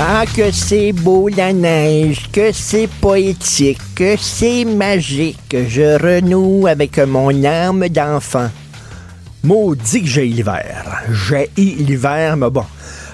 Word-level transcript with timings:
Ah, 0.00 0.24
que 0.26 0.52
c'est 0.52 0.92
beau 0.92 1.28
la 1.28 1.52
neige, 1.52 2.30
que 2.32 2.52
c'est 2.52 2.86
poétique, 2.86 3.80
que 3.96 4.16
c'est 4.16 4.64
magique. 4.64 5.56
Je 5.68 6.00
renoue 6.00 6.68
avec 6.68 6.98
mon 6.98 7.44
âme 7.44 7.88
d'enfant. 7.88 8.48
Maudit 9.42 10.02
que 10.02 10.06
j'ai 10.06 10.26
l'hiver. 10.26 11.02
J'ai 11.10 11.50
l'hiver, 11.56 12.36
mais 12.36 12.48
bon. 12.48 12.64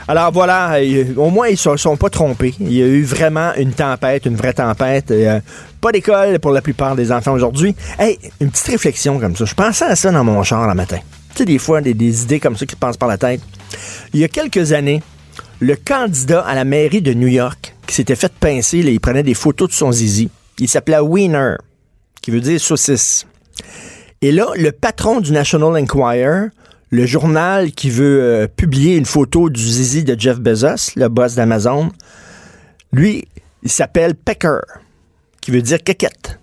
Alors 0.07 0.31
voilà, 0.31 0.75
euh, 0.75 1.15
au 1.17 1.31
moins 1.31 1.49
ils 1.49 1.59
ne 1.71 1.77
sont 1.79 1.97
pas 1.97 2.11
trompés. 2.11 2.55
Il 2.61 2.75
y 2.75 2.83
a 2.83 2.87
eu 2.87 3.03
vraiment 3.03 3.55
une 3.57 3.73
tempête, 3.73 4.27
une 4.27 4.37
vraie 4.37 4.53
tempête. 4.53 5.11
Euh, 5.11 5.41
pas 5.81 5.91
d'école 5.91 6.39
pour 6.39 6.53
la 6.53 6.61
plupart 6.61 6.97
des 6.97 7.11
enfants 7.11 7.33
aujourd'hui. 7.33 7.75
Hey, 7.99 8.19
une 8.43 8.51
petite 8.51 8.67
réflexion 8.67 9.19
comme 9.19 9.35
ça. 9.35 9.47
Je 9.47 9.55
pensais 9.55 9.87
à 9.87 9.97
ça 9.97 10.11
dans 10.11 10.23
mon 10.23 10.43
char 10.43 10.69
le 10.69 10.75
matin. 10.75 10.99
Tu 11.31 11.39
sais, 11.39 11.45
des 11.47 11.59
fois, 11.59 11.81
des, 11.81 12.23
idées 12.23 12.41
comme 12.41 12.57
ça 12.57 12.67
qui 12.67 12.77
passent 12.77 12.99
par 12.99 13.09
la 13.09 13.17
tête. 13.17 13.41
Il 14.13 14.21
y 14.21 14.25
a 14.25 14.29
quelques 14.29 14.73
années, 14.73 15.03
le 15.65 15.77
candidat 15.77 16.43
à 16.43 16.55
la 16.55 16.65
mairie 16.65 17.01
de 17.01 17.15
New 17.15 17.27
York 17.27 17.75
qui 17.87 17.95
s'était 17.95 18.17
fait 18.17 18.33
pincer, 18.33 18.83
là, 18.83 18.91
il 18.91 19.01
prenait 19.01 19.23
des 19.23 19.33
photos 19.33 19.71
de 19.71 19.75
son 19.75 19.93
zizi. 19.93 20.29
Il 20.59 20.69
s'appelait 20.69 20.99
Wiener, 20.99 21.55
qui 22.21 22.31
veut 22.31 22.43
dire 22.43 22.61
saucisse. 22.61 23.27
Et 24.21 24.31
là, 24.31 24.49
le 24.57 24.73
patron 24.73 25.21
du 25.21 25.33
National 25.33 25.83
Enquirer, 25.83 26.49
le 26.91 27.07
journal 27.07 27.73
qui 27.73 27.89
veut 27.89 28.23
euh, 28.23 28.47
publier 28.47 28.97
une 28.97 29.07
photo 29.07 29.49
du 29.49 29.63
zizi 29.63 30.05
de 30.05 30.15
Jeff 30.21 30.39
Bezos, 30.39 30.93
le 30.97 31.09
boss 31.09 31.35
d'Amazon, 31.35 31.91
lui, 32.93 33.27
il 33.63 33.71
s'appelle 33.71 34.15
Pecker, 34.15 34.61
qui 35.41 35.51
veut 35.51 35.63
dire 35.63 35.83
quéquette. 35.83 36.39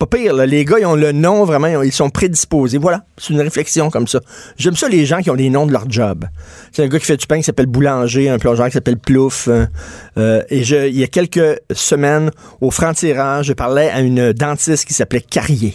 Pas 0.00 0.06
pire, 0.06 0.34
les 0.34 0.64
gars, 0.64 0.78
ils 0.80 0.86
ont 0.86 0.94
le 0.94 1.12
nom, 1.12 1.44
vraiment, 1.44 1.66
ils 1.66 1.76
ont- 1.76 1.82
ils 1.82 1.92
sont 1.92 2.08
prédisposés. 2.08 2.78
Voilà, 2.78 3.04
c'est 3.18 3.34
une 3.34 3.40
réflexion 3.42 3.90
comme 3.90 4.08
ça. 4.08 4.20
J'aime 4.56 4.74
ça, 4.74 4.88
les 4.88 5.04
gens 5.04 5.20
qui 5.20 5.28
ont 5.30 5.34
les 5.34 5.50
noms 5.50 5.66
de 5.66 5.72
leur 5.72 5.84
job. 5.90 6.24
C'est 6.72 6.82
un 6.82 6.88
gars 6.88 6.98
qui 6.98 7.04
fait 7.04 7.18
du 7.18 7.26
pain 7.26 7.36
qui 7.36 7.42
s'appelle 7.42 7.66
Boulanger, 7.66 8.30
un 8.30 8.38
plongeur 8.38 8.64
qui 8.68 8.72
s'appelle 8.72 8.96
Plouf. 8.96 9.46
euh, 9.48 9.66
euh, 10.16 10.42
et 10.48 10.64
je, 10.64 10.88
il 10.88 10.96
y 10.96 11.04
a 11.04 11.06
quelques 11.06 11.60
semaines, 11.70 12.30
au 12.62 12.70
franc-tirage, 12.70 13.48
je 13.48 13.52
parlais 13.52 13.90
à 13.90 14.00
une 14.00 14.32
dentiste 14.32 14.86
qui 14.86 14.94
s'appelait 14.94 15.20
Carrier. 15.20 15.74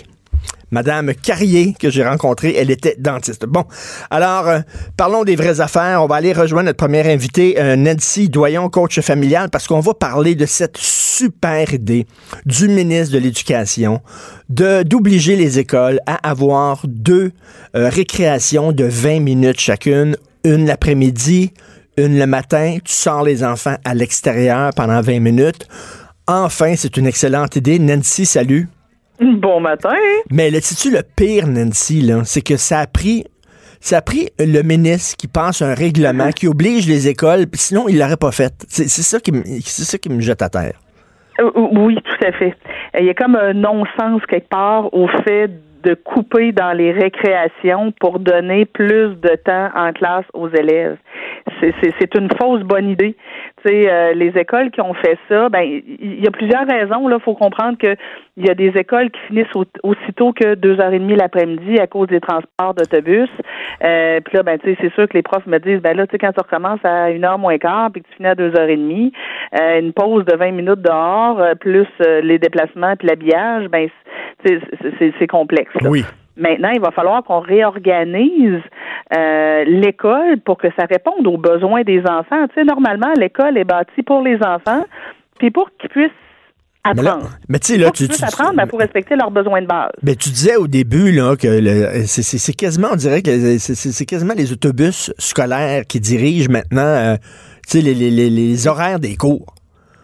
Madame 0.72 1.14
Carrier, 1.14 1.76
que 1.80 1.90
j'ai 1.90 2.04
rencontrée, 2.04 2.56
elle 2.58 2.72
était 2.72 2.96
dentiste. 2.98 3.46
Bon, 3.46 3.66
alors, 4.10 4.48
euh, 4.48 4.60
parlons 4.98 5.24
des 5.24 5.36
vraies 5.36 5.62
affaires. 5.62 6.04
On 6.04 6.08
va 6.08 6.16
aller 6.16 6.34
rejoindre 6.34 6.68
notre 6.68 6.78
première 6.78 7.06
invitée, 7.06 7.56
euh, 7.60 7.76
Nancy 7.76 8.30
Doyon, 8.30 8.70
coach 8.70 9.00
familial, 9.00 9.50
parce 9.50 9.68
qu'on 9.68 9.80
va 9.80 9.94
parler 9.94 10.36
de 10.36 10.46
cette 10.46 10.78
super 10.78 11.74
idée 11.74 12.06
du 12.46 12.68
ministre 12.68 13.14
de 13.14 13.20
l'Éducation 13.20 14.02
d'obliger 14.50 15.36
les 15.36 15.60
écoles 15.60 16.00
à 16.06 16.16
avoir 16.28 16.82
deux 16.86 17.32
euh, 17.76 17.90
récréations 17.90 18.72
de 18.72 18.84
20 18.84 19.20
minutes 19.20 19.60
chacune, 19.60 20.18
une 20.44 20.66
l'après-midi, 20.66 21.52
une 21.98 22.20
le 22.20 22.28
matin. 22.28 22.78
Tu 22.84 22.94
sors 22.94 23.24
les 23.24 23.44
enfants 23.44 23.78
à 23.84 23.94
l'extérieur 23.96 24.72
pendant 24.76 25.02
20 25.02 25.20
minutes. 25.20 25.68
Enfin, 26.28 26.76
c'est 26.76 26.98
une 26.98 27.08
excellente 27.08 27.56
idée. 27.56 27.80
Nancy, 27.80 28.26
salut. 28.26 28.68
Bon 29.20 29.60
matin. 29.60 29.96
Mais 30.32 30.52
le 30.52 30.60
tu 30.60 30.92
le 30.92 31.02
pire, 31.16 31.48
Nancy, 31.48 32.02
là, 32.02 32.22
c'est 32.26 32.42
que 32.42 32.58
ça 32.58 32.80
a 32.80 32.88
pris. 32.88 33.24
Ça 33.80 33.98
a 33.98 34.02
pris 34.02 34.30
le 34.40 34.62
ministre 34.64 35.16
qui 35.16 35.28
passe 35.28 35.62
un 35.62 35.76
règlement 35.76 36.32
qui 36.32 36.48
oblige 36.48 36.88
les 36.88 37.08
écoles, 37.08 37.46
puis 37.48 37.60
sinon 37.60 37.88
il 37.88 38.00
l'aurait 38.00 38.18
pas 38.18 38.32
fait. 38.32 38.54
C'est 38.68 38.88
c'est 38.90 39.04
ça 39.04 39.20
qui 39.20 39.32
me, 39.32 39.44
c'est 39.46 39.84
ça 39.84 39.98
qui 39.98 40.10
me 40.10 40.22
jette 40.22 40.42
à 40.42 40.50
terre. 40.50 40.80
Euh, 41.40 41.52
Oui, 41.56 41.96
tout 41.96 42.26
à 42.26 42.32
fait. 42.32 42.56
Euh, 42.96 43.00
Il 43.02 43.06
y 43.06 43.10
a 43.10 43.14
comme 43.14 43.36
un 43.36 43.54
non-sens 43.54 44.22
quelque 44.28 44.50
part 44.50 44.92
au 44.94 45.08
fait 45.24 45.52
de 45.84 45.94
couper 45.94 46.52
dans 46.52 46.74
les 46.74 46.92
récréations 46.92 47.92
pour 48.00 48.20
donner 48.20 48.66
plus 48.66 49.16
de 49.22 49.36
temps 49.46 49.70
en 49.76 49.94
classe 49.94 50.26
aux 50.34 50.50
élèves. 50.50 50.98
C'est 51.62 52.16
une 52.18 52.30
fausse 52.42 52.64
bonne 52.64 52.90
idée. 52.90 53.16
Sais, 53.66 53.90
euh, 53.92 54.14
les 54.14 54.38
écoles 54.38 54.70
qui 54.70 54.80
ont 54.82 54.94
fait 54.94 55.18
ça, 55.28 55.50
ben 55.50 55.62
il 55.64 56.24
y 56.24 56.28
a 56.28 56.32
plusieurs 56.32 56.68
raisons. 56.68 57.08
Là, 57.08 57.18
faut 57.20 57.34
comprendre 57.34 57.78
que 57.80 57.96
il 58.38 58.46
y 58.46 58.50
a 58.50 58.54
des 58.54 58.68
écoles 58.78 59.10
qui 59.10 59.20
finissent 59.28 59.56
au- 59.56 59.66
aussitôt 59.84 60.34
que 60.34 60.54
deux 60.56 60.80
heures 60.80 60.94
et 60.94 61.00
demie 61.00 61.16
l'après-midi 61.16 61.80
à 61.80 61.88
cause 61.88 62.08
des 62.08 62.20
transports 62.20 62.74
d'autobus. 62.76 63.30
Euh, 63.84 64.20
puis 64.22 64.38
là, 64.38 64.44
ben 64.44 64.60
tu 64.60 64.70
sais, 64.70 64.78
c'est 64.82 64.94
sûr 64.94 65.08
que 65.08 65.14
les 65.18 65.24
profs 65.24 65.48
me 65.48 65.58
disent, 65.58 65.80
ben 65.82 65.98
là, 65.98 66.06
tu 66.06 66.12
sais, 66.12 66.18
quand 66.20 66.32
tu 66.32 66.42
recommences 66.42 66.84
à 66.84 67.10
une 67.10 67.26
heure 67.26 67.40
moins 67.40 67.58
quart, 67.58 67.90
puis 67.92 68.02
que 68.04 68.08
tu 68.10 68.16
finis 68.18 68.30
à 68.30 68.36
deux 68.36 68.56
heures 68.58 68.70
et 68.70 68.78
demie, 68.78 69.12
euh, 69.60 69.80
une 69.80 69.94
pause 69.94 70.26
de 70.26 70.36
20 70.36 70.52
minutes 70.52 70.82
dehors, 70.82 71.42
plus 71.60 71.88
les 72.22 72.38
déplacements 72.38 72.96
puis 72.98 73.08
l'habillage, 73.08 73.68
ben 73.70 73.90
c'est- 74.46 74.60
c'est 74.82 74.92
c'est- 75.00 75.14
c'est 75.18 75.28
complexe. 75.28 75.72
Oui. 75.90 76.04
Maintenant, 76.38 76.70
il 76.74 76.82
va 76.82 76.92
falloir 76.92 77.24
qu'on 77.24 77.40
réorganise 77.40 78.62
euh, 79.16 79.64
l'école 79.66 80.40
pour 80.46 80.58
que 80.58 80.68
ça 80.78 80.86
réponde 80.86 81.26
aux 81.28 81.38
besoins 81.38 81.84
des 81.84 82.00
enfants. 82.02 82.48
Tu 82.50 82.56
sais, 82.56 82.64
normalement, 82.64 83.12
l'école 83.18 83.58
est 83.58 83.64
bâtie 83.64 84.04
pour 84.06 84.22
les 84.22 84.36
enfants, 84.38 84.84
puis 85.40 85.52
pour 85.52 85.70
qu'ils 85.80 85.90
puissent 85.90 86.10
Mais 86.94 87.00
apprendre. 87.08 87.30
mais 87.48 87.60
tu 87.60 87.74
sais, 87.74 87.78
là, 87.78 87.90
tu, 87.92 88.08
tu, 88.08 88.24
apprendre, 88.24 88.54
ben, 88.56 88.68
pour 88.68 88.80
respecter 88.80 89.16
leurs 89.16 89.32
besoins 89.32 89.62
de 89.62 89.68
base. 89.68 89.92
ben, 90.04 90.16
tu 90.16 90.30
disais 90.30 90.56
au 90.58 90.68
début 90.68 91.12
là, 91.12 91.36
que 91.36 91.48
c'est- 92.06 92.54
quasiment, 92.56 92.90
on 92.92 92.96
dirait 92.96 93.22
que 93.22 93.58
c'est- 93.58 94.06
quasiment 94.06 94.34
les 94.36 94.52
autobus 94.52 95.14
scolaires 95.18 95.84
qui 95.88 96.00
dirigent 96.00 96.52
maintenant 96.52 96.82
euh, 96.82 97.16
tu 97.68 97.80
sais, 97.80 97.82
les, 97.82 97.94
les, 97.94 98.12
les, 98.12 98.30
les 98.30 98.68
horaires 98.68 99.00
des 99.00 99.16
cours. 99.16 99.56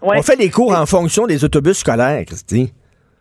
Ouais. 0.01 0.17
On 0.17 0.21
fait 0.23 0.35
les 0.37 0.49
cours 0.49 0.75
en 0.75 0.85
fonction 0.87 1.27
des 1.27 1.43
autobus 1.45 1.77
scolaires, 1.77 2.23
Christy. 2.25 2.73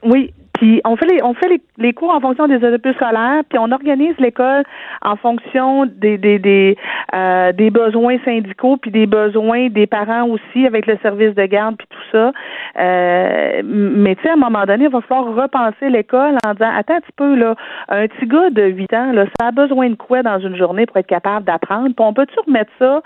Oui. 0.05 0.33
Puis 0.55 0.81
on 0.85 0.97
fait 0.97 1.07
les 1.07 1.23
on 1.23 1.35
fait 1.35 1.49
les, 1.49 1.61
les 1.81 1.93
cours 1.93 2.11
en 2.11 2.21
fonction 2.21 2.47
des 2.47 2.57
autobus 2.57 2.95
scolaires, 2.95 3.43
puis 3.49 3.59
on 3.59 3.73
organise 3.73 4.15
l'école 4.19 4.63
en 5.03 5.17
fonction 5.17 5.87
des 5.87 6.19
des 6.19 6.39
des, 6.39 6.77
euh, 7.15 7.53
des 7.53 7.71
besoins 7.71 8.19
syndicaux 8.25 8.77
puis 8.77 8.91
des 8.91 9.07
besoins 9.07 9.69
des 9.69 9.87
parents 9.87 10.29
aussi 10.29 10.67
avec 10.67 10.87
le 10.87 10.99
service 11.03 11.35
de 11.35 11.47
garde 11.47 11.77
puis 11.77 11.87
tout 11.91 12.07
ça. 12.13 12.33
Euh, 12.79 13.63
mais 13.65 14.15
tu 14.17 14.23
sais 14.23 14.31
à 14.31 14.35
un 14.35 14.37
moment 14.37 14.65
donné, 14.65 14.85
il 14.85 14.91
va 14.91 15.01
falloir 15.01 15.35
repenser 15.35 15.89
l'école 15.91 16.37
en 16.47 16.53
disant 16.53 16.71
attends 16.77 16.95
un 16.95 17.01
petit 17.01 17.17
peu 17.17 17.35
là, 17.35 17.55
un 17.89 18.07
petit 18.07 18.27
gars 18.27 18.51
de 18.51 18.63
8 18.63 18.95
ans 18.95 19.13
là, 19.13 19.25
ça 19.39 19.49
a 19.49 19.51
besoin 19.51 19.91
de 19.91 19.97
quoi 19.97 20.23
dans 20.23 20.39
une 20.39 20.57
journée 20.57 20.87
pour 20.87 20.97
être 20.99 21.07
capable 21.07 21.45
d'apprendre? 21.47 21.89
Puis 21.89 22.05
on 22.05 22.13
peut-tu 22.13 22.39
remettre 22.47 22.71
ça 22.79 23.01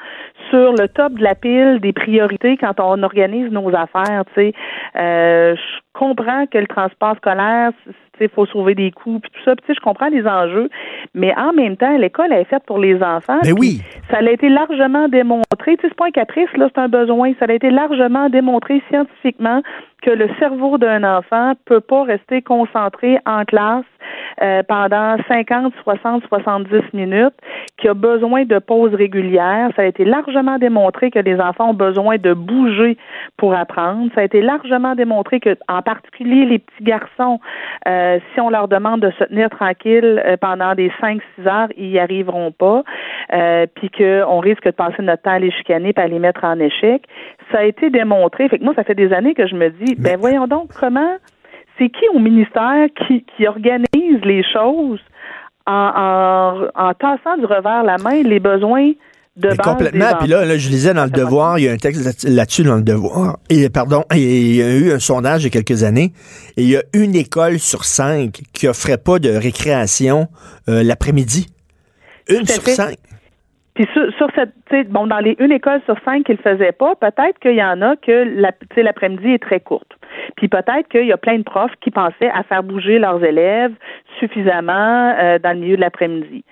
sur 0.51 0.73
le 0.73 0.89
top 0.89 1.15
de 1.15 1.23
la 1.23 1.35
pile 1.35 1.79
des 1.81 1.93
priorités 1.93 2.57
quand 2.57 2.79
on 2.81 3.03
organise 3.03 3.51
nos 3.51 3.69
affaires, 3.69 4.25
tu 4.35 4.35
sais? 4.35 4.53
Euh, 4.97 5.55
je 5.57 5.81
comprends 5.93 6.47
que 6.47 6.59
le 6.59 6.67
transport 6.67 7.17
scolaire, 7.17 7.71
il 8.21 8.29
faut 8.29 8.47
sauver 8.47 8.75
des 8.75 8.91
coûts 8.91 9.21
puis 9.21 9.31
tout 9.31 9.41
ça. 9.45 9.55
Puis, 9.57 9.65
tu 9.67 9.73
sais, 9.73 9.79
je 9.79 9.85
comprends 9.85 10.09
les 10.09 10.27
enjeux, 10.27 10.69
mais 11.15 11.35
en 11.37 11.53
même 11.53 11.77
temps, 11.77 11.97
l'école 11.97 12.33
est 12.33 12.45
faite 12.45 12.65
pour 12.67 12.79
les 12.79 13.03
enfants. 13.03 13.39
Ben 13.43 13.55
puis 13.55 13.59
oui. 13.59 13.83
Ça 14.11 14.19
a 14.19 14.31
été 14.31 14.49
largement 14.49 15.09
démontré. 15.09 15.77
Tu 15.77 15.83
sais, 15.83 15.89
c'est 15.89 15.97
pas 15.97 16.07
un 16.07 16.11
caprice, 16.11 16.53
là, 16.57 16.69
c'est 16.75 16.81
un 16.81 16.89
besoin. 16.89 17.33
Ça 17.39 17.47
a 17.49 17.53
été 17.53 17.71
largement 17.71 18.29
démontré 18.29 18.83
scientifiquement 18.89 19.63
que 20.03 20.11
le 20.11 20.29
cerveau 20.39 20.79
d'un 20.79 21.03
enfant 21.03 21.55
peut 21.65 21.81
pas 21.81 22.05
rester 22.05 22.43
concentré 22.43 23.19
en 23.27 23.45
classe 23.45 23.85
euh, 24.43 24.63
pendant 24.63 25.17
50, 25.29 25.73
60, 25.83 26.25
70 26.29 26.93
minutes, 26.93 27.35
qu'il 27.77 27.91
a 27.91 27.95
besoin 27.95 28.45
de 28.45 28.59
pauses 28.59 28.95
régulières. 28.95 29.71
Ça 29.77 29.83
a 29.83 29.87
été 29.87 30.05
largement 30.05 30.59
démontré 30.59 31.11
que 31.11 31.19
les 31.19 31.41
enfants 31.41 31.71
ont 31.71 31.75
besoin 31.75 32.17
de 32.17 32.33
bouger 32.33 32.97
pour 33.37 33.55
apprendre. 33.55 34.11
Ça 34.15 34.23
a 34.23 34.25
été 34.25 34.41
largement 34.41 34.95
démontré 34.95 35.41
que, 35.41 35.57
en 35.69 35.83
particulier 35.83 36.47
les 36.47 36.59
petits 36.59 36.85
garçons, 36.85 37.41
euh, 37.87 38.19
si 38.33 38.41
on 38.41 38.51
leur 38.51 38.69
demande 38.69 39.01
de 39.01 39.11
se 39.19 39.25
tenir 39.25 39.51
tranquille 39.51 40.23
euh, 40.25 40.37
pendant 40.37 40.75
des 40.75 40.91
5-6 41.01 41.21
heures, 41.47 41.69
ils 41.77 41.91
y 41.91 41.99
arriveront 41.99 42.53
pas, 42.53 42.83
euh, 43.33 43.67
puis 43.75 43.91
qu'on 43.91 44.39
risque 44.39 44.65
de 44.65 44.71
passer 44.71 45.03
notre 45.03 45.23
temps 45.23 45.33
à 45.33 45.39
les 45.39 45.51
chicaner 45.51 45.93
puis 45.93 46.05
à 46.05 46.09
les 46.09 46.19
mettre 46.19 46.45
en 46.45 46.59
échec. 46.59 47.05
Ça 47.53 47.59
a 47.59 47.65
été 47.65 47.91
démontré. 47.91 48.49
Fait 48.49 48.59
que 48.59 48.65
moi, 48.65 48.75
ça 48.75 48.85
fait 48.85 48.95
des 48.95 49.13
années 49.13 49.35
que 49.35 49.47
je 49.47 49.55
me 49.55 49.71
dis, 49.71 49.95
ben 49.97 50.17
voyons 50.19 50.47
donc 50.47 50.71
comment 50.79 51.17
c'est 51.79 51.89
qui 51.89 52.09
au 52.15 52.19
ministère 52.19 52.87
qui, 53.07 53.25
qui 53.37 53.47
organise 53.47 54.21
les 54.25 54.43
choses 54.53 55.01
en, 55.67 55.73
en, 55.73 56.89
en 56.89 56.95
tassant 56.95 57.37
du 57.39 57.47
revers 57.47 57.83
la 57.85 57.99
main 57.99 58.23
les 58.23 58.41
besoins 58.41 58.93
de 59.37 59.49
base 59.49 59.57
complètement. 59.59 60.17
Puis 60.21 60.29
là, 60.29 60.45
là, 60.45 60.57
je 60.57 60.69
lisais 60.69 60.95
dans 60.95 61.05
le 61.05 61.11
Devoir, 61.11 61.59
il 61.59 61.65
y 61.65 61.69
a 61.69 61.73
un 61.73 61.77
texte 61.77 62.05
là- 62.05 62.31
là-dessus 62.31 62.63
dans 62.63 62.77
le 62.77 62.83
Devoir. 62.83 63.39
Et 63.51 63.69
pardon, 63.69 64.05
et 64.15 64.19
il 64.19 64.57
y 64.57 64.63
a 64.63 64.77
eu 64.77 64.93
un 64.93 65.01
sondage 65.01 65.43
il 65.43 65.47
y 65.47 65.49
a 65.49 65.63
quelques 65.63 65.83
années. 65.83 66.13
Et 66.57 66.63
il 66.63 66.69
y 66.69 66.77
a 66.77 66.83
une 66.93 67.17
école 67.17 67.59
sur 67.59 67.85
cinq 67.85 68.43
qui 68.53 68.69
offrait 68.69 68.99
pas 68.99 69.19
de 69.19 69.31
récréation 69.31 70.29
euh, 70.69 70.85
l'après-midi. 70.85 71.49
Une 72.29 72.47
sur 72.47 72.63
fait. 72.63 72.71
cinq. 72.71 72.97
Puis 73.75 73.89
sur, 73.93 74.05
sur 74.17 74.29
cette, 74.37 74.89
bon, 74.89 75.09
dans 75.09 75.19
les 75.19 75.35
une 75.41 75.51
école 75.51 75.81
sur 75.85 75.97
cinq 76.05 76.27
qui 76.27 76.33
le 76.33 76.39
faisaient 76.39 76.71
pas, 76.71 76.95
peut-être 76.95 77.41
qu'il 77.41 77.57
y 77.57 77.65
en 77.65 77.83
a 77.83 77.97
que 77.97 78.41
la, 78.41 78.53
l'après-midi 78.77 79.33
est 79.33 79.43
très 79.43 79.59
courte. 79.59 79.91
Puis 80.37 80.49
peut-être 80.49 80.89
qu'il 80.89 81.07
y 81.07 81.13
a 81.13 81.17
plein 81.17 81.39
de 81.39 81.43
profs 81.43 81.75
qui 81.81 81.91
pensaient 81.91 82.31
à 82.31 82.43
faire 82.43 82.63
bouger 82.63 82.99
leurs 82.99 83.23
élèves 83.25 83.73
suffisamment 84.19 85.15
euh, 85.19 85.39
dans 85.39 85.53
le 85.53 85.61
milieu 85.61 85.77
de 85.77 85.81
l'après-midi. 85.81 86.45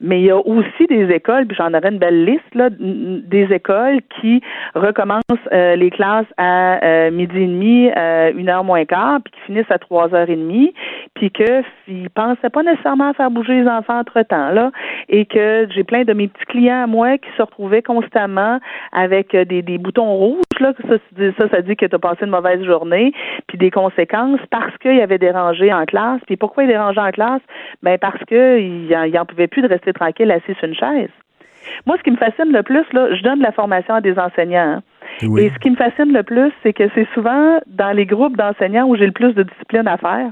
Mais 0.00 0.20
il 0.20 0.26
y 0.26 0.30
a 0.30 0.38
aussi 0.38 0.86
des 0.88 1.10
écoles, 1.14 1.46
puis 1.46 1.56
j'en 1.56 1.74
aurais 1.74 1.90
une 1.90 1.98
belle 1.98 2.24
liste, 2.24 2.54
là, 2.54 2.68
des 2.70 3.52
écoles 3.52 4.00
qui 4.20 4.40
recommencent 4.74 5.20
euh, 5.52 5.76
les 5.76 5.90
classes 5.90 6.26
à 6.36 6.84
euh, 6.84 7.10
midi 7.10 7.36
et 7.36 7.46
demi, 7.46 7.90
euh, 7.96 8.32
une 8.34 8.48
heure 8.48 8.64
moins 8.64 8.84
quart, 8.84 9.20
puis 9.22 9.32
qui 9.32 9.40
finissent 9.46 9.70
à 9.70 9.78
trois 9.78 10.14
heures 10.14 10.30
et 10.30 10.36
demie, 10.36 10.72
puis 11.14 11.30
que 11.30 11.62
ils 11.86 12.08
pensaient 12.10 12.50
pas 12.50 12.62
nécessairement 12.62 13.10
à 13.10 13.14
faire 13.14 13.30
bouger 13.30 13.60
les 13.62 13.68
enfants 13.68 13.98
entre 13.98 14.22
temps, 14.22 14.50
là, 14.50 14.70
et 15.08 15.26
que 15.26 15.66
j'ai 15.74 15.84
plein 15.84 16.04
de 16.04 16.12
mes 16.12 16.28
petits 16.28 16.46
clients 16.46 16.84
à 16.84 16.86
moi 16.86 17.18
qui 17.18 17.28
se 17.36 17.42
retrouvaient 17.42 17.82
constamment 17.82 18.58
avec 18.92 19.34
euh, 19.34 19.44
des, 19.44 19.62
des 19.62 19.78
boutons 19.78 20.14
rouges, 20.14 20.40
là, 20.60 20.72
que 20.72 20.82
ça, 20.88 20.96
ça, 21.38 21.48
ça 21.48 21.62
dit 21.62 21.76
que 21.76 21.86
tu 21.86 21.94
as 21.94 21.98
passé 21.98 22.24
une 22.24 22.30
mauvaise 22.30 22.62
journée, 22.64 23.12
puis 23.48 23.58
des 23.58 23.70
conséquences 23.70 24.40
parce 24.50 24.76
qu'il 24.78 24.96
y 24.96 25.02
avait 25.02 25.18
dérangé 25.18 25.72
en 25.72 25.84
classe. 25.84 26.20
Puis 26.26 26.36
pourquoi 26.36 26.64
il 26.64 26.68
dérangeait 26.68 27.00
en 27.00 27.10
classe? 27.10 27.42
Ben 27.82 27.98
parce 27.98 28.22
que 28.24 28.58
il 28.58 29.18
en, 29.18 29.24
pouvait 29.24 29.46
plus 29.46 29.62
de 29.62 29.68
rester 29.68 29.89
tranquille 29.92 30.30
assis 30.30 30.54
sur 30.54 30.68
une 30.68 30.74
chaise. 30.74 31.10
Moi, 31.86 31.96
ce 31.98 32.02
qui 32.02 32.10
me 32.10 32.16
fascine 32.16 32.52
le 32.52 32.62
plus, 32.62 32.84
là, 32.92 33.14
je 33.14 33.22
donne 33.22 33.38
de 33.38 33.44
la 33.44 33.52
formation 33.52 33.94
à 33.94 34.00
des 34.00 34.18
enseignants. 34.18 34.76
hein. 34.78 34.82
Oui. 35.22 35.42
Et 35.42 35.50
ce 35.50 35.58
qui 35.58 35.70
me 35.70 35.76
fascine 35.76 36.12
le 36.12 36.22
plus, 36.22 36.52
c'est 36.62 36.72
que 36.72 36.84
c'est 36.94 37.06
souvent 37.14 37.60
dans 37.66 37.92
les 37.92 38.06
groupes 38.06 38.36
d'enseignants 38.36 38.86
où 38.86 38.96
j'ai 38.96 39.06
le 39.06 39.12
plus 39.12 39.34
de 39.34 39.42
discipline 39.42 39.86
à 39.86 39.96
faire. 39.96 40.30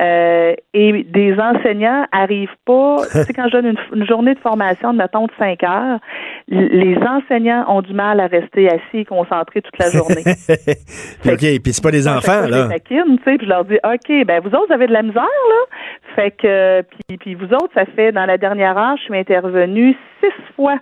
Euh, 0.00 0.54
et 0.72 1.04
des 1.04 1.38
enseignants 1.38 2.04
arrivent 2.10 2.48
pas. 2.64 2.96
tu 3.12 3.18
sais, 3.18 3.32
quand 3.32 3.46
je 3.46 3.52
donne 3.52 3.66
une, 3.66 3.78
une 3.94 4.06
journée 4.06 4.34
de 4.34 4.40
formation, 4.40 4.92
de 4.92 4.98
mettons 4.98 5.26
de 5.26 5.32
5 5.38 5.62
heures, 5.62 6.00
les 6.48 6.96
enseignants 6.98 7.64
ont 7.68 7.80
du 7.80 7.94
mal 7.94 8.18
à 8.18 8.26
rester 8.26 8.68
assis 8.68 8.98
et 8.98 9.04
concentrés 9.04 9.62
toute 9.62 9.78
la 9.78 9.90
journée. 9.90 10.24
OK, 11.26 11.62
puis 11.62 11.72
c'est 11.72 11.82
pas 11.82 11.92
des 11.92 12.08
enfants, 12.08 12.46
là. 12.48 12.64
les 12.64 12.68
taquine, 12.74 13.18
tu 13.18 13.24
sais, 13.24 13.36
puis 13.36 13.46
je 13.46 13.50
leur 13.50 13.64
dis, 13.64 13.78
OK, 13.84 14.26
ben 14.26 14.40
vous 14.40 14.48
autres, 14.48 14.66
vous 14.66 14.74
avez 14.74 14.88
de 14.88 14.92
la 14.92 15.02
misère, 15.02 15.22
là. 15.22 15.76
Fait 16.16 16.32
que, 16.32 16.82
puis, 16.82 17.16
puis 17.16 17.34
vous 17.34 17.52
autres, 17.54 17.72
ça 17.74 17.84
fait, 17.86 18.10
dans 18.10 18.26
la 18.26 18.36
dernière 18.36 18.76
heure, 18.76 18.96
je 18.96 19.04
suis 19.04 19.16
intervenue 19.16 19.96
six 20.20 20.54
fois 20.56 20.78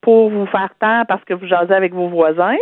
pour 0.00 0.30
vous 0.30 0.46
faire 0.46 0.70
taire 0.80 1.04
parce 1.06 1.24
que 1.24 1.34
vous 1.34 1.46
jasez 1.46 1.74
avec 1.74 1.92
vos 1.92 2.08
voisins. 2.08 2.56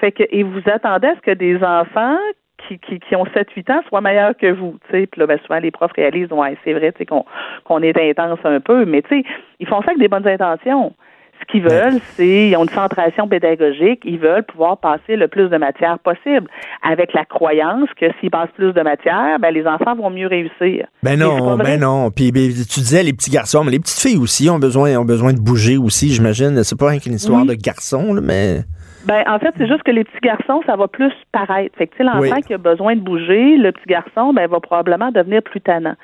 Fait 0.00 0.12
que, 0.12 0.24
et 0.30 0.42
vous 0.42 0.60
attendez 0.66 1.08
à 1.08 1.14
ce 1.16 1.20
que 1.20 1.32
des 1.32 1.56
enfants 1.62 2.18
qui, 2.66 2.78
qui, 2.78 3.00
qui 3.00 3.16
ont 3.16 3.24
7-8 3.24 3.72
ans 3.72 3.80
soient 3.88 4.00
meilleurs 4.00 4.36
que 4.36 4.52
vous. 4.52 4.76
Puis 4.90 5.06
là, 5.16 5.26
ben, 5.26 5.38
souvent, 5.46 5.58
les 5.60 5.70
profs 5.70 5.92
réalisent, 5.92 6.32
ouais, 6.32 6.56
c'est 6.64 6.72
vrai, 6.72 6.92
qu'on 7.08 7.24
qu'on 7.64 7.82
est 7.82 7.96
intense 7.98 8.38
un 8.44 8.60
peu, 8.60 8.84
mais 8.84 9.02
tu 9.02 9.08
sais, 9.20 9.24
ils 9.58 9.66
font 9.66 9.80
ça 9.82 9.88
avec 9.88 9.98
des 9.98 10.08
bonnes 10.08 10.26
intentions. 10.26 10.94
Ce 11.40 11.46
qu'ils 11.50 11.62
veulent, 11.62 12.00
c'est, 12.02 12.48
ils 12.48 12.56
ont 12.56 12.64
une 12.64 12.68
centration 12.68 13.26
pédagogique, 13.26 14.02
ils 14.04 14.18
veulent 14.18 14.42
pouvoir 14.42 14.76
passer 14.76 15.16
le 15.16 15.26
plus 15.26 15.48
de 15.48 15.56
matière 15.56 15.98
possible, 15.98 16.46
avec 16.82 17.14
la 17.14 17.24
croyance 17.24 17.88
que 17.98 18.06
s'ils 18.20 18.30
passent 18.30 18.50
plus 18.54 18.74
de 18.74 18.82
matière, 18.82 19.38
ben, 19.40 19.50
les 19.50 19.66
enfants 19.66 19.94
vont 19.96 20.10
mieux 20.10 20.26
réussir. 20.26 20.86
Ben 21.02 21.18
non, 21.18 21.56
ben 21.56 21.80
non. 21.80 22.10
Puis 22.10 22.30
ben, 22.30 22.50
tu 22.50 22.80
disais 22.80 23.02
les 23.02 23.14
petits 23.14 23.30
garçons, 23.30 23.64
mais 23.64 23.70
les 23.70 23.78
petites 23.80 24.00
filles 24.00 24.18
aussi 24.18 24.50
ont 24.50 24.58
besoin, 24.58 24.98
ont 24.98 25.06
besoin 25.06 25.32
de 25.32 25.40
bouger 25.40 25.78
aussi, 25.78 26.10
j'imagine. 26.10 26.62
C'est 26.62 26.78
pas 26.78 26.92
une 26.92 27.14
histoire 27.14 27.40
Oui. 27.42 27.48
de 27.48 27.54
garçons, 27.54 28.12
là, 28.12 28.20
mais. 28.20 28.58
Ben, 29.06 29.22
en 29.26 29.38
fait, 29.38 29.54
c'est 29.56 29.66
juste 29.66 29.82
que 29.82 29.90
les 29.90 30.04
petits 30.04 30.20
garçons, 30.22 30.60
ça 30.66 30.76
va 30.76 30.86
plus 30.88 31.12
paraître. 31.32 31.76
Fait 31.76 31.86
que, 31.86 31.92
tu 31.92 31.98
sais, 31.98 32.04
l'enfant 32.04 32.36
Oui. 32.36 32.42
qui 32.42 32.54
a 32.54 32.58
besoin 32.58 32.96
de 32.96 33.00
bouger, 33.00 33.56
le 33.56 33.72
petit 33.72 33.86
garçon, 33.86 34.32
ben, 34.34 34.46
va 34.48 34.60
probablement 34.60 35.10
devenir 35.10 35.42
plus 35.42 35.60
tannant. 35.60 35.94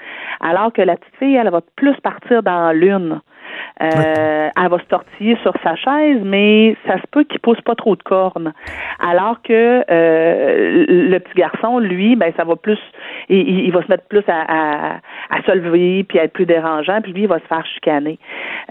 Alors 0.40 0.72
que 0.72 0.82
la 0.82 0.96
petite 0.96 1.14
fille, 1.18 1.36
elle 1.36 1.50
va 1.50 1.60
plus 1.76 1.94
partir 2.02 2.42
dans 2.42 2.72
l'une. 2.72 3.20
Euh, 3.82 4.48
Elle 4.56 4.68
va 4.70 4.78
se 4.78 4.84
tortiller 4.86 5.36
sur 5.42 5.52
sa 5.62 5.76
chaise, 5.76 6.20
mais 6.24 6.76
ça 6.86 6.96
se 6.96 7.06
peut 7.10 7.24
qu'il 7.24 7.38
pousse 7.40 7.60
pas 7.60 7.74
trop 7.74 7.94
de 7.94 8.02
cornes. 8.02 8.52
Alors 8.98 9.40
que 9.42 9.84
euh, 9.90 10.84
le 10.88 11.18
petit 11.18 11.34
garçon, 11.34 11.78
lui, 11.78 12.16
ben 12.16 12.32
ça 12.36 12.44
va 12.44 12.56
plus, 12.56 12.78
il, 13.28 13.38
il- 13.38 13.64
il 13.66 13.72
va 13.72 13.82
se 13.82 13.88
mettre 13.88 14.04
plus 14.08 14.24
à, 14.28 14.40
à, 14.48 14.96
à 15.30 15.42
se 15.46 15.52
lever 15.52 16.04
puis 16.04 16.18
à 16.18 16.24
être 16.24 16.32
plus 16.32 16.46
dérangeant, 16.46 17.00
puis 17.02 17.12
lui, 17.12 17.22
il 17.22 17.28
va 17.28 17.38
se 17.38 17.46
faire 17.46 17.64
chicaner. 17.66 18.18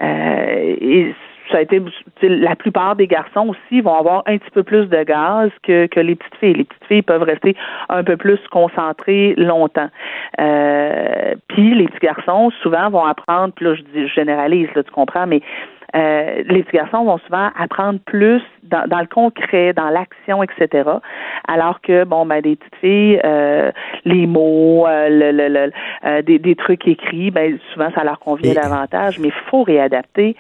Euh, 0.01 0.75
et 0.81 1.16
ça 1.51 1.57
a 1.57 1.62
été 1.62 1.81
la 2.21 2.56
plupart 2.56 2.95
des 2.95 3.07
garçons 3.07 3.50
aussi 3.50 3.81
vont 3.81 3.95
avoir 3.95 4.24
un 4.25 4.38
petit 4.38 4.51
peu 4.51 4.63
plus 4.63 4.88
de 4.88 5.03
gaz 5.03 5.51
que, 5.63 5.86
que 5.88 6.00
les 6.00 6.15
petites 6.15 6.36
filles. 6.36 6.53
Les 6.53 6.63
petites 6.63 6.86
filles 6.86 7.01
peuvent 7.01 7.24
rester 7.24 7.56
un 7.89 8.03
peu 8.03 8.18
plus 8.18 8.39
concentrées 8.51 9.33
longtemps. 9.38 9.89
Euh, 10.39 11.36
puis 11.47 11.74
les 11.75 11.86
petits 11.88 12.06
garçons 12.06 12.51
souvent 12.62 12.89
vont 12.89 13.06
apprendre, 13.06 13.53
puis 13.56 13.65
là 13.65 13.75
je 13.75 13.81
dis 13.81 14.07
je 14.07 14.13
généralise, 14.13 14.68
là, 14.75 14.83
tu 14.83 14.92
comprends, 14.92 15.27
mais 15.27 15.42
euh, 15.95 16.44
les 16.47 16.63
petits 16.63 16.75
garçons 16.77 17.06
vont 17.06 17.18
souvent 17.19 17.50
apprendre 17.57 18.00
plus 18.06 18.42
dans, 18.63 18.86
dans 18.88 19.00
le 19.00 19.06
concret, 19.07 19.71
dans 19.71 19.89
l'action, 19.89 20.44
etc. 20.44 20.89
Alors 21.47 21.80
que 21.81 22.03
bon 22.03 22.25
ben 22.25 22.42
des 22.42 22.56
petites 22.57 22.75
filles, 22.81 23.21
euh, 23.24 23.71
les 24.03 24.27
mots, 24.27 24.86
euh, 24.88 25.07
le, 25.09 25.31
le, 25.31 25.47
le- 25.47 25.71
euh, 26.06 26.21
des, 26.21 26.38
des 26.39 26.56
trucs 26.56 26.86
écrits, 26.88 27.31
ben 27.31 27.57
souvent 27.74 27.89
ça 27.95 28.03
leur 28.03 28.19
convient 28.19 28.51
Et- 28.51 28.56
davantage, 28.56 29.19
mais 29.19 29.30
il 29.30 29.50
faut 29.50 29.63
réadapter 29.63 30.36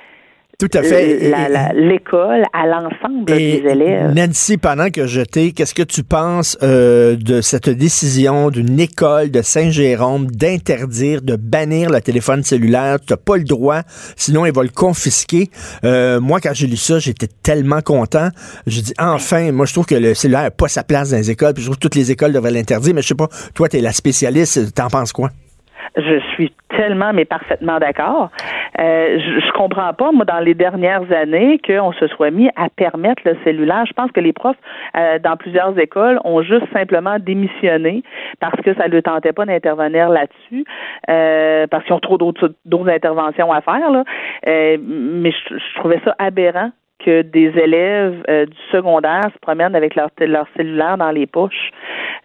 Tout 0.59 0.69
à 0.73 0.83
fait. 0.83 1.31
l'école 1.73 2.43
à 2.53 2.65
l'ensemble 2.65 3.25
des 3.25 3.63
élèves. 3.67 4.13
Nancy, 4.13 4.57
pendant 4.57 4.89
que 4.89 5.05
je 5.05 5.21
t'ai, 5.21 5.51
qu'est-ce 5.51 5.73
que 5.73 5.83
tu 5.83 6.03
penses 6.03 6.57
euh, 6.63 7.15
de 7.15 7.41
cette 7.41 7.69
décision 7.69 8.49
d'une 8.49 8.79
école 8.79 9.31
de 9.31 9.41
Saint-Jérôme 9.41 10.27
d'interdire, 10.27 11.21
de 11.21 11.35
bannir 11.35 11.89
le 11.89 11.99
téléphone 11.99 12.43
cellulaire? 12.43 12.99
Tu 13.05 13.11
n'as 13.11 13.17
pas 13.17 13.37
le 13.37 13.43
droit, 13.43 13.81
sinon 14.15 14.45
ils 14.45 14.53
vont 14.53 14.61
le 14.61 14.69
confisquer. 14.69 15.49
Euh, 15.83 16.19
moi, 16.21 16.39
quand 16.39 16.53
j'ai 16.53 16.67
lu 16.67 16.77
ça, 16.77 16.99
j'étais 16.99 17.29
tellement 17.43 17.81
content. 17.81 18.29
J'ai 18.65 18.81
dit, 18.81 18.93
enfin, 18.97 19.51
moi 19.51 19.65
je 19.65 19.73
trouve 19.73 19.85
que 19.85 19.95
le 19.95 20.13
cellulaire 20.13 20.43
n'a 20.43 20.51
pas 20.51 20.67
sa 20.67 20.83
place 20.83 21.09
dans 21.09 21.17
les 21.17 21.31
écoles, 21.31 21.53
puis 21.53 21.63
je 21.63 21.67
trouve 21.67 21.77
que 21.77 21.81
toutes 21.81 21.95
les 21.95 22.11
écoles 22.11 22.31
devraient 22.31 22.51
l'interdire, 22.51 22.93
mais 22.93 23.01
je 23.01 23.07
sais 23.09 23.15
pas, 23.15 23.29
toi, 23.53 23.67
tu 23.67 23.77
es 23.77 23.81
la 23.81 23.91
spécialiste, 23.91 24.73
t'en 24.73 24.87
penses 24.87 25.11
quoi? 25.11 25.31
Je 25.95 26.19
suis 26.33 26.53
tellement, 26.69 27.13
mais 27.13 27.25
parfaitement 27.25 27.79
d'accord. 27.79 28.29
Euh, 28.79 29.19
je, 29.19 29.45
je 29.45 29.51
comprends 29.51 29.93
pas, 29.93 30.11
moi, 30.11 30.25
dans 30.25 30.39
les 30.39 30.53
dernières 30.53 31.11
années, 31.11 31.59
qu'on 31.65 31.93
se 31.93 32.07
soit 32.07 32.31
mis 32.31 32.49
à 32.55 32.69
permettre 32.75 33.21
le 33.25 33.37
cellulaire. 33.43 33.85
Je 33.87 33.93
pense 33.93 34.11
que 34.11 34.19
les 34.19 34.33
profs, 34.33 34.57
euh, 34.97 35.19
dans 35.19 35.37
plusieurs 35.37 35.77
écoles, 35.79 36.19
ont 36.23 36.41
juste 36.41 36.65
simplement 36.73 37.17
démissionné 37.19 38.03
parce 38.39 38.59
que 38.61 38.73
ça 38.75 38.87
ne 38.87 38.93
leur 38.93 39.03
tentait 39.03 39.33
pas 39.33 39.45
d'intervenir 39.45 40.09
là-dessus, 40.09 40.65
euh, 41.09 41.67
parce 41.67 41.83
qu'ils 41.85 41.93
ont 41.93 41.99
trop 41.99 42.17
d'autres 42.17 42.89
interventions 42.89 43.51
à 43.51 43.61
faire. 43.61 43.91
Là. 43.91 44.03
Euh, 44.47 44.77
mais 44.81 45.31
je, 45.31 45.55
je 45.57 45.79
trouvais 45.79 46.01
ça 46.03 46.15
aberrant 46.19 46.71
que 47.05 47.21
des 47.21 47.51
élèves 47.57 48.23
euh, 48.29 48.45
du 48.45 48.57
secondaire 48.71 49.23
se 49.33 49.39
promènent 49.39 49.75
avec 49.75 49.95
leur, 49.95 50.09
leur 50.19 50.47
cellulaire 50.55 50.97
dans 50.97 51.11
les 51.11 51.27
poches. 51.27 51.71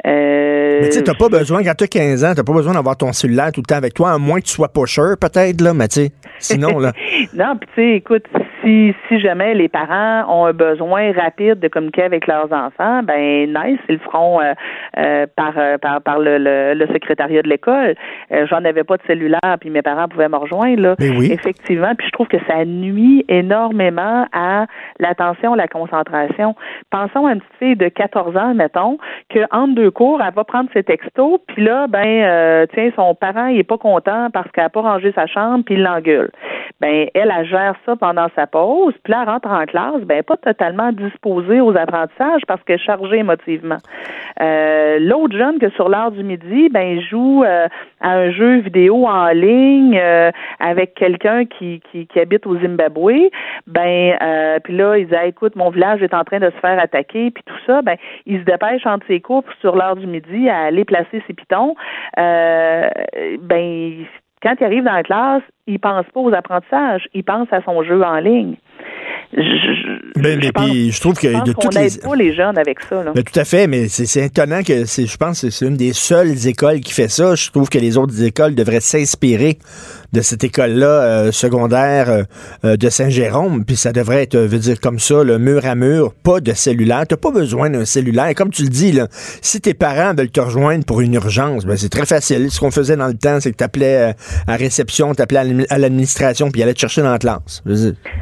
Euh, 0.07 0.79
Mais 0.83 0.89
tu 0.89 0.95
sais, 0.97 1.03
t'as 1.05 1.15
pas 1.15 1.29
besoin, 1.29 1.63
quand 1.63 1.75
t'as 1.77 1.87
15 1.87 2.25
ans, 2.25 2.33
t'as 2.35 2.43
pas 2.43 2.53
besoin 2.53 2.75
d'avoir 2.75 2.97
ton 2.97 3.13
cellulaire 3.13 3.53
tout 3.53 3.61
le 3.61 3.67
temps 3.67 3.77
avec 3.77 3.95
toi, 3.95 4.13
à 4.13 4.19
moins 4.19 4.41
que 4.41 4.47
tu 4.47 4.53
sois 4.53 4.69
pusher, 4.69 5.15
peut-être, 5.21 5.61
là, 5.61 5.75
mais 5.75 5.89
tu 5.89 5.95
sais, 6.01 6.13
sinon, 6.39 6.79
là. 6.79 6.93
non, 7.35 7.57
puis 7.57 7.69
tu 7.75 7.83
sais, 7.83 7.91
écoute, 7.97 8.27
si, 8.63 8.95
si 9.09 9.21
jamais 9.21 9.55
les 9.55 9.69
parents 9.69 10.25
ont 10.29 10.47
un 10.47 10.53
besoin 10.53 11.13
rapide 11.13 11.61
de 11.61 11.69
communiquer 11.69 12.03
avec 12.03 12.27
leurs 12.27 12.53
enfants, 12.53 13.03
ben 13.03 13.47
nice, 13.47 13.81
ils 13.89 13.95
le 13.95 13.99
feront 13.99 14.41
euh, 14.41 14.53
euh, 14.99 15.27
par, 15.37 15.53
euh, 15.57 15.79
par 15.79 16.01
par 16.03 16.19
le, 16.19 16.39
le, 16.39 16.75
le 16.75 16.87
secrétariat 16.89 17.43
de 17.43 17.49
l'école. 17.49 17.95
Euh, 18.33 18.47
J'en 18.49 18.65
avais 18.65 18.85
pas 18.85 18.97
de 18.97 19.03
cellulaire, 19.07 19.57
puis 19.61 19.71
mes 19.71 19.83
parents 19.83 20.09
pouvaient 20.09 20.29
me 20.29 20.37
rejoindre 20.37 20.81
là. 20.81 20.95
Mais 20.99 21.11
oui. 21.11 21.31
Effectivement, 21.33 21.95
puis 21.97 22.07
je 22.07 22.13
trouve 22.13 22.29
que 22.29 22.39
ça 22.47 22.65
nuit 22.65 23.25
énormément 23.29 24.27
à 24.33 24.67
l'attention, 24.99 25.55
la 25.55 25.69
concentration. 25.69 26.55
Pensons 26.91 27.27
à 27.27 27.33
une 27.33 27.41
petite 27.41 27.59
fille 27.59 27.77
de 27.77 27.89
14 27.89 28.37
ans, 28.37 28.55
mettons, 28.55 28.99
que 29.29 29.41
entre 29.51 29.75
deux 29.75 29.91
cours, 29.91 30.21
elle 30.23 30.35
va 30.35 30.45
prendre 30.45 30.69
ses 30.73 30.83
textos, 30.83 31.41
puis 31.49 31.65
là, 31.65 31.87
ben, 31.87 32.07
euh, 32.07 32.67
tiens, 32.73 32.91
son 32.97 33.15
parent, 33.15 33.47
il 33.47 33.59
est 33.59 33.65
pas 33.65 33.79
content 33.79 34.29
parce 34.33 34.51
qu'elle 34.53 34.65
a 34.65 34.69
pas 34.69 34.83
rangé 34.83 35.13
sa 35.13 35.27
chambre, 35.27 35.65
puis 35.65 35.75
il 35.75 35.83
l'engueule. 35.83 36.31
Ben, 36.81 37.09
elle, 37.15 37.33
elle 37.37 37.47
gère 37.47 37.75
ça 37.87 37.97
pendant 37.97 38.29
sa 38.35 38.47
pause, 38.47 38.95
puis 39.03 39.13
là, 39.13 39.23
elle 39.23 39.29
rentre 39.29 39.49
en 39.49 39.65
classe, 39.65 40.03
ben, 40.03 40.23
pas 40.23 40.37
totalement 40.37 40.93
disposée 40.93 41.61
aux 41.61 41.77
apprentissages 41.77 42.43
parce 42.47 42.63
qu'elle 42.65 42.77
est 42.77 42.85
chargée 42.85 43.19
émotivement. 43.19 43.79
Euh, 44.41 44.99
L'autre 45.01 45.37
jeune 45.37 45.59
que 45.59 45.71
sur 45.71 45.89
l'heure 45.89 46.11
du 46.11 46.23
midi, 46.23 46.69
ben, 46.71 47.01
joue 47.01 47.45
euh, 47.45 47.69
à 48.01 48.11
un 48.11 48.31
jeu 48.31 48.61
vidéo 48.61 49.07
en 49.07 49.29
ligne 49.29 49.99
euh, 49.99 50.31
avec 50.59 50.95
quelqu'un 50.95 51.45
qui, 51.45 51.81
qui, 51.91 52.07
habite 52.19 52.47
au 52.47 52.59
Zimbabwe, 52.59 53.31
ben, 53.67 54.59
puis 54.65 54.77
là, 54.77 54.97
il 54.97 55.07
dit, 55.07 55.15
Ah, 55.15 55.27
écoute, 55.27 55.57
mon 55.57 55.71
village 55.71 56.03
est 56.03 56.15
en 56.15 56.25
train 56.25 56.39
de 56.39 56.51
se 56.51 56.61
faire 56.61 56.79
attaquer, 56.79 57.31
puis 57.31 57.43
tout 57.45 57.59
ça, 57.67 57.83
ben, 57.83 57.97
il 58.27 58.41
se 58.41 58.45
dépêche 58.45 58.87
entre 58.87 59.07
ses 59.07 59.21
cours 59.21 59.45
sur 59.61 59.77
l'heure 59.77 59.97
du 59.97 60.07
midi 60.07 60.49
à 60.49 60.65
aller 60.65 60.85
placer 60.85 61.23
ses 61.27 61.35
pitons. 61.35 61.75
Ben, 62.17 64.07
Quand 64.43 64.55
il 64.61 64.65
arrive 64.65 64.85
dans 64.85 64.93
la 64.93 65.03
classe, 65.03 65.43
il 65.67 65.79
pense 65.79 66.07
pas 66.15 66.21
aux 66.21 66.33
apprentissages, 66.33 67.07
il 67.15 67.25
pense 67.25 67.49
à 67.53 67.63
son 67.63 67.83
jeu 67.83 68.03
en 68.03 68.19
ligne. 68.21 68.57
Je, 69.33 69.43
je, 69.43 70.21
Ben, 70.21 70.41
mais 70.41 70.51
pense- 70.51 70.69
puis, 70.69 70.91
je 70.91 71.01
trouve 71.01 71.15
que 71.15 71.31
je 71.31 71.43
de 71.45 71.53
toutes 71.53 71.75
les. 71.75 71.89
pas 72.03 72.17
les 72.17 72.35
jeunes 72.35 72.59
avec 72.59 72.81
ça. 72.81 73.05
Là. 73.05 73.13
Ben, 73.15 73.23
tout 73.23 73.39
à 73.39 73.45
fait, 73.45 73.69
mais 73.69 73.87
c'est 73.89 74.25
étonnant 74.27 74.63
que 74.63 74.85
je 74.85 75.17
pense 75.17 75.43
que 75.43 75.51
c'est 75.51 75.67
une 75.67 75.77
des 75.77 75.93
seules 75.93 76.49
écoles 76.49 76.81
qui 76.81 76.93
fait 76.93 77.09
ça. 77.09 77.37
Je 77.37 77.51
trouve 77.51 77.69
que 77.69 77.79
les 77.79 77.97
autres 77.97 78.25
écoles 78.25 78.55
devraient 78.57 78.81
s'inspirer 78.81 79.59
de 80.13 80.21
cette 80.21 80.45
école-là 80.45 80.87
euh, 80.87 81.33
secondaire 81.33 82.11
euh, 82.11 82.23
euh, 82.65 82.77
de 82.77 82.89
Saint-Jérôme, 82.89 83.65
puis 83.65 83.77
ça 83.77 83.93
devrait 83.93 84.23
être, 84.23 84.35
euh, 84.35 84.47
veut 84.47 84.59
dire 84.59 84.81
comme 84.81 84.99
ça, 84.99 85.23
le 85.23 85.39
mur 85.39 85.65
à 85.65 85.75
mur, 85.75 86.13
pas 86.25 86.41
de 86.41 86.53
cellulaire. 86.53 87.05
T'as 87.09 87.17
pas 87.17 87.31
besoin 87.31 87.71
d'un 87.71 87.85
cellulaire. 87.85 88.35
Comme 88.37 88.51
tu 88.51 88.63
le 88.63 88.69
dis, 88.69 88.93
là, 88.93 89.07
si 89.11 89.61
tes 89.61 89.75
parents 89.75 90.15
veulent 90.15 90.31
te 90.31 90.41
rejoindre 90.41 90.85
pour 90.85 91.01
une 91.01 91.15
urgence, 91.15 91.65
ben 91.65 91.77
c'est 91.77 91.89
très 91.89 92.07
facile. 92.07 92.51
Ce 92.51 92.59
qu'on 92.61 92.71
faisait 92.71 92.97
dans 92.97 93.07
le 93.07 93.15
temps, 93.15 93.41
c'est 93.41 93.53
que 93.53 93.57
t'appelais 93.57 94.11
euh, 94.11 94.13
à 94.49 94.57
réception, 94.57 95.15
t'appelais 95.15 95.39
à 95.39 95.45
l'admi- 95.45 95.67
à 95.71 95.79
l'administration, 95.79 96.51
puis 96.51 96.63
allaient 96.63 96.75
te 96.75 96.81
chercher 96.81 97.03
dans 97.03 97.13
la 97.13 97.19
classe. 97.19 97.63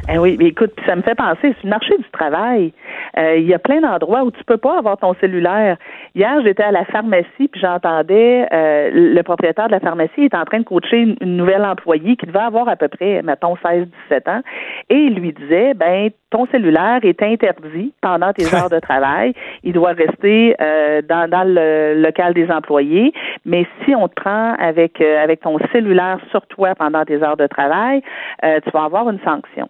Eh 0.09 0.17
oui, 0.17 0.35
mais 0.39 0.47
écoute, 0.47 0.73
ça 0.85 0.95
me 0.95 1.01
fait 1.01 1.15
penser, 1.15 1.39
c'est 1.41 1.63
le 1.63 1.69
marché 1.69 1.97
du 1.97 2.09
travail. 2.11 2.73
Il 3.17 3.45
y 3.47 3.53
a 3.53 3.59
plein 3.59 3.81
d'endroits 3.81 4.23
où 4.23 4.31
tu 4.31 4.43
peux 4.45 4.57
pas 4.57 4.77
avoir 4.77 4.97
ton 4.97 5.13
cellulaire. 5.19 5.77
Hier, 6.15 6.31
j'étais 6.45 6.63
à 6.63 6.71
la 6.71 6.85
pharmacie, 6.85 7.47
puis 7.51 7.59
j'entendais 7.59 8.45
le 8.93 9.21
propriétaire 9.23 9.67
de 9.67 9.73
la 9.73 9.79
pharmacie 9.79 10.21
est 10.21 10.35
en 10.35 10.45
train 10.45 10.59
de 10.59 10.63
coacher 10.63 11.15
une, 11.19 11.37
nouvelle 11.37 11.63
employée 11.63 11.78
qui 11.81 12.25
devait 12.25 12.39
avoir 12.39 12.67
à 12.67 12.75
peu 12.75 12.87
près, 12.87 13.21
mettons, 13.21 13.55
16-17 13.55 14.29
ans, 14.29 14.41
et 14.89 14.95
il 14.95 15.15
lui 15.15 15.33
disait, 15.33 15.73
ben, 15.73 16.09
ton 16.29 16.45
cellulaire 16.47 16.99
est 17.03 17.21
interdit 17.21 17.93
pendant 18.01 18.33
tes 18.33 18.45
heures 18.55 18.69
de 18.69 18.79
travail. 18.79 19.33
Il 19.63 19.73
doit 19.73 19.91
rester 19.91 20.55
euh, 20.61 21.01
dans, 21.01 21.29
dans 21.29 21.43
le 21.43 22.01
local 22.01 22.33
des 22.33 22.49
employés, 22.49 23.13
mais 23.45 23.65
si 23.83 23.95
on 23.95 24.07
te 24.07 24.15
prend 24.15 24.53
avec, 24.55 25.01
euh, 25.01 25.23
avec 25.23 25.41
ton 25.41 25.57
cellulaire 25.71 26.19
sur 26.31 26.45
toi 26.47 26.75
pendant 26.75 27.03
tes 27.05 27.21
heures 27.21 27.37
de 27.37 27.47
travail, 27.47 28.01
euh, 28.43 28.59
tu 28.63 28.69
vas 28.71 28.83
avoir 28.83 29.09
une 29.09 29.19
sanction. 29.19 29.69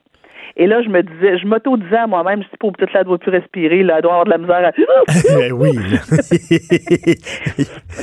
Et 0.58 0.68
là, 0.68 0.82
je 0.82 0.90
me 0.90 1.02
disais, 1.04 1.38
je 1.38 1.46
m'auto-disais 1.48 1.98
à 1.98 2.08
moi-même, 2.08 2.40
je 2.44 2.48
dis, 2.48 2.58
pauvre 2.60 2.74
petite 2.78 2.94
là, 2.94 3.00
elle 3.02 3.06
doit 3.08 3.18
plus 3.18 3.32
respirer, 3.32 3.84
là, 3.84 3.96
elle 3.98 4.02
doit 4.04 4.12
avoir 4.14 4.26
de 4.26 4.30
la 4.32 4.38
misère 4.38 4.66
à... 4.66 4.72
ben 5.38 5.52
oui. 5.54 5.78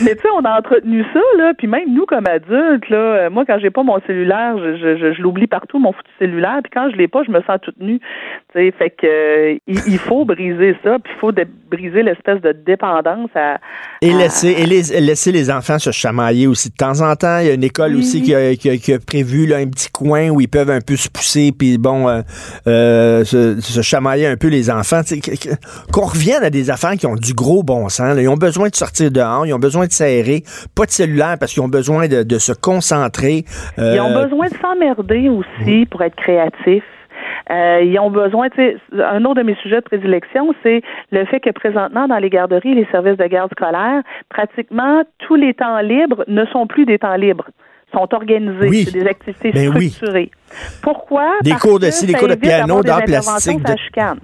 Mais 0.02 0.14
tu 0.14 0.22
sais, 0.22 0.28
on 0.34 0.44
a 0.44 0.58
entretenu 0.58 1.04
ça, 1.12 1.20
là, 1.38 1.52
puis 1.56 1.66
même 1.66 1.92
nous, 1.94 2.06
comme 2.06 2.26
adultes, 2.26 2.88
là, 2.88 2.96
euh, 2.96 3.30
moi, 3.30 3.44
quand 3.46 3.58
j'ai 3.60 3.70
pas 3.70 3.82
mon 3.82 3.98
cellulaire, 4.06 4.56
je, 4.58 4.76
je, 4.76 4.96
je, 4.98 5.12
je 5.14 5.22
l'oublie 5.22 5.46
partout, 5.46 5.78
mon 5.78 5.92
foutu 5.92 6.10
cellulaire, 6.18 6.60
puis 6.62 6.70
quand 6.72 6.90
je 6.90 6.96
l'ai 6.96 7.08
pas, 7.08 7.22
je 7.26 7.30
me 7.30 7.40
sens 7.42 7.58
toute 7.62 7.78
nue. 7.80 7.98
Tu 8.54 8.58
sais, 8.60 8.72
fait 8.78 8.90
que 8.90 9.06
euh, 9.06 9.58
il, 9.66 9.78
il 9.86 9.98
faut 9.98 10.24
briser 10.24 10.76
ça, 10.84 10.98
puis 10.98 11.12
il 11.16 11.20
faut 11.20 11.32
briser 11.70 12.02
l'espèce 12.02 12.40
de 12.40 12.52
dépendance 12.52 13.30
à... 13.34 13.58
Et 14.02 14.12
à- 14.12 14.16
laisser, 14.18 14.48
et 14.58 14.66
les- 14.66 15.00
laisser 15.00 15.32
les 15.32 15.50
enfants 15.50 15.78
se 15.78 15.90
chamailler 15.90 16.46
aussi 16.46 16.70
de 16.70 16.74
temps 16.76 17.00
en 17.00 17.14
temps. 17.16 17.38
Il 17.40 17.46
y 17.46 17.50
a 17.50 17.54
une 17.54 17.64
école 17.64 17.92
Oui. 17.92 17.98
aussi 18.00 18.22
qui 18.22 18.34
a, 18.34 18.54
qui 18.54 18.70
a- 18.70 18.76
qui 18.76 18.92
a 18.92 18.98
prévu 18.98 19.46
là, 19.46 19.56
un 19.56 19.66
petit 19.68 19.90
coin 19.90 20.28
où 20.30 20.40
ils 20.40 20.48
peuvent 20.48 20.70
un 20.70 20.80
peu 20.80 20.96
se 20.96 21.08
pousser, 21.08 21.52
puis 21.56 21.78
bon, 21.78 22.08
euh, 22.08 22.20
euh, 22.66 23.24
se, 23.24 23.60
se 23.60 23.82
chamailler 23.82 24.26
un 24.26 24.36
peu 24.36 24.48
les 24.48 24.70
enfants. 24.70 25.00
Qu'on 25.92 26.06
revienne 26.06 26.42
à 26.42 26.50
des 26.50 26.70
affaires 26.70 26.92
qui 26.92 27.06
ont 27.06 27.14
du 27.14 27.32
gros 27.34 27.62
bon 27.62 27.88
sens. 27.88 28.14
là. 28.14 28.22
Ils 28.22 28.28
ont 28.28 28.36
besoin 28.36 28.68
de 28.68 28.74
sortir 28.74 29.10
dehors, 29.10 29.46
ils 29.46 29.52
ont 29.54 29.58
besoin 29.58 29.86
de 29.86 29.92
s'aérer, 29.92 30.42
pas 30.74 30.84
de 30.86 30.90
cellulaire 30.90 31.36
parce 31.38 31.52
qu'ils 31.52 31.62
ont 31.62 31.68
besoin 31.68 32.08
de, 32.08 32.22
de 32.22 32.38
se 32.38 32.52
concentrer. 32.52 33.44
Ils 33.78 34.00
ont 34.00 34.10
Euh, 34.16 34.22
besoin 34.24 34.46
de 34.48 34.54
s'emmerder 34.60 35.28
aussi 35.28 35.86
pour 35.86 36.02
être 36.02 36.16
créatifs. 36.16 36.84
Euh, 37.50 37.80
ils 37.84 37.98
ont 38.00 38.10
besoin, 38.10 38.48
tu 38.50 38.56
sais, 38.56 38.76
un 39.00 39.24
autre 39.24 39.36
de 39.36 39.42
mes 39.42 39.54
sujets 39.56 39.76
de 39.76 39.82
prédilection, 39.84 40.52
c'est 40.62 40.82
le 41.12 41.24
fait 41.26 41.38
que 41.40 41.50
présentement, 41.50 42.08
dans 42.08 42.18
les 42.18 42.28
garderies 42.30 42.72
et 42.72 42.74
les 42.74 42.86
services 42.90 43.16
de 43.16 43.26
garde 43.26 43.50
scolaire, 43.52 44.02
pratiquement 44.28 45.02
tous 45.18 45.36
les 45.36 45.54
temps 45.54 45.78
libres 45.80 46.24
ne 46.26 46.44
sont 46.46 46.66
plus 46.66 46.86
des 46.86 46.98
temps 46.98 47.14
libres 47.16 47.46
sont 47.92 48.12
organisés. 48.14 48.68
Oui. 48.68 48.84
C'est 48.84 48.98
des 48.98 49.06
activités 49.06 49.52
Ben 49.52 49.72
oui. 49.76 49.90
structurées. 49.90 50.30
Pourquoi? 50.82 51.32
Des 51.42 51.50
Parce 51.50 51.62
cours 51.62 51.78
de 51.78 51.86
que 51.86 51.92
ci, 51.92 52.06
des 52.06 52.12
ça 52.12 52.18
cours 52.18 52.28
de 52.28 52.34
piano, 52.34 52.82
d'art 52.82 53.04
plastique, 53.04 53.62
de-. 53.62 53.72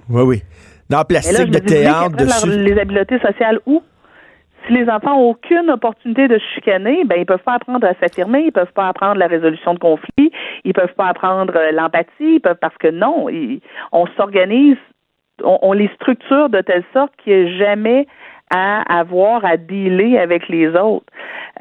Oui, 0.09 0.21
oui. 0.23 0.41
Là, 0.89 1.03
plastique, 1.05 1.49
de 1.49 1.59
théâtre, 1.59 2.15
leur- 2.19 2.45
les 2.57 2.77
habiletés 2.79 3.19
sociales 3.19 3.59
où? 3.65 3.81
Si 4.67 4.73
les 4.73 4.87
enfants 4.89 5.17
n'ont 5.17 5.29
aucune 5.31 5.69
opportunité 5.71 6.27
de 6.29 6.39
chicaner, 6.53 7.03
ben 7.03 7.17
ils 7.19 7.25
peuvent 7.25 7.43
pas 7.43 7.55
apprendre 7.55 7.85
à 7.85 7.93
s'affirmer, 7.99 8.43
ils 8.45 8.51
peuvent 8.51 8.71
pas 8.73 8.87
apprendre 8.87 9.17
la 9.17 9.27
résolution 9.27 9.73
de 9.73 9.79
conflits, 9.79 10.31
ils 10.63 10.71
peuvent 10.73 10.93
pas 10.95 11.07
apprendre 11.07 11.53
euh, 11.55 11.71
l'empathie, 11.73 12.07
ils 12.35 12.39
peuvent 12.39 12.57
parce 12.61 12.77
que 12.77 12.87
non, 12.89 13.27
ils- 13.27 13.59
on 13.91 14.05
s'organise, 14.15 14.77
on, 15.43 15.57
on 15.63 15.73
les 15.73 15.89
structure 15.95 16.47
de 16.49 16.61
telle 16.61 16.83
sorte 16.93 17.11
qu'il 17.21 17.33
n'y 17.33 17.39
ait 17.41 17.57
jamais 17.57 18.07
à 18.53 18.99
avoir 18.99 19.43
à 19.45 19.57
dealer 19.57 20.17
avec 20.17 20.47
les 20.49 20.67
autres. 20.69 21.05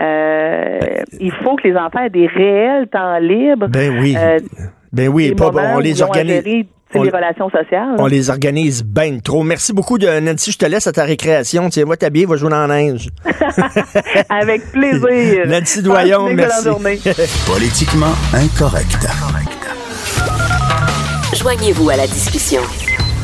Euh, 0.01 0.79
il 1.21 1.33
faut 1.43 1.57
que 1.57 1.67
les 1.69 1.77
enfants 1.77 2.01
aient 2.05 2.11
des 2.11 2.27
réels 2.27 2.89
temps 2.89 3.19
libres. 3.19 3.69
Ben 3.69 3.99
oui. 4.01 4.15
euh, 4.19 4.39
ben 4.93 5.09
oui, 5.09 5.35
pas, 5.35 5.51
moments 5.51 5.75
on 5.77 5.79
les 5.79 6.03
organise. 6.03 6.43
on- 6.95 7.03
les 7.03 7.11
relations 7.11 7.49
sociales. 7.49 7.95
On 7.99 8.07
les 8.07 8.29
organise 8.29 8.85
bien 8.85 9.19
trop. 9.21 9.43
Merci 9.43 9.73
beaucoup, 9.73 9.97
de 9.97 10.07
Nancy. 10.21 10.53
Je 10.53 10.59
te 10.59 10.67
laisse 10.67 10.87
à 10.87 10.93
ta 10.93 11.05
récréation. 11.05 11.71
Tiens, 11.71 11.87
va 11.87 11.97
t'habiller, 11.97 12.27
va 12.27 12.37
jouer 12.37 12.51
dans 12.51 12.67
la 12.67 12.77
neige. 12.77 13.09
Avec 14.29 14.71
plaisir. 14.73 15.47
Nancy 15.47 15.83
Doyon, 15.83 16.25
Passe 16.27 16.33
une 16.33 16.41
excellente 16.41 16.41
merci. 16.41 16.65
journée. 16.65 16.99
Politiquement 17.47 18.13
incorrect. 18.35 19.07
Joignez-vous 21.35 21.89
à 21.89 21.97
la 21.97 22.07
discussion. 22.07 22.61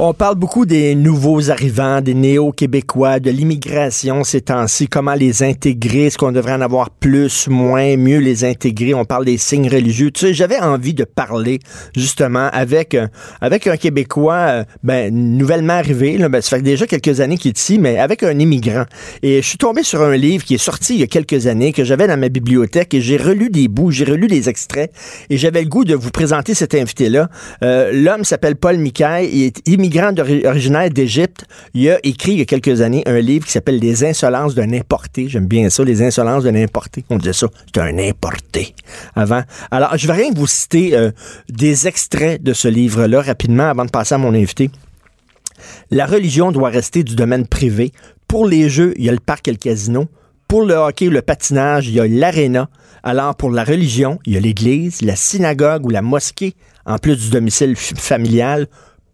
On 0.00 0.14
parle 0.14 0.36
beaucoup 0.36 0.64
des 0.64 0.94
nouveaux 0.94 1.50
arrivants, 1.50 2.00
des 2.00 2.14
néo-québécois, 2.14 3.18
de 3.18 3.32
l'immigration 3.32 4.22
ces 4.22 4.42
temps-ci, 4.42 4.86
comment 4.86 5.14
les 5.14 5.42
intégrer, 5.42 6.06
est-ce 6.06 6.16
qu'on 6.16 6.30
devrait 6.30 6.52
en 6.52 6.60
avoir 6.60 6.90
plus, 6.90 7.48
moins, 7.48 7.96
mieux 7.96 8.18
les 8.18 8.44
intégrer? 8.44 8.94
On 8.94 9.04
parle 9.04 9.24
des 9.24 9.38
signes 9.38 9.68
religieux. 9.68 10.12
Tu 10.12 10.20
sais, 10.20 10.34
j'avais 10.34 10.60
envie 10.60 10.94
de 10.94 11.02
parler 11.02 11.58
justement 11.96 12.48
avec, 12.52 12.94
un- 12.94 13.08
avec 13.40 13.66
un 13.66 13.76
Québécois, 13.76 14.34
euh, 14.34 14.64
ben, 14.84 15.12
nouvellement 15.12 15.72
arrivé, 15.72 16.16
là, 16.16 16.28
ben, 16.28 16.40
ça 16.42 16.58
fait 16.58 16.62
déjà 16.62 16.86
quelques 16.86 17.18
années 17.18 17.36
qu'il 17.36 17.48
est 17.48 17.58
ici, 17.58 17.80
mais 17.80 17.98
avec 17.98 18.22
un 18.22 18.38
immigrant. 18.38 18.84
Et 19.24 19.42
je 19.42 19.48
suis 19.48 19.58
tombé 19.58 19.82
sur 19.82 20.00
un 20.00 20.16
livre 20.16 20.44
qui 20.44 20.54
est 20.54 20.58
sorti 20.58 20.94
il 20.94 21.00
y 21.00 21.02
a 21.02 21.08
quelques 21.08 21.48
années, 21.48 21.72
que 21.72 21.82
j'avais 21.82 22.06
dans 22.06 22.20
ma 22.20 22.28
bibliothèque, 22.28 22.94
et 22.94 23.00
j'ai 23.00 23.16
relu 23.16 23.50
des 23.50 23.66
bouts, 23.66 23.90
j'ai 23.90 24.04
relu 24.04 24.28
des 24.28 24.48
extraits, 24.48 24.92
et 25.28 25.36
j'avais 25.36 25.62
le 25.62 25.68
goût 25.68 25.84
de 25.84 25.96
vous 25.96 26.12
présenter 26.12 26.54
cet 26.54 26.76
invité-là. 26.76 27.28
Euh, 27.64 27.90
L'homme 27.92 28.22
s'appelle 28.22 28.54
Paul 28.54 28.78
Micaille, 28.78 29.28
il 29.32 29.42
est 29.42 29.68
immigrant 29.68 29.87
d'ori- 29.88 30.46
originaire 30.46 30.90
d'Égypte. 30.90 31.44
Il 31.74 31.88
a 31.90 31.98
écrit 32.04 32.32
il 32.32 32.38
y 32.38 32.42
a 32.42 32.44
quelques 32.44 32.80
années 32.80 33.02
un 33.06 33.20
livre 33.20 33.44
qui 33.46 33.52
s'appelle 33.52 33.78
Les 33.78 34.04
insolences 34.04 34.54
d'un 34.54 34.72
importé. 34.72 35.28
J'aime 35.28 35.46
bien 35.46 35.70
ça, 35.70 35.84
les 35.84 36.02
insolences 36.02 36.44
d'un 36.44 36.54
importé. 36.54 37.04
On 37.10 37.16
disait 37.16 37.32
ça, 37.32 37.48
c'est 37.74 37.80
un 37.80 37.98
importé 37.98 38.74
avant. 39.14 39.42
Alors, 39.70 39.96
je 39.96 40.06
vais 40.06 40.12
rien 40.14 40.30
vous 40.34 40.46
citer 40.46 40.96
euh, 40.96 41.10
des 41.48 41.86
extraits 41.88 42.42
de 42.42 42.52
ce 42.52 42.68
livre-là 42.68 43.22
rapidement 43.22 43.68
avant 43.70 43.84
de 43.84 43.90
passer 43.90 44.14
à 44.14 44.18
mon 44.18 44.34
invité. 44.34 44.70
La 45.90 46.06
religion 46.06 46.52
doit 46.52 46.68
rester 46.70 47.02
du 47.02 47.14
domaine 47.16 47.46
privé. 47.46 47.92
Pour 48.28 48.46
les 48.46 48.68
jeux, 48.68 48.94
il 48.96 49.04
y 49.04 49.08
a 49.08 49.12
le 49.12 49.20
parc 49.20 49.48
et 49.48 49.52
le 49.52 49.56
casino. 49.56 50.06
Pour 50.46 50.62
le 50.64 50.74
hockey 50.74 51.08
ou 51.08 51.10
le 51.10 51.22
patinage, 51.22 51.88
il 51.88 51.94
y 51.94 52.00
a 52.00 52.06
l'aréna. 52.06 52.68
Alors, 53.02 53.34
pour 53.36 53.50
la 53.50 53.64
religion, 53.64 54.18
il 54.26 54.34
y 54.34 54.36
a 54.36 54.40
l'église, 54.40 55.02
la 55.02 55.14
synagogue 55.16 55.84
ou 55.86 55.90
la 55.90 56.02
mosquée, 56.02 56.54
en 56.86 56.98
plus 56.98 57.16
du 57.18 57.30
domicile 57.30 57.76
familial. 57.76 58.66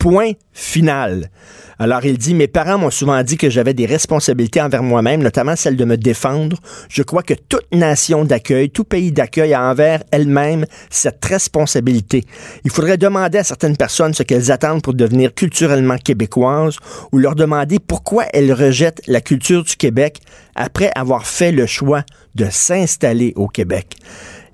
Point 0.05 0.33
final. 0.53 1.31
Alors, 1.79 2.05
il 2.05 2.19
dit, 2.19 2.35
mes 2.35 2.47
parents 2.47 2.77
m'ont 2.77 2.91
souvent 2.91 3.23
dit 3.23 3.39
que 3.39 3.49
j'avais 3.49 3.73
des 3.73 3.87
responsabilités 3.87 4.61
envers 4.61 4.83
moi-même, 4.83 5.23
notamment 5.23 5.57
celle 5.57 5.77
de 5.77 5.85
me 5.87 5.97
défendre. 5.97 6.59
Je 6.91 7.03
crois 7.03 7.23
que 7.23 7.33
toute 7.33 7.65
nation 7.73 8.27
d'accueil, 8.27 8.69
tout 8.69 8.85
pays 8.85 9.13
d'accueil 9.13 9.55
a 9.55 9.63
envers 9.63 10.03
elle-même 10.11 10.67
cette 10.91 11.25
responsabilité. 11.25 12.25
Il 12.65 12.71
faudrait 12.71 12.99
demander 12.99 13.39
à 13.39 13.45
certaines 13.45 13.79
personnes 13.79 14.13
ce 14.13 14.23
qu'elles 14.23 14.53
attendent 14.53 14.83
pour 14.83 14.93
devenir 14.93 15.33
culturellement 15.33 15.97
québécoises 15.97 16.77
ou 17.11 17.17
leur 17.17 17.35
demander 17.35 17.79
pourquoi 17.79 18.27
elles 18.35 18.53
rejettent 18.53 19.01
la 19.07 19.23
culture 19.23 19.65
du 19.65 19.77
Québec 19.77 20.21
après 20.55 20.91
avoir 20.95 21.27
fait 21.27 21.51
le 21.51 21.65
choix 21.65 22.03
de 22.35 22.45
s'installer 22.51 23.33
au 23.37 23.49
Québec. 23.49 23.97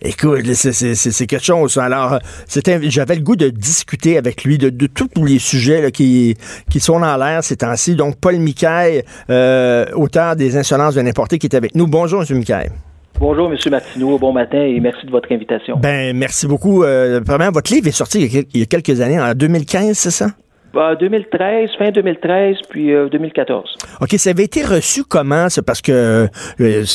Écoute, 0.02 0.54
c'est- 0.54 1.26
quelque 1.26 1.44
chose. 1.44 1.76
Alors, 1.76 2.14
euh, 2.14 2.78
j'avais 2.88 3.16
le 3.16 3.20
goût 3.20 3.36
de 3.36 3.48
discuter 3.50 4.16
avec 4.16 4.44
lui 4.44 4.56
de, 4.56 4.70
de 4.70 4.86
tous 4.86 5.08
les 5.24 5.38
sujets 5.38 5.82
là, 5.82 5.90
qui, 5.90 6.36
qui 6.70 6.80
sont 6.80 7.00
dans 7.00 7.16
l'air 7.18 7.44
ces 7.44 7.56
temps-ci. 7.56 7.96
Donc, 7.96 8.16
Paul 8.16 8.36
Micaille, 8.36 9.02
euh, 9.28 9.84
auteur 9.94 10.36
des 10.36 10.56
Insolences 10.56 10.94
de 10.94 11.02
n'importe 11.02 11.36
qui 11.36 11.46
est 11.46 11.54
avec 11.54 11.74
nous. 11.74 11.86
Bonjour, 11.86 12.22
M. 12.28 12.38
Micaille. 12.38 12.70
Bonjour, 13.18 13.52
M. 13.52 13.58
Martineau. 13.70 14.18
Bon 14.18 14.32
matin 14.32 14.62
et 14.62 14.80
merci 14.80 15.04
de 15.04 15.10
votre 15.10 15.30
invitation. 15.30 15.76
Ben, 15.76 16.16
merci 16.16 16.46
beaucoup. 16.46 16.82
Euh, 16.82 17.20
premièrement, 17.20 17.52
votre 17.52 17.70
livre 17.70 17.86
est 17.88 17.92
sorti 17.92 18.22
il 18.54 18.58
y 18.60 18.62
a 18.62 18.66
quelques 18.66 19.02
années, 19.02 19.20
en 19.20 19.34
2015, 19.34 19.98
c'est 19.98 20.10
ça? 20.10 20.28
Bah, 20.72 20.94
2013, 20.94 21.70
fin 21.78 21.90
2013, 21.90 22.56
puis 22.68 22.92
euh, 22.92 23.08
2014. 23.08 23.76
OK, 24.00 24.10
ça 24.12 24.30
avait 24.30 24.44
été 24.44 24.62
reçu 24.64 25.02
comment, 25.02 25.48
ça? 25.48 25.62
Parce 25.62 25.82
que 25.82 25.90
euh, 25.92 26.26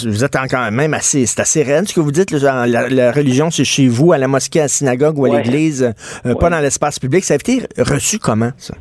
vous 0.05 0.23
êtes 0.23 0.33
quand 0.49 0.71
même 0.71 0.93
assez, 0.93 1.25
c'est 1.25 1.41
assez 1.41 1.61
raide, 1.63 1.87
ce 1.87 1.93
que 1.93 1.99
vous 1.99 2.11
dites. 2.11 2.31
la, 2.31 2.65
la 2.67 3.11
religion, 3.11 3.51
c'est 3.51 3.65
chez 3.65 3.87
vous, 3.87 4.13
à 4.13 4.17
la 4.17 4.27
mosquée, 4.27 4.59
à 4.59 4.63
la 4.63 4.67
synagogue 4.69 5.17
ou 5.19 5.25
à 5.25 5.29
Ouais. 5.29 5.43
l'église, 5.43 5.93
euh, 6.25 6.35
pas 6.35 6.49
dans 6.49 6.59
l'espace 6.59 6.99
public. 6.99 7.23
Ça 7.25 7.33
a 7.33 7.37
été 7.37 7.63
reçu 7.77 8.17
comment, 8.17 8.51
ça? 8.57 8.75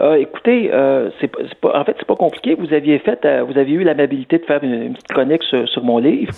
Euh, 0.00 0.16
écoutez, 0.16 0.70
euh, 0.72 1.08
c'est 1.20 1.28
pas, 1.28 1.38
c'est 1.48 1.68
en 1.68 1.84
fait, 1.84 1.94
c'est 1.98 2.06
pas 2.06 2.16
compliqué. 2.16 2.56
Vous 2.58 2.74
aviez 2.74 2.98
fait, 2.98 3.20
euh, 3.24 3.44
vous 3.44 3.56
aviez 3.56 3.76
eu 3.76 3.84
l'amabilité 3.84 4.38
de 4.38 4.44
faire 4.44 4.62
une, 4.64 4.74
une 4.74 4.92
petite 4.94 5.12
chronique 5.12 5.42
sur, 5.44 5.68
sur 5.68 5.84
mon 5.84 5.98
livre. 5.98 6.32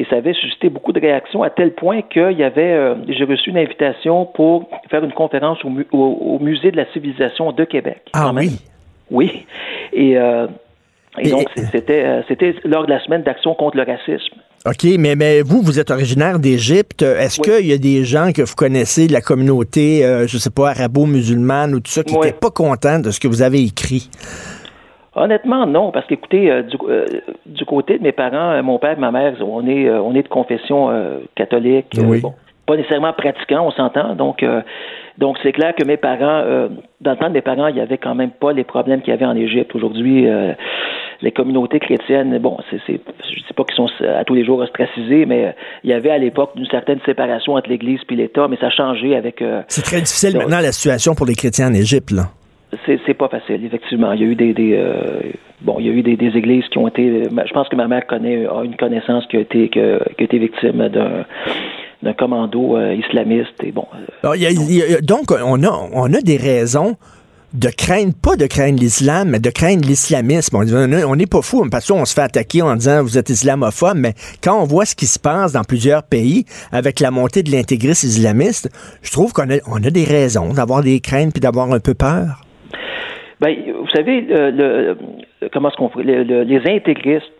Et 0.00 0.06
ça 0.08 0.16
avait 0.16 0.32
suscité 0.32 0.68
beaucoup 0.70 0.92
de 0.92 1.00
réactions 1.00 1.42
à 1.42 1.50
tel 1.50 1.74
point 1.74 2.02
qu'il 2.02 2.38
y 2.38 2.44
avait, 2.44 2.72
euh, 2.72 2.94
j'ai 3.08 3.24
reçu 3.24 3.50
une 3.50 3.58
invitation 3.58 4.24
pour 4.26 4.70
faire 4.90 5.02
une 5.04 5.12
conférence 5.12 5.58
au, 5.64 5.70
mu- 5.70 5.86
au- 5.92 5.98
au 5.98 6.38
Musée 6.38 6.70
de 6.70 6.76
la 6.76 6.86
civilisation 6.92 7.50
de 7.50 7.64
Québec. 7.64 8.02
Ah 8.12 8.30
oui. 8.34 8.52
Oui. 9.10 9.44
Et, 9.92 10.16
euh, 10.16 10.46
et 11.20 11.26
Et- 11.26 11.30
donc, 11.30 11.48
c'était, 11.72 12.04
euh, 12.04 12.22
c'était 12.28 12.54
lors 12.64 12.86
de 12.86 12.90
la 12.90 13.02
semaine 13.02 13.22
d'action 13.24 13.54
contre 13.54 13.76
le 13.76 13.82
racisme. 13.82 14.36
OK, 14.66 14.84
mais, 14.98 15.16
mais 15.16 15.40
vous, 15.42 15.62
vous 15.62 15.80
êtes 15.80 15.90
originaire 15.90 16.38
d'Égypte. 16.38 17.02
Est-ce 17.02 17.40
Oui. 17.40 17.48
qu'il 17.58 17.66
y 17.68 17.72
a 17.72 17.78
des 17.78 18.04
gens 18.04 18.30
que 18.32 18.42
vous 18.42 18.54
connaissez 18.54 19.06
de 19.08 19.12
la 19.12 19.20
communauté, 19.20 20.04
euh, 20.04 20.26
je 20.28 20.36
sais 20.38 20.50
pas, 20.50 20.70
arabo-musulmane 20.70 21.74
ou 21.74 21.80
tout 21.80 21.90
ça, 21.90 22.04
qui 22.04 22.14
Oui. 22.14 22.26
n'étaient 22.26 22.38
pas 22.38 22.50
contents 22.50 23.00
de 23.00 23.10
ce 23.10 23.18
que 23.18 23.26
vous 23.28 23.42
avez 23.42 23.62
écrit? 23.64 24.08
Honnêtement, 25.22 25.66
non, 25.66 25.90
parce 25.90 26.06
qu'écoutez, 26.06 26.50
euh, 26.50 26.62
du, 26.62 26.76
euh, 26.88 27.04
du 27.46 27.64
côté 27.64 27.98
de 27.98 28.02
mes 28.02 28.12
parents, 28.12 28.52
euh, 28.52 28.62
mon 28.62 28.78
père 28.78 28.92
et 28.92 29.00
ma 29.00 29.10
mère, 29.10 29.34
on 29.40 29.66
est, 29.66 29.88
euh, 29.88 30.00
on 30.00 30.14
est 30.14 30.22
de 30.22 30.28
confession 30.28 30.90
catholique. 31.34 31.86
Oui. 31.98 32.20
bon, 32.20 32.34
pas 32.66 32.76
nécessairement 32.76 33.12
pratiquant, 33.12 33.66
on 33.66 33.70
s'entend. 33.70 34.14
Donc, 34.14 34.44
donc 35.16 35.38
c'est 35.42 35.52
clair 35.52 35.74
que 35.74 35.84
mes 35.84 35.96
parents, 35.96 36.42
euh, 36.44 36.68
dans 37.00 37.12
le 37.12 37.16
temps 37.16 37.28
de 37.28 37.34
mes 37.34 37.40
parents, 37.40 37.68
il 37.68 37.74
n'y 37.74 37.80
avait 37.80 37.98
quand 37.98 38.14
même 38.14 38.30
pas 38.30 38.52
les 38.52 38.64
problèmes 38.64 39.00
qu'il 39.00 39.10
y 39.10 39.14
avait 39.14 39.24
en 39.24 39.36
Égypte. 39.36 39.74
Aujourd'hui, 39.74 40.26
les 41.20 41.32
communautés 41.32 41.80
chrétiennes, 41.80 42.38
bon, 42.38 42.58
c'est, 42.70 42.80
c'est, 42.86 43.00
je 43.24 43.40
ne 43.40 43.46
dis 43.46 43.52
pas 43.56 43.64
qu'ils 43.64 43.74
sont 43.76 43.88
à 44.04 44.24
tous 44.24 44.34
les 44.34 44.44
jours 44.44 44.60
ostracisés, 44.60 45.26
mais 45.26 45.46
euh, 45.46 45.50
il 45.84 45.90
y 45.90 45.92
avait 45.92 46.10
à 46.10 46.18
l'époque 46.18 46.50
une 46.56 46.66
certaine 46.66 47.00
séparation 47.04 47.54
entre 47.54 47.68
l'Église 47.68 48.00
et 48.08 48.14
l'État, 48.14 48.46
mais 48.48 48.56
ça 48.56 48.66
a 48.66 48.70
changé 48.70 49.16
avec. 49.16 49.42
euh, 49.42 49.62
C'est 49.68 49.82
très 49.82 49.96
difficile 49.98 50.34
Donc- 50.34 50.42
maintenant 50.42 50.60
la 50.60 50.72
situation 50.72 51.14
pour 51.14 51.26
les 51.26 51.34
chrétiens 51.34 51.68
en 51.68 51.74
Égypte, 51.74 52.10
là. 52.12 52.24
C'est, 52.84 53.14
pas 53.14 53.28
facile, 53.28 53.64
effectivement. 53.64 54.12
Il 54.12 54.20
y 54.20 54.24
a 54.24 54.26
eu 54.26 54.34
des, 54.34 54.54
euh, 54.74 55.20
bon, 55.62 55.76
il 55.78 55.86
y 55.86 55.88
a 55.88 55.92
eu 55.92 56.02
des, 56.02 56.36
églises 56.36 56.64
qui 56.68 56.78
ont 56.78 56.88
été. 56.88 57.24
Je 57.24 57.52
pense 57.52 57.68
que 57.68 57.76
ma 57.76 57.88
mère 57.88 58.06
connaît 58.06 58.46
a 58.46 58.62
une 58.62 58.76
connaissance 58.76 59.24
qui 59.26 59.36
a 59.36 59.40
été 59.40 59.68
qui 59.68 59.80
a, 59.80 60.00
été 60.18 60.38
victime 60.38 60.88
d'un 62.02 62.12
commando 62.12 62.76
euh, 62.76 62.94
islamiste 62.94 63.54
et 63.62 63.72
bon. 63.72 63.86
euh, 64.82 65.00
donc, 65.02 65.30
on 65.30 65.62
a, 65.62 65.88
on 65.92 66.12
a 66.12 66.20
des 66.20 66.36
raisons 66.36 66.96
de 67.54 67.70
craindre, 67.70 68.12
pas 68.20 68.36
de 68.36 68.46
craindre 68.46 68.78
l'islam, 68.78 69.30
mais 69.30 69.38
de 69.38 69.48
craindre 69.48 69.88
l'islamisme. 69.88 70.54
On 70.56 71.16
n'est 71.16 71.26
pas 71.26 71.40
fou, 71.40 71.66
parce 71.70 71.88
qu'on 71.88 72.04
se 72.04 72.12
fait 72.12 72.20
attaquer 72.20 72.60
en 72.60 72.76
disant 72.76 73.02
vous 73.02 73.16
êtes 73.16 73.30
islamophobe, 73.30 73.96
mais 73.96 74.12
quand 74.42 74.60
on 74.60 74.64
voit 74.64 74.84
ce 74.84 74.94
qui 74.94 75.06
se 75.06 75.18
passe 75.18 75.52
dans 75.52 75.64
plusieurs 75.64 76.02
pays 76.02 76.44
avec 76.70 77.00
la 77.00 77.10
montée 77.10 77.42
de 77.42 77.50
l'intégrisme 77.50 78.06
islamiste, 78.06 78.68
je 79.00 79.10
trouve 79.10 79.32
qu'on 79.32 79.48
a, 79.48 79.56
on 79.66 79.82
a 79.82 79.90
des 79.90 80.04
raisons 80.04 80.52
d'avoir 80.52 80.82
des 80.82 81.00
craintes 81.00 81.32
puis 81.32 81.40
d'avoir 81.40 81.72
un 81.72 81.80
peu 81.80 81.94
peur. 81.94 82.42
Ben, 83.40 83.54
vous 83.80 83.88
savez, 83.90 84.20
le, 84.22 84.50
le- 84.50 84.96
comment 85.52 85.68
est-ce 85.68 85.76
qu'on 85.76 85.90
le- 85.96 86.22
le- 86.24 86.42
les 86.42 86.68
intégristes, 86.70 87.30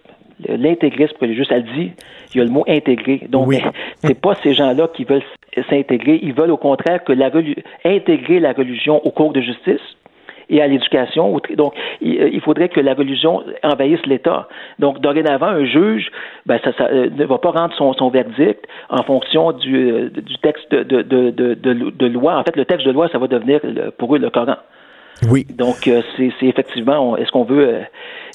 l'intégrisme 0.48 1.16
religieux, 1.20 1.44
ça 1.44 1.56
le 1.56 1.62
dit, 1.62 1.92
il 2.34 2.38
y 2.38 2.40
a 2.40 2.44
le 2.44 2.50
mot 2.50 2.64
intégré. 2.68 3.22
Donc, 3.28 3.48
Oui. 3.48 3.58
c'est 4.04 4.20
pas 4.20 4.34
ces 4.42 4.54
gens-là 4.54 4.88
qui 4.94 5.04
veulent 5.04 5.22
s'intégrer, 5.68 6.20
ils 6.22 6.32
veulent 6.32 6.52
au 6.52 6.56
contraire 6.56 7.02
que 7.02 7.12
la 7.12 7.30
intégrer 7.84 8.38
la 8.38 8.52
religion 8.52 9.04
au 9.04 9.10
cours 9.10 9.32
de 9.32 9.40
justice 9.40 9.80
et 10.50 10.62
à 10.62 10.66
l'éducation. 10.66 11.36
Donc, 11.56 11.74
il, 12.00 12.20
euh, 12.22 12.30
il 12.32 12.40
faudrait 12.40 12.68
que 12.68 12.80
la 12.80 12.94
religion 12.94 13.42
envahisse 13.64 14.04
l'État. 14.06 14.48
Donc, 14.78 15.00
dorénavant, 15.00 15.46
un 15.48 15.64
juge 15.64 16.10
ben, 16.46 16.58
ça, 16.64 16.72
ça, 16.78 16.84
euh, 16.90 17.10
ne 17.14 17.24
va 17.24 17.38
pas 17.38 17.50
rendre 17.50 17.74
son, 17.74 17.92
son 17.94 18.08
verdict 18.08 18.64
en 18.88 19.02
fonction 19.02 19.52
du, 19.52 19.90
euh, 19.90 20.08
du 20.10 20.38
texte 20.38 20.70
de, 20.72 20.84
de, 20.84 21.02
de, 21.02 21.30
de, 21.30 21.54
de- 21.54 21.90
de 21.90 22.06
loi. 22.06 22.38
En 22.38 22.44
fait, 22.44 22.56
le 22.56 22.64
texte 22.64 22.86
de 22.86 22.92
loi, 22.92 23.08
ça 23.10 23.18
va 23.18 23.26
devenir 23.26 23.60
pour 23.98 24.14
eux 24.14 24.18
le 24.18 24.30
Coran. 24.30 24.56
Oui. 25.30 25.46
Donc, 25.56 25.88
euh, 25.88 26.02
c'est 26.16 26.30
effectivement, 26.46 27.16
est-ce 27.16 27.30
qu'on 27.32 27.44
veut... 27.44 27.68
euh, 27.68 27.80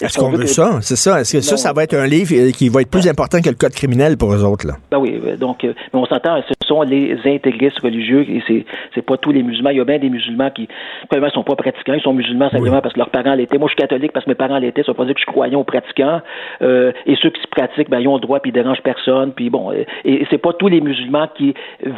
Est-ce 0.02 0.18
qu'on 0.18 0.30
veut 0.30 0.40
que- 0.40 0.46
ça? 0.48 0.80
C'est 0.82 0.96
ça. 0.98 1.22
Est-ce 1.22 1.34
que 1.38 1.42
ça, 1.42 1.54
Non. 1.54 1.58
ça 1.58 1.74
va 1.74 1.84
être 1.84 1.94
un 1.94 2.06
livre 2.08 2.34
euh, 2.36 2.52
qui 2.52 2.68
va 2.70 2.82
être 2.82 2.90
plus 2.92 3.08
important 3.08 3.40
que 3.42 3.50
le 3.50 3.56
code 3.56 3.72
criminel 3.74 4.18
pour 4.18 4.34
eux 4.34 4.44
autres, 4.44 4.68
là? 4.68 4.74
Ben 4.92 4.98
oui, 4.98 5.20
donc, 5.40 5.64
euh, 5.64 5.74
mais 5.94 6.00
on 6.00 6.06
s'entend, 6.06 6.42
ce 6.48 6.54
sont 6.68 6.82
les 6.82 7.16
intégristes 7.26 7.80
religieux 7.80 8.26
et 8.30 8.42
c'est 8.48 8.66
c'est 8.96 9.02
pas 9.02 9.18
tous 9.18 9.32
les 9.32 9.44
musulmans. 9.44 9.70
Il 9.70 9.78
y 9.78 9.82
a 9.82 9.86
bien 9.86 10.00
des 10.00 10.10
musulmans 10.10 10.50
qui, 10.52 10.68
premièrement, 11.10 11.32
sont 11.34 11.44
pas 11.44 11.56
pratiquants, 11.56 11.94
ils 11.94 12.02
sont 12.02 12.14
musulmans 12.14 12.50
simplement 12.50 12.82
parce 12.82 12.94
que 12.94 13.00
leurs 13.00 13.10
parents 13.12 13.34
l'étaient. 13.36 13.58
Moi, 13.58 13.70
je 13.70 13.74
suis 13.74 13.88
catholique 13.88 14.12
parce 14.12 14.26
que 14.26 14.32
mes 14.32 14.36
parents 14.36 14.58
l'étaient. 14.58 14.84
Ça 14.84 14.92
veut 14.92 14.98
pas 14.98 15.06
dire 15.06 15.14
que 15.14 15.20
je 15.20 15.26
suis 15.26 15.32
croyant 15.32 15.60
ou 15.60 15.64
pratiquant. 15.64 16.22
Et 16.62 17.16
ceux 17.22 17.30
qui 17.30 17.42
se 17.42 17.48
pratiquent, 17.50 17.90
ben, 17.90 18.00
ils 18.00 18.08
ont 18.08 18.16
le 18.16 18.22
droit 18.22 18.40
puis 18.40 18.50
ils 18.52 18.54
dérangent 18.54 18.82
personne. 18.84 19.32
Puis 19.34 19.50
bon, 19.50 19.72
et, 19.72 19.86
et 20.06 20.28
c'est 20.30 20.38
pas 20.38 20.54
tous 20.54 20.68
les 20.68 20.82
musulmans 20.82 21.28
qui 21.38 21.54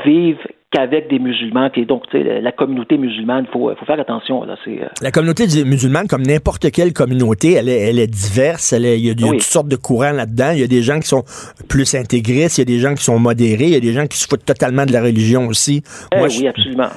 vivent 0.05 0.45
qu'avec 0.75 1.09
des 1.09 1.19
musulmans. 1.19 1.69
Donc, 1.87 2.03
la- 2.13 2.51
communauté 2.51 2.97
musulmane, 2.97 3.45
il 3.47 3.51
faut, 3.51 3.69
faut 3.77 3.85
faire 3.85 3.99
attention. 3.99 4.43
Là, 4.43 4.55
euh, 4.67 4.85
La 5.01 5.11
communauté 5.11 5.45
musulmane, 5.63 6.07
comme 6.07 6.23
n'importe 6.23 6.69
quelle 6.71 6.93
communauté, 6.93 7.53
elle 7.53 7.69
est, 7.69 7.79
elle 7.89 7.99
est 7.99 8.07
diverse. 8.07 8.73
Il 8.77 8.83
y 8.83 8.87
a, 8.87 8.95
il 8.95 9.05
y 9.05 9.09
a 9.09 9.27
Oui. 9.27 9.37
toutes 9.37 9.41
sortes 9.43 9.67
de 9.67 9.75
courants 9.75 10.11
là-dedans. 10.11 10.51
Il 10.53 10.59
y 10.59 10.63
a 10.63 10.67
des 10.67 10.81
gens 10.83 10.99
qui 10.99 11.07
sont 11.07 11.23
plus 11.67 11.93
intégristes, 11.95 12.57
il 12.57 12.61
y 12.61 12.63
a 12.63 12.65
des 12.65 12.79
gens 12.79 12.93
qui 12.95 13.03
sont 13.03 13.19
modérés, 13.19 13.65
il 13.65 13.73
y 13.73 13.75
a 13.75 13.79
des 13.79 13.93
gens 13.93 14.07
qui 14.07 14.17
se 14.17 14.27
foutent 14.27 14.45
totalement 14.45 14.85
de 14.85 14.91
la 14.93 15.01
religion 15.01 15.47
aussi. 15.47 15.83
eh 16.13 16.17
Moi, 16.17 16.27
oui, 16.27 16.33
je- 16.43 16.47
absolument, 16.47 16.89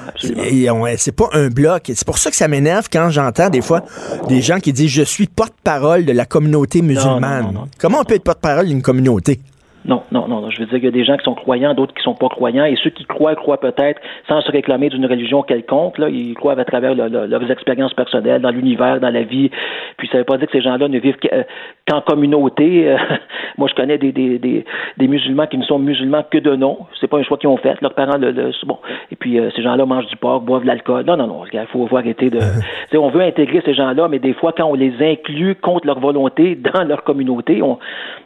on- 0.73 0.95
c'est 0.97 1.15
pas 1.17 1.29
un 1.33 1.49
bloc. 1.49 1.83
C'est 1.95 2.07
pour 2.07 2.19
ça 2.19 2.31
que 2.31 2.37
ça 2.37 2.49
m'énerve 2.49 2.89
quand 2.93 3.11
j'entends 3.11 3.51
des 3.51 3.61
fois 3.63 3.83
des 4.29 4.41
gens 4.41 4.59
qui 4.59 4.73
disent 4.73 4.91
je 4.91 5.03
suis 5.03 5.27
porte-parole 5.27 6.05
de 6.05 6.13
la 6.13 6.25
communauté 6.25 6.83
musulmane. 6.83 7.53
Comment 7.79 8.01
on 8.01 8.05
peut 8.05 8.15
être 8.15 8.25
porte-parole 8.25 8.67
d'une 8.67 8.83
communauté? 8.83 9.41
Non, 9.85 10.03
non, 10.13 10.29
non, 10.29 10.41
non. 10.41 10.51
Je 10.51 10.61
veux 10.61 10.67
dire 10.67 10.75
qu'il 10.77 10.85
y 10.85 10.89
a 10.89 10.91
des 10.91 11.05
gens 11.05 11.17
qui 11.17 11.25
sont 11.25 11.35
croyants, 11.35 11.73
d'autres 11.75 11.95
qui 11.95 12.03
sont 12.03 12.15
pas 12.15 12.29
croyants, 12.29 12.65
et 12.65 12.77
ceux 12.83 12.91
qui 12.91 13.05
croient, 13.05 13.35
croient 13.37 13.61
peut-être 13.61 14.01
sans 14.29 14.41
se 14.41 14.51
réclamer 14.51 14.89
d'une 14.91 15.07
religion 15.07 15.43
quelconque. 15.43 15.99
Là, 15.99 16.09
ils 16.09 16.35
croient 16.35 16.59
à 16.59 16.65
travers 16.65 16.95
le- 16.95 17.09
le- 17.09 17.27
leurs 17.27 17.51
expériences 17.51 17.95
personnelles, 17.95 18.43
dans 18.43 18.51
l'univers, 18.51 19.01
dans 19.01 19.11
la 19.11 19.23
vie. 19.23 19.51
Puis 19.97 20.09
ça 20.13 20.19
veut 20.19 20.25
pas 20.25 20.37
dire 20.37 20.47
que 20.47 20.53
ces 20.53 20.61
gens-là 20.63 20.89
ne 20.89 20.99
vivent 20.99 21.17
euh, 21.33 21.43
qu'en 21.89 22.01
communauté. 22.01 22.89
Euh, 22.91 22.97
Moi, 23.57 23.69
je 23.69 23.75
connais 23.75 23.99
des, 23.99 24.13
des, 24.13 24.39
des, 24.39 24.65
des 24.99 25.09
musulmans 25.09 25.47
qui 25.47 25.59
ne 25.59 25.65
sont 25.65 25.79
musulmans 25.79 26.23
que 26.31 26.39
de 26.39 26.55
nom. 26.55 26.79
C'est 27.01 27.09
pas 27.09 27.19
un 27.19 27.23
choix 27.23 27.39
qu'ils 27.39 27.49
ont 27.49 27.57
fait. 27.57 27.81
Leurs 27.81 27.95
parents, 27.95 28.19
le, 28.19 28.31
le- 28.31 28.51
bon. 28.67 28.79
Et 29.11 29.17
puis 29.17 29.39
euh, 29.41 29.51
ces 29.57 29.63
gens-là 29.63 29.85
mangent 29.87 30.07
du 30.07 30.17
porc, 30.17 30.43
boivent 30.43 30.63
de 30.63 30.67
l'alcool. 30.69 31.05
Non, 31.07 31.17
non, 31.17 31.27
non. 31.27 31.43
Il 31.53 31.67
faut, 31.73 31.87
faut 31.87 31.97
arrêter 31.97 32.31
de. 32.31 32.39
On 32.99 33.11
veut 33.11 33.23
intégrer 33.23 33.63
ces 33.65 33.75
gens-là, 33.75 34.09
mais 34.09 34.19
des 34.19 34.33
fois, 34.35 34.53
quand 34.57 34.65
on 34.67 34.75
les 34.75 34.93
inclut 35.01 35.55
contre 35.55 35.87
leur 35.87 35.99
volonté 36.01 36.57
dans 36.57 36.85
leur 36.85 37.05
communauté, 37.05 37.63
on, 37.63 37.79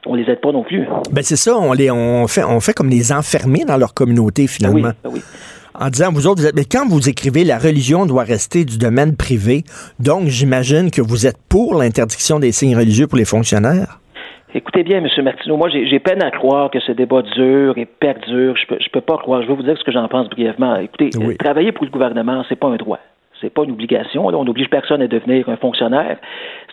on 0.07 0.15
les 0.15 0.29
aide 0.31 0.41
pas 0.41 0.53
non 0.53 0.63
plus. 0.63 0.87
Ben 1.13 1.23
c'est 1.23 1.37
ça, 1.43 1.57
on 1.57 1.73
les 1.73 1.91
on 1.91 2.27
fait 2.29 2.45
on 2.45 2.61
fait 2.61 2.73
comme 2.73 2.89
les 2.89 3.13
enfermer 3.13 3.65
dans 3.65 3.77
leur 3.77 3.95
communauté 3.95 4.47
finalement. 4.47 4.93
ben 5.05 5.11
oui. 5.11 5.21
En 5.75 5.89
disant 5.89 6.13
vous 6.13 6.27
autres, 6.27 6.43
vous 6.43 6.47
êtes, 6.47 6.55
mais 6.55 6.67
quand 6.67 6.87
vous 6.87 7.09
écrivez 7.09 7.45
la 7.45 7.59
religion 7.59 8.05
doit 8.07 8.25
rester 8.25 8.65
du 8.65 8.77
domaine 8.79 9.17
privé, 9.17 9.65
donc 9.99 10.27
j'imagine 10.27 10.91
que 10.91 11.01
vous 11.01 11.27
êtes 11.27 11.39
pour 11.49 11.75
l'interdiction 11.75 12.39
des 12.39 12.53
signes 12.53 12.77
religieux 12.77 13.07
pour 13.07 13.19
les 13.19 13.25
fonctionnaires? 13.25 13.99
Écoutez 14.55 14.83
bien, 14.85 14.99
M. 14.99 15.25
Martineau, 15.25 15.57
moi 15.57 15.69
j'ai 15.71 15.99
peine 15.99 16.23
à 16.23 16.31
croire 16.31 16.71
que 16.71 16.79
ce 16.79 16.93
débat 16.93 17.23
dure 17.23 17.79
et 17.79 17.87
perdure. 17.87 18.55
Je 18.57 18.67
peux, 18.69 18.77
je 18.85 18.91
peux 18.93 19.01
pas 19.01 19.17
croire. 19.17 19.43
Je 19.43 19.49
vais 19.49 19.55
vous 19.55 19.63
dire 19.63 19.77
ce 19.79 19.83
que 19.85 19.93
j'en 19.93 20.07
pense 20.09 20.29
brièvement. 20.29 20.77
Écoutez, 20.77 21.09
Oui. 21.19 21.37
travailler 21.39 21.73
pour 21.73 21.87
le 21.87 21.91
gouvernement, 21.91 22.45
c'est 22.49 22.57
pas 22.59 22.69
un 22.69 22.77
droit. 22.77 22.99
C'est 23.43 23.53
pas 23.53 23.65
une 23.65 23.73
obligation. 23.73 24.31
Là. 24.31 24.39
On 24.39 24.45
n'oblige 24.45 24.71
personne 24.71 25.03
à 25.03 25.07
devenir 25.09 25.47
un 25.51 25.57
fonctionnaire. 25.57 26.17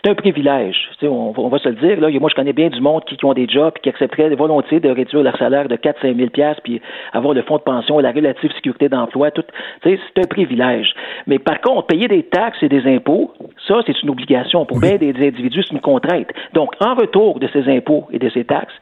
C'est 0.02 0.10
un 0.10 0.14
privilège. 0.14 0.88
Tu 0.92 1.00
sais, 1.00 1.08
on, 1.08 1.32
va- 1.32 1.42
on 1.42 1.48
va 1.48 1.58
se 1.58 1.68
le 1.68 1.74
dire. 1.74 2.00
Là. 2.00 2.08
Moi, 2.18 2.30
je 2.30 2.34
connais 2.34 2.54
bien 2.54 2.68
du 2.70 2.80
monde 2.80 3.04
qui, 3.04 3.16
qui 3.18 3.24
ont 3.26 3.34
des 3.34 3.46
jobs 3.48 3.72
et 3.76 3.80
qui 3.80 3.88
accepteraient 3.90 4.34
volontiers 4.34 4.80
de 4.80 4.88
réduire 4.88 5.22
leur 5.22 5.36
salaire 5.36 5.68
de 5.68 5.76
4-5 5.76 6.16
000 6.16 6.30
piastres, 6.30 6.62
puis 6.62 6.80
avoir 7.12 7.34
le 7.34 7.42
fonds 7.42 7.56
de 7.58 7.62
pension, 7.62 7.98
la 7.98 8.12
relative 8.12 8.50
sécurité 8.54 8.88
d'emploi. 8.88 9.30
Tout. 9.30 9.42
Tu 9.82 9.90
sais, 9.90 10.00
c'est 10.14 10.24
un 10.24 10.26
privilège. 10.28 10.94
Mais 11.26 11.38
par 11.38 11.60
contre, 11.60 11.88
payer 11.88 12.08
des 12.08 12.22
taxes 12.22 12.62
et 12.62 12.68
des 12.68 12.86
impôts, 12.86 13.32
ça, 13.68 13.80
c'est 13.86 14.02
une 14.02 14.10
obligation. 14.10 14.64
Pour 14.64 14.80
bien 14.80 14.96
des 14.96 15.10
individus, 15.10 15.64
c'est 15.64 15.74
une 15.74 15.80
contrainte. 15.80 16.28
Donc, 16.54 16.70
en 16.80 16.94
retour 16.94 17.38
de 17.40 17.48
ces 17.52 17.68
impôts 17.68 18.06
et 18.12 18.18
de 18.18 18.28
ces 18.30 18.44
taxes, 18.44 18.74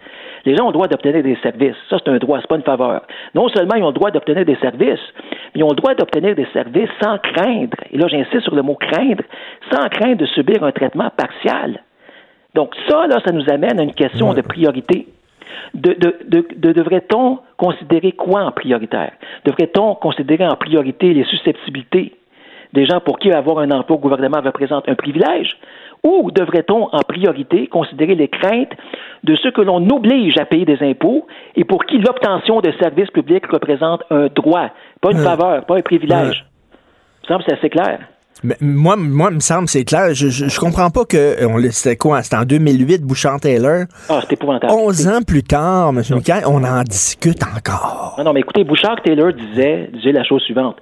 les 0.44 0.56
gens 0.56 0.64
ont 0.64 0.68
le 0.68 0.72
droit 0.74 0.88
d'obtenir 0.88 1.22
des 1.22 1.36
services. 1.42 1.76
Ça, 1.90 1.98
c'est 2.02 2.10
un 2.10 2.18
droit, 2.18 2.38
c'est 2.40 2.46
pas 2.48 2.56
une 2.56 2.62
faveur. 2.62 3.02
Non 3.34 3.48
seulement 3.48 3.74
ils 3.76 3.82
ont 3.82 3.88
le 3.88 3.92
droit 3.94 4.10
d'obtenir 4.10 4.44
des 4.44 4.56
services, 4.56 5.00
mais 5.54 5.60
ils 5.60 5.64
ont 5.64 5.70
le 5.70 5.76
droit 5.76 5.94
d'obtenir 5.94 6.34
des 6.34 6.46
services 6.52 6.90
sans 7.02 7.18
craindre, 7.18 7.76
et 7.92 7.98
là 7.98 8.06
j'insiste 8.08 8.40
sur 8.42 8.54
le 8.54 8.62
mot 8.62 8.74
craindre, 8.74 9.22
sans 9.72 9.88
craindre 9.88 10.16
de 10.18 10.26
subir 10.26 10.62
un 10.64 10.72
traitement 10.72 11.10
partial. 11.16 11.82
Donc 12.54 12.74
ça, 12.88 13.06
là, 13.06 13.18
ça 13.24 13.32
nous 13.32 13.44
amène 13.50 13.78
à 13.78 13.82
une 13.82 13.94
question 13.94 14.32
de 14.32 14.40
priorité. 14.40 15.06
De, 15.74 15.92
de, 15.92 16.16
de, 16.26 16.46
de- 16.56 16.72
devrait-on 16.72 17.38
considérer 17.56 18.12
quoi 18.12 18.42
en 18.44 18.52
prioritaire? 18.52 19.12
Devrait-on 19.44 19.94
considérer 19.96 20.46
en 20.46 20.56
priorité 20.56 21.12
les 21.14 21.24
susceptibilités 21.24 22.14
des 22.72 22.84
gens 22.86 23.00
pour 23.00 23.18
qui 23.18 23.32
avoir 23.32 23.58
un 23.60 23.70
emploi 23.70 23.96
au 23.96 23.98
gouvernement 23.98 24.40
représente 24.42 24.88
un 24.88 24.94
privilège? 24.94 25.56
Ou 26.04 26.30
devrait-on 26.30 26.88
en 26.92 27.00
priorité 27.00 27.66
considérer 27.66 28.14
les 28.14 28.28
craintes 28.28 28.70
de 29.24 29.34
ceux 29.36 29.50
que 29.50 29.60
l'on 29.60 29.84
oblige 29.90 30.38
à 30.38 30.44
payer 30.44 30.64
des 30.64 30.78
impôts 30.80 31.26
et 31.56 31.64
pour 31.64 31.84
qui 31.84 31.98
l'obtention 31.98 32.60
de 32.60 32.72
services 32.80 33.10
publics 33.10 33.46
représente 33.46 34.02
un 34.10 34.28
droit, 34.28 34.68
pas 35.00 35.10
une 35.10 35.18
Ouais. 35.18 35.24
faveur, 35.24 35.64
pas 35.66 35.76
un 35.76 35.82
privilège? 35.82 36.44
Il 37.24 37.24
me 37.24 37.28
semble 37.34 37.44
que 37.44 37.50
c'est 37.50 37.58
assez 37.58 37.68
clair. 37.70 37.98
Moi, 38.60 38.94
moi, 38.96 39.28
il 39.32 39.34
me 39.34 39.40
semble, 39.40 39.66
c'est 39.68 39.84
clair. 39.84 40.14
Je, 40.14 40.28
je, 40.28 40.48
je 40.48 40.60
comprends 40.60 40.90
pas 40.90 41.04
que. 41.04 41.16
euh, 41.16 41.48
on 41.48 41.58
C'était 41.72 41.96
quoi? 41.96 42.22
C'était 42.22 42.36
en 42.36 42.44
2008, 42.44 43.02
Bouchard-Taylor. 43.02 43.86
Ah, 44.08 44.20
c'est 44.22 44.34
épouvantable. 44.34 44.72
11 44.72 45.08
ans 45.08 45.22
plus 45.26 45.42
tard, 45.42 45.88
M. 45.88 46.00
Michael, 46.10 46.44
on 46.46 46.62
en 46.62 46.82
discute 46.84 47.42
encore. 47.42 48.14
Non, 48.18 48.24
non, 48.24 48.32
mais 48.32 48.40
écoutez, 48.40 48.62
Bouchard 48.62 49.02
Taylor 49.02 49.32
disait, 49.32 49.90
disait 49.92 50.12
la 50.12 50.22
chose 50.22 50.40
suivante. 50.42 50.76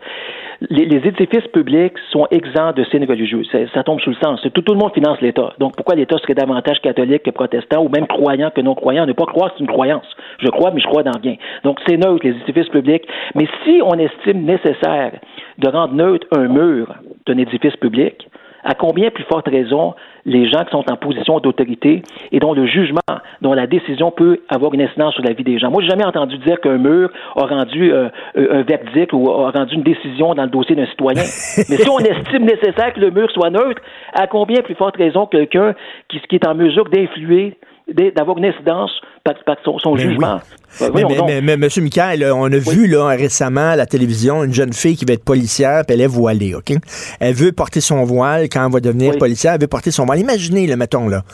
Les, 0.70 1.06
édifices 1.06 1.46
publics 1.52 1.94
sont 2.10 2.26
exempts 2.30 2.72
de 2.72 2.84
signes 2.84 3.06
religieux. 3.06 3.42
Ça, 3.74 3.82
tombe 3.82 4.00
sous 4.00 4.10
le 4.10 4.16
sens. 4.16 4.40
Tout, 4.54 4.62
tout 4.62 4.72
le 4.72 4.78
monde 4.78 4.92
finance 4.94 5.20
l'État. 5.20 5.52
Donc, 5.58 5.76
pourquoi 5.76 5.94
l'État 5.94 6.16
serait 6.18 6.34
davantage 6.34 6.80
catholique 6.80 7.24
que 7.24 7.30
protestant 7.30 7.82
ou 7.82 7.88
même 7.88 8.06
croyant 8.06 8.50
que 8.50 8.60
non 8.60 8.74
croyant? 8.74 9.06
Ne 9.06 9.12
pas 9.12 9.26
croire, 9.26 9.52
c'est 9.54 9.60
une 9.60 9.70
croyance. 9.70 10.06
Je 10.38 10.48
crois, 10.48 10.70
mais 10.70 10.80
je 10.80 10.86
crois 10.86 11.02
dans 11.02 11.18
rien. 11.22 11.36
Donc, 11.64 11.78
c'est 11.86 11.96
neutre, 11.96 12.26
les 12.26 12.36
édifices 12.42 12.68
publics. 12.68 13.06
Mais 13.34 13.46
si 13.64 13.80
on 13.84 13.94
estime 13.94 14.44
nécessaire 14.44 15.12
de 15.58 15.68
rendre 15.68 15.94
neutre 15.94 16.26
un 16.32 16.48
mur 16.48 16.94
d'un 17.26 17.38
édifice 17.38 17.76
public, 17.76 18.28
à 18.64 18.74
combien 18.74 19.10
plus 19.10 19.24
forte 19.24 19.48
raison 19.48 19.94
les 20.26 20.50
gens 20.50 20.64
qui 20.64 20.72
sont 20.72 20.84
en 20.90 20.96
position 20.96 21.38
d'autorité 21.38 22.02
et 22.32 22.40
dont 22.40 22.52
le 22.52 22.66
jugement, 22.66 23.00
dont 23.40 23.54
la 23.54 23.66
décision 23.66 24.10
peut 24.10 24.40
avoir 24.48 24.74
une 24.74 24.82
incidence 24.82 25.14
sur 25.14 25.22
la 25.22 25.32
vie 25.32 25.44
des 25.44 25.58
gens. 25.58 25.70
Moi, 25.70 25.82
j'ai 25.82 25.88
jamais 25.88 26.04
entendu 26.04 26.36
dire 26.38 26.60
qu'un 26.60 26.78
mur 26.78 27.10
a 27.36 27.46
rendu 27.46 27.92
euh, 27.92 28.08
un 28.34 28.62
verdict 28.62 29.12
ou 29.12 29.30
a 29.30 29.50
rendu 29.52 29.76
une 29.76 29.84
décision 29.84 30.34
dans 30.34 30.42
le 30.42 30.50
dossier 30.50 30.74
d'un 30.74 30.86
citoyen. 30.86 31.22
Mais 31.22 31.76
si 31.76 31.88
on 31.88 32.00
estime 32.00 32.44
nécessaire 32.44 32.92
que 32.92 33.00
le 33.00 33.10
mur 33.12 33.30
soit 33.30 33.50
neutre, 33.50 33.80
à 34.12 34.26
combien 34.26 34.62
plus 34.62 34.74
forte 34.74 34.96
raison 34.96 35.26
quelqu'un 35.26 35.74
qui, 36.08 36.20
qui 36.20 36.34
est 36.34 36.46
en 36.46 36.54
mesure 36.54 36.88
d'influer 36.88 37.56
d'avoir 37.88 38.36
une 38.38 38.46
incidence 38.46 38.90
par, 39.24 39.56
son, 39.64 39.96
jugement? 39.96 40.40
mais, 40.80 41.04
mais, 41.40 41.40
mais, 41.40 41.52
M. 41.52 41.68
Michael, 41.82 42.24
on 42.34 42.52
a 42.52 42.58
vu 42.58 42.86
là, 42.86 43.08
récemment 43.08 43.70
à 43.70 43.76
la 43.76 43.86
télévision 43.86 44.44
une 44.44 44.52
jeune 44.52 44.72
fille 44.72 44.96
qui 44.96 45.04
va 45.04 45.14
être 45.14 45.24
policière, 45.24 45.82
puis 45.86 45.94
elle 45.94 46.00
est 46.00 46.06
voilée, 46.06 46.54
OK? 46.54 46.72
Elle 47.20 47.34
veut 47.34 47.52
porter 47.52 47.80
son 47.80 48.04
voile 48.04 48.48
quand 48.48 48.66
elle 48.66 48.72
va 48.72 48.80
devenir 48.80 49.16
policière, 49.18 49.54
elle 49.54 49.60
veut 49.60 49.66
porter 49.68 49.90
son 49.90 50.04
voile. 50.04 50.15
Imaginez, 50.18 50.66
le 50.66 50.76
mettons, 50.76 51.08
là. 51.08 51.24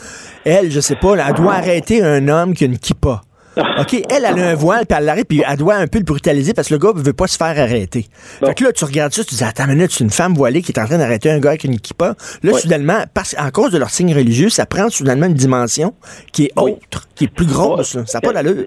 Elle, 0.45 0.71
je 0.71 0.81
sais 0.81 0.97
pas, 0.97 1.15
elle 1.15 1.35
doit 1.35 1.55
arrêter 1.55 2.03
un 2.03 2.29
homme 2.29 2.55
qui 2.55 2.65
a 2.65 2.67
une 2.67 2.79
kippa. 2.79 3.23
OK, 3.57 3.95
elle, 4.09 4.25
elle 4.25 4.25
a 4.25 4.49
un 4.49 4.55
voile, 4.55 4.87
puis 4.87 4.97
elle 4.99 5.05
l'arrête, 5.05 5.29
puis 5.29 5.43
elle 5.47 5.59
doit 5.59 5.75
un 5.75 5.87
peu 5.87 5.99
le 5.99 6.05
brutaliser 6.05 6.55
parce 6.55 6.69
que 6.69 6.75
le 6.75 6.79
gars 6.79 6.93
ne 6.95 7.03
veut 7.03 7.13
pas 7.13 7.27
se 7.27 7.37
faire 7.37 7.59
arrêter. 7.59 8.09
Fait 8.41 8.55
que 8.55 8.65
là, 8.65 8.73
tu 8.73 8.85
regardes 8.85 9.13
ça, 9.13 9.23
tu 9.25 9.35
dis, 9.35 9.45
attends 9.45 9.65
une 9.65 9.75
minute, 9.75 9.93
c'est 9.93 10.05
une 10.05 10.11
femme 10.11 10.35
voilée 10.35 10.63
qui 10.63 10.73
est 10.73 10.81
en 10.81 10.87
train 10.87 10.99
d'arrêter 10.99 11.31
un 11.31 11.39
gars 11.39 11.51
avec 11.51 11.65
une 11.65 11.79
kippa. 11.79 12.15
Là, 12.43 12.59
soudainement, 12.59 13.05
parce, 13.13 13.37
en 13.39 13.51
cause 13.51 13.73
de 13.73 13.79
leur 13.79 13.91
signe 13.91 14.15
religieux, 14.15 14.49
ça 14.49 14.65
prend 14.65 14.89
soudainement 14.89 15.27
une 15.27 15.35
dimension 15.35 15.95
qui 16.33 16.45
est 16.45 16.53
autre, 16.57 17.09
qui 17.15 17.25
est 17.25 17.29
plus 17.29 17.47
grosse. 17.47 17.99
Ça 18.07 18.19
n'a 18.19 18.21
pas 18.23 18.33
d'allure 18.33 18.67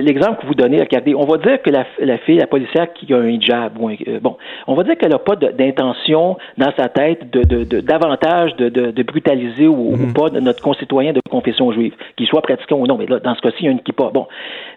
l'exemple 0.00 0.40
que 0.40 0.46
vous 0.46 0.54
donnez, 0.54 0.80
regardez, 0.80 1.14
on 1.14 1.24
va 1.24 1.38
dire 1.38 1.60
que 1.62 1.70
la, 1.70 1.84
fille, 2.18 2.38
la 2.38 2.46
policière 2.46 2.92
qui 2.92 3.12
a 3.12 3.18
un 3.18 3.28
hijab, 3.28 3.72
euh, 3.80 4.20
bon, 4.20 4.36
on 4.66 4.74
va 4.74 4.82
dire 4.84 4.96
qu'elle 4.96 5.10
n'a 5.10 5.18
pas 5.18 5.36
d'intention 5.36 6.36
dans 6.58 6.72
sa 6.76 6.88
tête 6.88 7.30
de, 7.30 7.80
davantage 7.80 8.54
de, 8.56 9.02
brutaliser 9.02 9.66
ou, 9.66 9.96
mhm. 9.96 10.12
pas 10.12 10.30
notre 10.40 10.62
concitoyen 10.62 11.12
de 11.12 11.20
confession 11.30 11.72
juive, 11.72 11.94
qu'il 12.16 12.26
soit 12.26 12.42
pratiquant 12.42 12.76
ou 12.76 12.86
non, 12.86 12.96
mais 12.98 13.06
là, 13.06 13.20
dans 13.20 13.34
ce 13.34 13.40
cas-ci, 13.40 13.56
il 13.60 13.64
y 13.66 13.68
a 13.68 13.72
une 13.72 13.80
kippa. 13.80 14.10
Bon, 14.12 14.26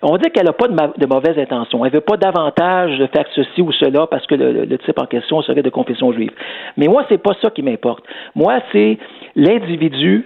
on 0.01 0.12
va 0.12 0.17
dire 0.17 0.32
qu'elle 0.32 0.45
n'a 0.45 0.53
pas 0.53 0.67
de, 0.67 1.06
mauvaise 1.06 1.38
intention. 1.38 1.86
Elle 1.86 1.91
ne 1.91 1.97
veut 1.97 2.01
pas 2.01 2.17
davantage 2.17 2.97
faire 3.13 3.25
ceci 3.34 3.62
ou 3.62 3.71
cela 3.71 4.08
parce 4.08 4.25
que 4.27 4.36
le, 4.36 4.77
type 4.77 4.99
en 4.99 5.06
question 5.06 5.41
serait 5.41 5.63
de 5.63 5.69
confession 5.69 6.12
juive. 6.12 6.32
Mais 6.77 6.88
moi, 6.88 7.06
c'est 7.10 7.21
pas 7.21 7.34
ça 7.41 7.49
qui 7.49 7.62
m'importe. 7.62 8.03
Moi, 8.36 8.60
c'est 8.71 8.97
l'individu, 9.36 10.25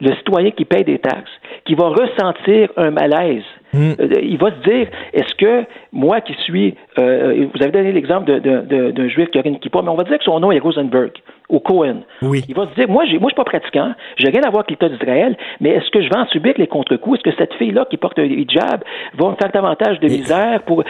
le 0.00 0.14
citoyen 0.16 0.50
qui 0.50 0.64
paye 0.64 0.84
des 0.84 0.98
taxes, 0.98 1.30
qui 1.64 1.74
va 1.74 1.88
ressentir 1.88 2.70
un 2.76 2.90
malaise 2.90 3.44
Hmm. 3.72 3.92
Euh, 4.00 4.08
il 4.22 4.38
va 4.38 4.50
se 4.50 4.68
dire, 4.68 4.88
est-ce 5.12 5.34
que 5.36 5.64
moi 5.92 6.20
qui 6.20 6.34
suis, 6.44 6.74
euh, 6.98 7.46
vous 7.54 7.62
avez 7.62 7.72
donné 7.72 7.92
l'exemple 7.92 8.40
d'un 8.40 9.08
juif 9.08 9.30
qui 9.30 9.38
a 9.38 9.46
une 9.46 9.58
kippa, 9.58 9.82
mais 9.82 9.88
on 9.88 9.96
va 9.96 10.04
dire 10.04 10.18
que 10.18 10.24
son 10.24 10.40
nom 10.40 10.52
est 10.52 10.58
Rosenberg 10.58 11.12
ou 11.48 11.60
Cohen. 11.60 12.02
Oui. 12.22 12.42
Il 12.48 12.54
va 12.54 12.66
se 12.66 12.74
dire, 12.74 12.88
moi, 12.88 13.02
moi, 13.02 13.04
je 13.04 13.18
suis 13.18 13.34
pas 13.34 13.44
pratiquant, 13.44 13.92
j'ai 14.16 14.28
rien 14.28 14.42
à 14.42 14.50
voir 14.50 14.64
avec 14.66 14.70
l'État 14.70 14.88
d'Israël, 14.88 15.36
mais 15.60 15.70
est-ce 15.70 15.90
que 15.90 16.02
je 16.02 16.08
vais 16.08 16.16
en 16.16 16.26
subir 16.26 16.54
les 16.56 16.66
contre-coups? 16.66 17.18
Est-ce 17.18 17.30
que 17.30 17.36
cette 17.36 17.54
fille-là 17.54 17.84
qui 17.90 17.96
porte 17.96 18.18
un 18.18 18.24
hijab 18.24 18.82
va 19.18 19.30
me 19.30 19.34
faire 19.36 19.50
davantage 19.52 20.00
de 20.00 20.08
misère 20.08 20.62
pour, 20.62 20.82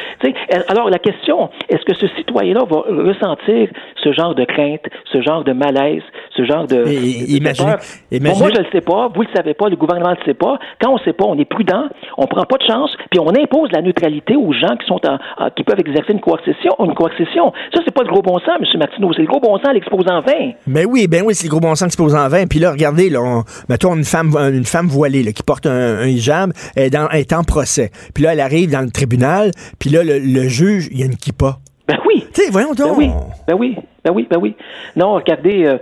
alors 0.68 0.90
la 0.90 0.98
question, 0.98 1.50
est-ce 1.68 1.84
que 1.84 1.96
ce 1.96 2.06
citoyen-là 2.16 2.64
va 2.68 2.80
ressentir 2.80 3.68
ce 4.02 4.12
genre 4.12 4.34
de 4.34 4.44
crainte, 4.44 4.82
ce 5.12 5.20
genre 5.22 5.42
de 5.42 5.52
malaise, 5.52 6.02
ce 6.36 6.44
genre 6.44 6.66
de, 6.66 6.84
imaginez, 7.28 7.72
moi, 8.20 8.48
je 8.54 8.60
le 8.60 8.66
sais 8.70 8.80
pas, 8.80 9.08
vous 9.08 9.22
le 9.22 9.28
savez 9.34 9.54
pas, 9.54 9.68
le 9.68 9.76
gouvernement 9.76 10.10
le 10.10 10.24
sait 10.24 10.34
pas. 10.34 10.58
Quand 10.80 10.92
on 10.92 10.98
sait 10.98 11.12
pas, 11.12 11.24
on 11.24 11.38
est 11.38 11.44
prudent, 11.44 11.88
on 12.18 12.26
prend 12.26 12.44
pas 12.44 12.58
de 12.58 12.64
puis 13.10 13.20
on 13.20 13.28
impose 13.28 13.70
la 13.72 13.82
neutralité 13.82 14.36
aux 14.36 14.52
gens 14.52 14.76
qui 14.76 14.86
sont 14.86 15.00
en, 15.06 15.50
qui 15.50 15.64
peuvent 15.64 15.80
exercer 15.80 16.12
une 16.12 16.20
coercition, 16.20 16.72
une 16.80 16.94
coercition. 16.94 17.52
Ça, 17.74 17.80
c'est 17.84 17.94
pas 17.94 18.02
le 18.02 18.08
gros 18.08 18.22
bon 18.22 18.38
sens, 18.38 18.56
M. 18.60 18.78
Martineau, 18.78 19.12
c'est 19.12 19.22
le 19.22 19.28
gros 19.28 19.40
bon 19.40 19.56
sens 19.58 19.68
à 19.68 19.72
l'exposant 19.72 20.20
20. 20.20 20.32
Ben 20.66 20.86
oui, 20.88 21.06
ben 21.08 21.22
oui, 21.24 21.34
c'est 21.34 21.46
le 21.46 21.50
gros 21.50 21.60
bon 21.60 21.74
sens 21.74 21.82
l'exposant 21.82 22.28
20. 22.28 22.48
Puis 22.48 22.58
là, 22.58 22.70
regardez, 22.72 23.10
là, 23.10 23.42
mettons 23.68 23.94
une 23.94 24.04
femme, 24.04 24.36
une 24.36 24.64
femme 24.64 24.86
voilée 24.86 25.22
là, 25.22 25.32
qui 25.32 25.42
porte 25.42 25.66
un, 25.66 26.04
hijab, 26.06 26.52
elle 26.76 26.84
est, 26.84 26.90
dans, 26.90 27.08
est, 27.10 27.32
en 27.32 27.44
procès. 27.44 27.90
Puis 28.14 28.24
là, 28.24 28.32
elle 28.32 28.40
arrive 28.40 28.70
dans 28.70 28.80
le 28.80 28.90
tribunal, 28.90 29.50
puis 29.78 29.90
là, 29.90 30.02
le, 30.04 30.48
juge, 30.48 30.88
il 30.90 31.00
y 31.00 31.02
a 31.02 31.06
une 31.06 31.16
kippa. 31.16 31.58
Ben 31.88 31.98
oui. 32.06 32.24
Tu 32.32 32.42
sais, 32.42 32.50
voyons 32.50 32.74
donc. 32.74 32.98
Ben 32.98 32.98
oui, 32.98 33.10
ben 33.46 33.54
oui, 33.58 33.76
ben 34.04 34.12
oui, 34.12 34.26
ben 34.30 34.38
oui. 34.40 34.56
Non, 34.96 35.14
regardez, 35.14 35.64
euh, 35.66 35.78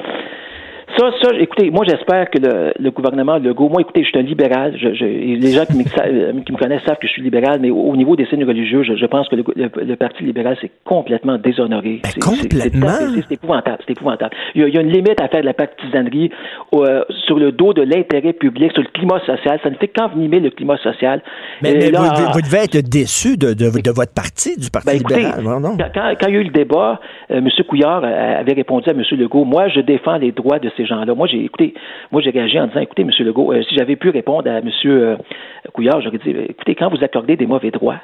ça, 1.01 1.11
ça, 1.23 1.31
écoutez, 1.39 1.71
moi 1.71 1.85
j'espère 1.89 2.29
que 2.31 2.39
le, 2.39 2.73
le, 2.79 2.91
gouvernement 2.91 3.39
Legault, 3.39 3.69
moi 3.69 3.81
écoutez, 3.81 4.03
je 4.05 4.09
suis 4.09 4.19
un 4.19 4.23
libéral, 4.23 4.77
je, 4.77 4.93
je, 4.95 5.05
les 5.05 5.53
gens 5.53 5.65
qui 5.65 5.79
me, 5.79 6.43
qui 6.43 6.53
me, 6.53 6.59
connaissent 6.59 6.83
savent 6.85 6.99
que 6.99 7.07
je 7.07 7.13
suis 7.13 7.23
libéral, 7.23 7.59
mais 7.61 7.71
au, 7.71 7.97
niveau 7.97 8.17
des 8.17 8.27
signes 8.27 8.45
religieux, 8.45 8.83
je, 8.83 8.97
je 8.97 9.07
pense 9.07 9.29
que 9.29 9.37
le, 9.37 9.45
le, 9.57 9.97
Parti 9.97 10.25
libéral 10.25 10.57
s'est 10.61 10.71
complètement 10.85 11.39
déshonoré. 11.39 12.01
Ben, 12.03 12.23
complètement? 12.23 12.89
C'est 13.29 13.35
épouvantable, 13.35 13.79
c'est 13.87 13.93
épouvantable. 13.93 14.35
Il 14.55 14.61
y, 14.61 14.65
a, 14.65 14.69
il 14.69 14.75
y, 14.75 14.79
a, 14.79 14.81
une 14.83 14.93
limite 14.93 15.21
à 15.21 15.29
faire 15.29 15.41
de 15.41 15.47
la 15.47 15.55
partisanerie 15.55 16.31
euh, 16.75 17.03
sur 17.27 17.39
le 17.39 17.53
dos 17.53 17.73
de 17.73 17.83
l'intérêt 17.83 18.33
public, 18.33 18.73
sur 18.73 18.83
le 18.83 18.89
climat 18.89 19.21
social. 19.21 19.59
Ça 19.63 19.71
ne 19.71 19.77
fait 19.77 19.89
qu'envenimer 19.89 20.41
le 20.41 20.51
climat 20.51 20.77
social. 20.79 21.23
Mais, 21.63 21.75
mais 21.75 21.91
là, 21.91 22.01
vous, 22.01 22.33
vous, 22.33 22.43
devez 22.43 22.65
être 22.65 22.89
déçu 22.89 23.37
de, 23.37 23.49
de, 23.55 23.71
de, 23.71 23.91
votre 23.91 24.13
parti, 24.13 24.57
du 24.59 24.71
Parti 24.71 24.87
ben, 24.87 24.99
libéral. 24.99 25.43
non? 25.43 25.77
Quand, 25.77 26.15
quand, 26.21 26.29
il 26.29 26.35
y 26.35 26.37
a 26.37 26.41
eu 26.41 26.45
le 26.45 26.51
débat, 26.51 27.01
euh, 27.31 27.39
M. 27.39 27.49
Couillard 27.69 28.05
avait 28.05 28.55
répondu 28.55 28.89
à 28.89 28.93
M. 28.93 29.03
Legault, 29.13 29.45
moi 29.45 29.69
je 29.69 29.81
défends 29.81 30.17
les 30.17 30.33
droits 30.33 30.59
de 30.59 30.71
ces 30.77 30.90
Moi, 30.91 31.27
j'ai 31.27 31.45
écouté, 31.45 31.75
moi, 32.11 32.21
j'ai 32.23 32.31
réagi 32.31 32.59
en 32.59 32.67
disant, 32.67 32.81
écoutez, 32.81 33.03
M. 33.03 33.11
Legault, 33.21 33.53
euh, 33.53 33.63
si 33.63 33.75
j'avais 33.77 33.97
pu 33.97 34.11
répondre 34.11 34.51
à 34.51 34.59
M. 34.59 34.71
Euh, 34.87 35.17
Couillard, 35.73 36.01
j'aurais 36.01 36.19
dit, 36.19 36.31
écoutez, 36.31 36.75
quand 36.75 36.91
vous 36.91 37.03
accordez 37.03 37.37
des 37.37 37.47
mauvais 37.47 37.71
droits, 37.71 38.01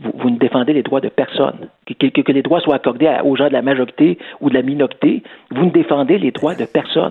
vous, 0.00 0.30
ne 0.30 0.38
défendez 0.38 0.72
les 0.72 0.82
droits 0.82 1.00
de 1.00 1.08
personne. 1.08 1.68
Que, 1.86 2.32
les 2.32 2.42
droits 2.42 2.60
soient 2.60 2.76
accordés 2.76 3.10
aux 3.24 3.36
gens 3.36 3.48
de 3.48 3.52
la 3.52 3.62
majorité 3.62 4.18
ou 4.40 4.50
de 4.50 4.54
la 4.54 4.62
minorité, 4.62 5.22
vous 5.50 5.66
ne 5.66 5.70
défendez 5.70 6.18
les 6.18 6.30
droits 6.30 6.54
de 6.54 6.64
personne. 6.64 7.08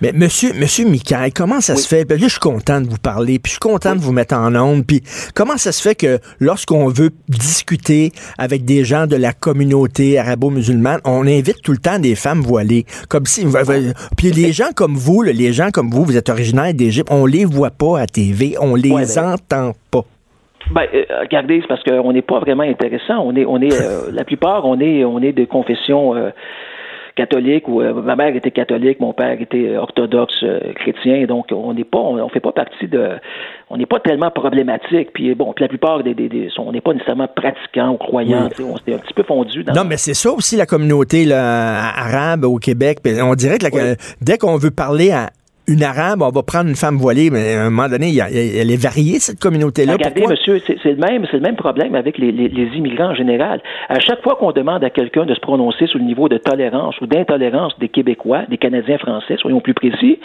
Mais 0.00 0.12
monsieur, 0.12 0.52
monsieur 0.54 0.88
Michael, 0.88 1.32
comment 1.34 1.60
ça 1.60 1.76
se 1.76 1.88
fait? 1.88 2.04
Ben, 2.04 2.18
là, 2.18 2.26
je 2.26 2.32
suis 2.32 2.40
content 2.40 2.80
de 2.80 2.88
vous 2.88 2.98
parler, 2.98 3.38
puis 3.38 3.50
je 3.50 3.54
suis 3.54 3.58
content 3.58 3.94
de 3.94 4.00
vous 4.00 4.12
mettre 4.12 4.34
en 4.34 4.54
onde, 4.54 4.86
puis 4.86 5.02
comment 5.34 5.56
ça 5.56 5.72
se 5.72 5.82
fait 5.82 5.94
que 5.94 6.18
lorsqu'on 6.38 6.88
veut 6.88 7.10
discuter 7.28 8.12
avec 8.38 8.64
des 8.64 8.84
gens 8.84 9.06
de 9.06 9.16
la 9.16 9.32
communauté 9.32 10.18
arabo-musulmane, 10.18 11.00
on 11.04 11.26
invite 11.26 11.62
tout 11.62 11.72
le 11.72 11.78
temps 11.78 11.98
des 11.98 12.14
femmes 12.14 12.40
voilées, 12.40 12.84
comme 13.08 13.26
si... 13.26 13.44
Puis 14.16 14.30
les 14.30 14.52
gens 14.52 14.72
comme 14.74 14.94
vous, 14.94 15.22
les 15.22 15.52
gens 15.52 15.70
comme 15.70 15.90
vous, 15.90 16.04
vous 16.04 16.16
êtes 16.16 16.28
originaires 16.28 16.72
d'Égypte, 16.74 17.08
on 17.10 17.26
les 17.26 17.44
voit 17.44 17.70
pas 17.70 18.00
à 18.00 18.06
TV, 18.06 18.54
on 18.60 18.74
les 18.74 18.90
ben, 18.90 19.32
entend 19.32 19.72
pas. 19.90 20.04
Ben, 20.70 20.86
euh, 20.94 21.04
regardez, 21.20 21.60
c'est 21.60 21.68
parce 21.68 21.82
qu'on 21.82 22.12
n'est 22.12 22.22
pas 22.22 22.38
vraiment 22.38 22.62
intéressant. 22.62 23.18
On 23.24 23.34
est, 23.34 23.44
on 23.44 23.60
est, 23.60 23.72
euh, 23.72 24.10
la 24.12 24.24
plupart, 24.24 24.64
on 24.64 24.78
est, 24.80 25.04
on 25.04 25.20
est 25.20 25.32
de 25.32 25.44
confession 25.44 26.14
euh, 26.14 26.30
catholique. 27.16 27.66
Ou 27.68 27.80
ma 27.80 28.14
mère 28.14 28.34
était 28.36 28.50
catholique, 28.52 29.00
mon 29.00 29.12
père 29.12 29.40
était 29.40 29.76
orthodoxe 29.76 30.44
chrétien. 30.76 31.24
Donc, 31.26 31.46
on 31.50 31.74
n'est 31.74 31.84
pas, 31.84 31.98
on, 31.98 32.28
fait 32.28 32.40
pas 32.40 32.52
partie 32.52 32.86
de, 32.86 33.10
on 33.68 33.76
n'est 33.76 33.86
pas 33.86 34.00
tellement 34.00 34.30
problématique. 34.30 35.12
Puis 35.12 35.34
bon, 35.34 35.52
puis 35.52 35.64
la 35.64 35.68
plupart 35.68 36.02
des, 36.04 36.14
des, 36.14 36.48
on 36.58 36.72
n'est 36.72 36.80
pas 36.80 36.92
nécessairement 36.92 37.28
pratiquants 37.28 37.90
ou 37.90 37.96
croyants. 37.96 38.48
On 38.60 38.76
s'est 38.76 38.94
un 38.94 38.98
petit 38.98 39.14
peu 39.14 39.24
fondu. 39.24 39.64
Dans 39.64 39.72
non, 39.72 39.84
mais 39.84 39.96
c'est 39.96 40.14
ça 40.14 40.30
aussi 40.30 40.56
la 40.56 40.66
communauté 40.66 41.24
là, 41.24 41.88
arabe 41.96 42.44
au 42.44 42.56
Québec. 42.56 42.98
On 43.22 43.34
dirait 43.34 43.58
que 43.58 43.96
dès 44.20 44.38
qu'on 44.38 44.56
veut 44.56 44.70
parler 44.70 45.10
à 45.10 45.30
une 45.70 45.82
arabe, 45.82 46.22
on 46.22 46.30
va 46.30 46.42
prendre 46.42 46.68
une 46.68 46.76
femme 46.76 46.96
voilée, 46.96 47.30
mais 47.30 47.54
à 47.54 47.66
un 47.66 47.70
moment 47.70 47.88
donné, 47.88 48.12
elle 48.18 48.70
est 48.70 48.82
variée, 48.82 49.18
cette 49.18 49.40
communauté-là. 49.40 49.92
Regardez, 49.92 50.26
monsieur, 50.26 50.60
c'est 50.66 50.84
le 50.84 50.96
même, 50.96 51.26
c'est 51.30 51.36
le 51.36 51.42
même 51.42 51.56
problème 51.56 51.94
avec 51.94 52.18
les, 52.18 52.30
immigrants 52.30 53.10
en 53.10 53.14
général. 53.14 53.60
À 53.88 54.00
chaque 54.00 54.22
fois 54.22 54.36
qu'on 54.36 54.52
demande 54.52 54.84
à 54.84 54.90
quelqu'un 54.90 55.24
de 55.24 55.34
se 55.34 55.40
prononcer 55.40 55.86
sur 55.86 55.98
le 55.98 56.04
niveau 56.04 56.28
de 56.28 56.38
tolérance 56.38 57.00
ou 57.00 57.06
d'intolérance 57.06 57.78
des 57.78 57.88
Québécois, 57.88 58.42
des 58.48 58.58
Canadiens 58.58 58.98
français, 58.98 59.36
soyons 59.38 59.60
plus 59.60 59.74
précis, 59.74 60.18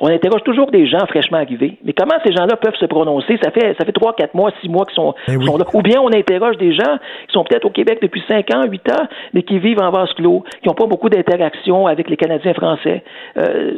on 0.00 0.08
interroge 0.08 0.42
toujours 0.44 0.70
des 0.70 0.86
gens 0.86 1.06
fraîchement 1.06 1.38
arrivés. 1.38 1.78
Mais 1.84 1.92
comment 1.92 2.14
ces 2.24 2.32
gens-là 2.32 2.56
peuvent 2.56 2.76
se 2.78 2.86
prononcer? 2.86 3.38
Ça 3.42 3.50
fait, 3.50 3.74
ça 3.78 3.84
fait 3.84 3.92
trois, 3.92 4.14
quatre 4.14 4.34
mois, 4.34 4.50
six 4.60 4.68
mois 4.68 4.84
qu'ils 4.86 4.96
sont, 4.96 5.14
ben 5.26 5.38
là. 5.38 5.64
Ou 5.74 5.82
bien 5.82 6.00
on 6.00 6.12
interroge 6.12 6.56
des 6.56 6.72
gens 6.72 6.98
qui 7.26 7.32
sont 7.32 7.44
peut-être 7.44 7.64
au 7.64 7.70
Québec 7.70 7.98
depuis 8.02 8.22
cinq 8.26 8.52
ans, 8.54 8.64
huit 8.66 8.88
ans, 8.90 9.06
mais 9.34 9.42
qui 9.42 9.58
vivent 9.58 9.80
en 9.80 9.90
vase 9.90 10.12
clos, 10.14 10.44
qui 10.62 10.68
n'ont 10.68 10.74
pas 10.74 10.86
beaucoup 10.86 11.08
d'interaction 11.08 11.86
avec 11.86 12.08
les 12.10 12.16
Canadiens 12.16 12.54
français. 12.54 13.02
Euh, 13.36 13.72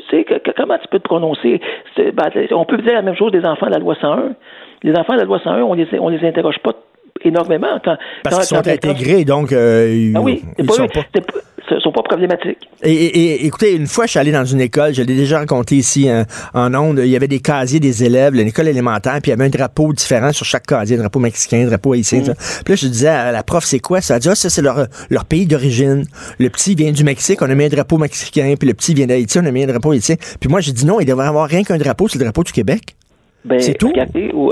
comment 0.57 0.79
tu 0.79 0.89
peux 0.91 0.99
te 0.99 1.09
Ben, 1.19 2.31
on 2.53 2.65
peut 2.65 2.79
dire 2.79 2.95
la 2.95 3.03
même 3.03 3.17
chose 3.17 3.33
des 3.33 3.45
enfants 3.45 3.67
de 3.67 3.73
la 3.73 3.79
loi 3.79 3.97
101. 4.01 4.35
Les 4.83 4.93
enfants 4.93 5.15
de 5.15 5.19
la 5.19 5.25
loi 5.25 5.41
101, 5.43 5.63
on 5.63 5.75
les, 5.75 5.87
on 5.99 6.09
les 6.09 6.27
interroge 6.27 6.59
pas 6.63 6.73
énormément 7.23 7.79
quand, 7.85 7.97
parce 8.23 8.37
qu'ils 8.39 8.57
sont 8.57 8.69
intégrés, 8.69 9.25
donc 9.25 9.53
euh, 9.53 10.13
ah 10.15 10.21
oui, 10.21 10.43
ils 10.59 10.67
pas, 10.67 10.73
sont 10.73 10.87
pas 10.87 11.03
sont 11.79 11.93
pas 11.93 12.03
problématiques. 12.03 12.69
Et, 12.83 13.47
écoutez, 13.47 13.75
une 13.75 13.87
fois, 13.87 14.07
je 14.07 14.11
suis 14.11 14.19
allé 14.19 14.33
dans 14.33 14.45
une 14.45 14.61
école, 14.61 14.95
je 14.95 15.03
l'ai 15.03 15.15
déjà 15.15 15.39
raconté 15.39 15.77
ici 15.77 16.09
hein, 16.09 16.25
en 16.55 16.75
ondes, 16.75 17.01
il 17.05 17.11
y 17.11 17.17
avait 17.17 17.29
des 17.29 17.41
casiers 17.41 17.81
des 17.81 18.03
élèves, 18.05 18.35
l'école 18.35 18.69
élémentaire, 18.69 19.19
puis 19.23 19.31
il 19.31 19.31
y 19.31 19.33
avait 19.33 19.45
un 19.45 19.51
drapeau 19.51 19.93
différent 19.93 20.33
sur 20.33 20.47
chaque 20.47 20.67
casier, 20.67 20.97
un 20.97 21.01
drapeau 21.01 21.21
mexicain, 21.21 21.63
un 21.63 21.67
drapeau 21.67 21.93
haïtien. 21.93 22.23
Puis 22.23 22.35
là, 22.73 22.75
je 22.75 22.87
disais 22.87 23.09
à 23.09 23.31
la 23.31 23.43
prof, 23.43 23.65
c'est 23.65 23.81
quoi 23.81 24.01
ça? 24.01 24.15
Elle 24.17 24.21
dit, 24.21 24.29
ah, 24.29 24.35
ça, 24.35 24.51
c'est 24.51 24.63
leur, 24.63 24.87
leur 25.11 25.25
pays 25.25 25.47
d'origine. 25.47 26.05
Le 26.39 26.49
petit 26.49 26.75
vient 26.75 26.93
du 26.93 27.05
Mexique, 27.05 27.43
on 27.43 27.51
a 27.51 27.55
mis 27.55 27.65
un 27.65 27.69
drapeau 27.69 27.99
mexicain, 27.99 28.55
puis 28.59 28.69
le 28.69 28.75
petit 28.75 28.95
vient 28.95 29.07
d'Haïti, 29.07 29.39
on 29.39 29.47
a 29.47 29.51
mis 29.51 29.65
un 29.65 29.67
drapeau 29.67 29.93
haïtien. 29.93 30.17
Puis 30.41 30.49
moi, 30.49 30.61
j'ai 30.61 30.73
dit 30.73 30.87
non, 30.87 31.01
il 31.01 31.07
devrait 31.07 31.27
avoir 31.27 31.49
rien 31.49 31.63
qu'un 31.63 31.79
drapeau, 31.79 32.09
c'est 32.09 32.19
le 32.19 32.25
drapeau 32.25 32.43
du 32.43 32.53
Québec. 32.53 32.97
Ben, 33.45 33.59
c'est 33.59 33.75
tout. 33.75 33.93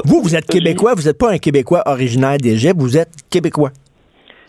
vous, 0.05 0.23
vous 0.23 0.35
êtes 0.35 0.47
québécois, 0.47 0.95
vous 0.95 1.03
n'êtes 1.03 1.19
pas 1.19 1.31
un 1.31 1.39
Québécois 1.39 1.83
originaire 1.87 2.39
d'Égypte, 2.39 2.77
vous 2.79 2.97
êtes 2.97 3.11
québécois. 3.29 3.71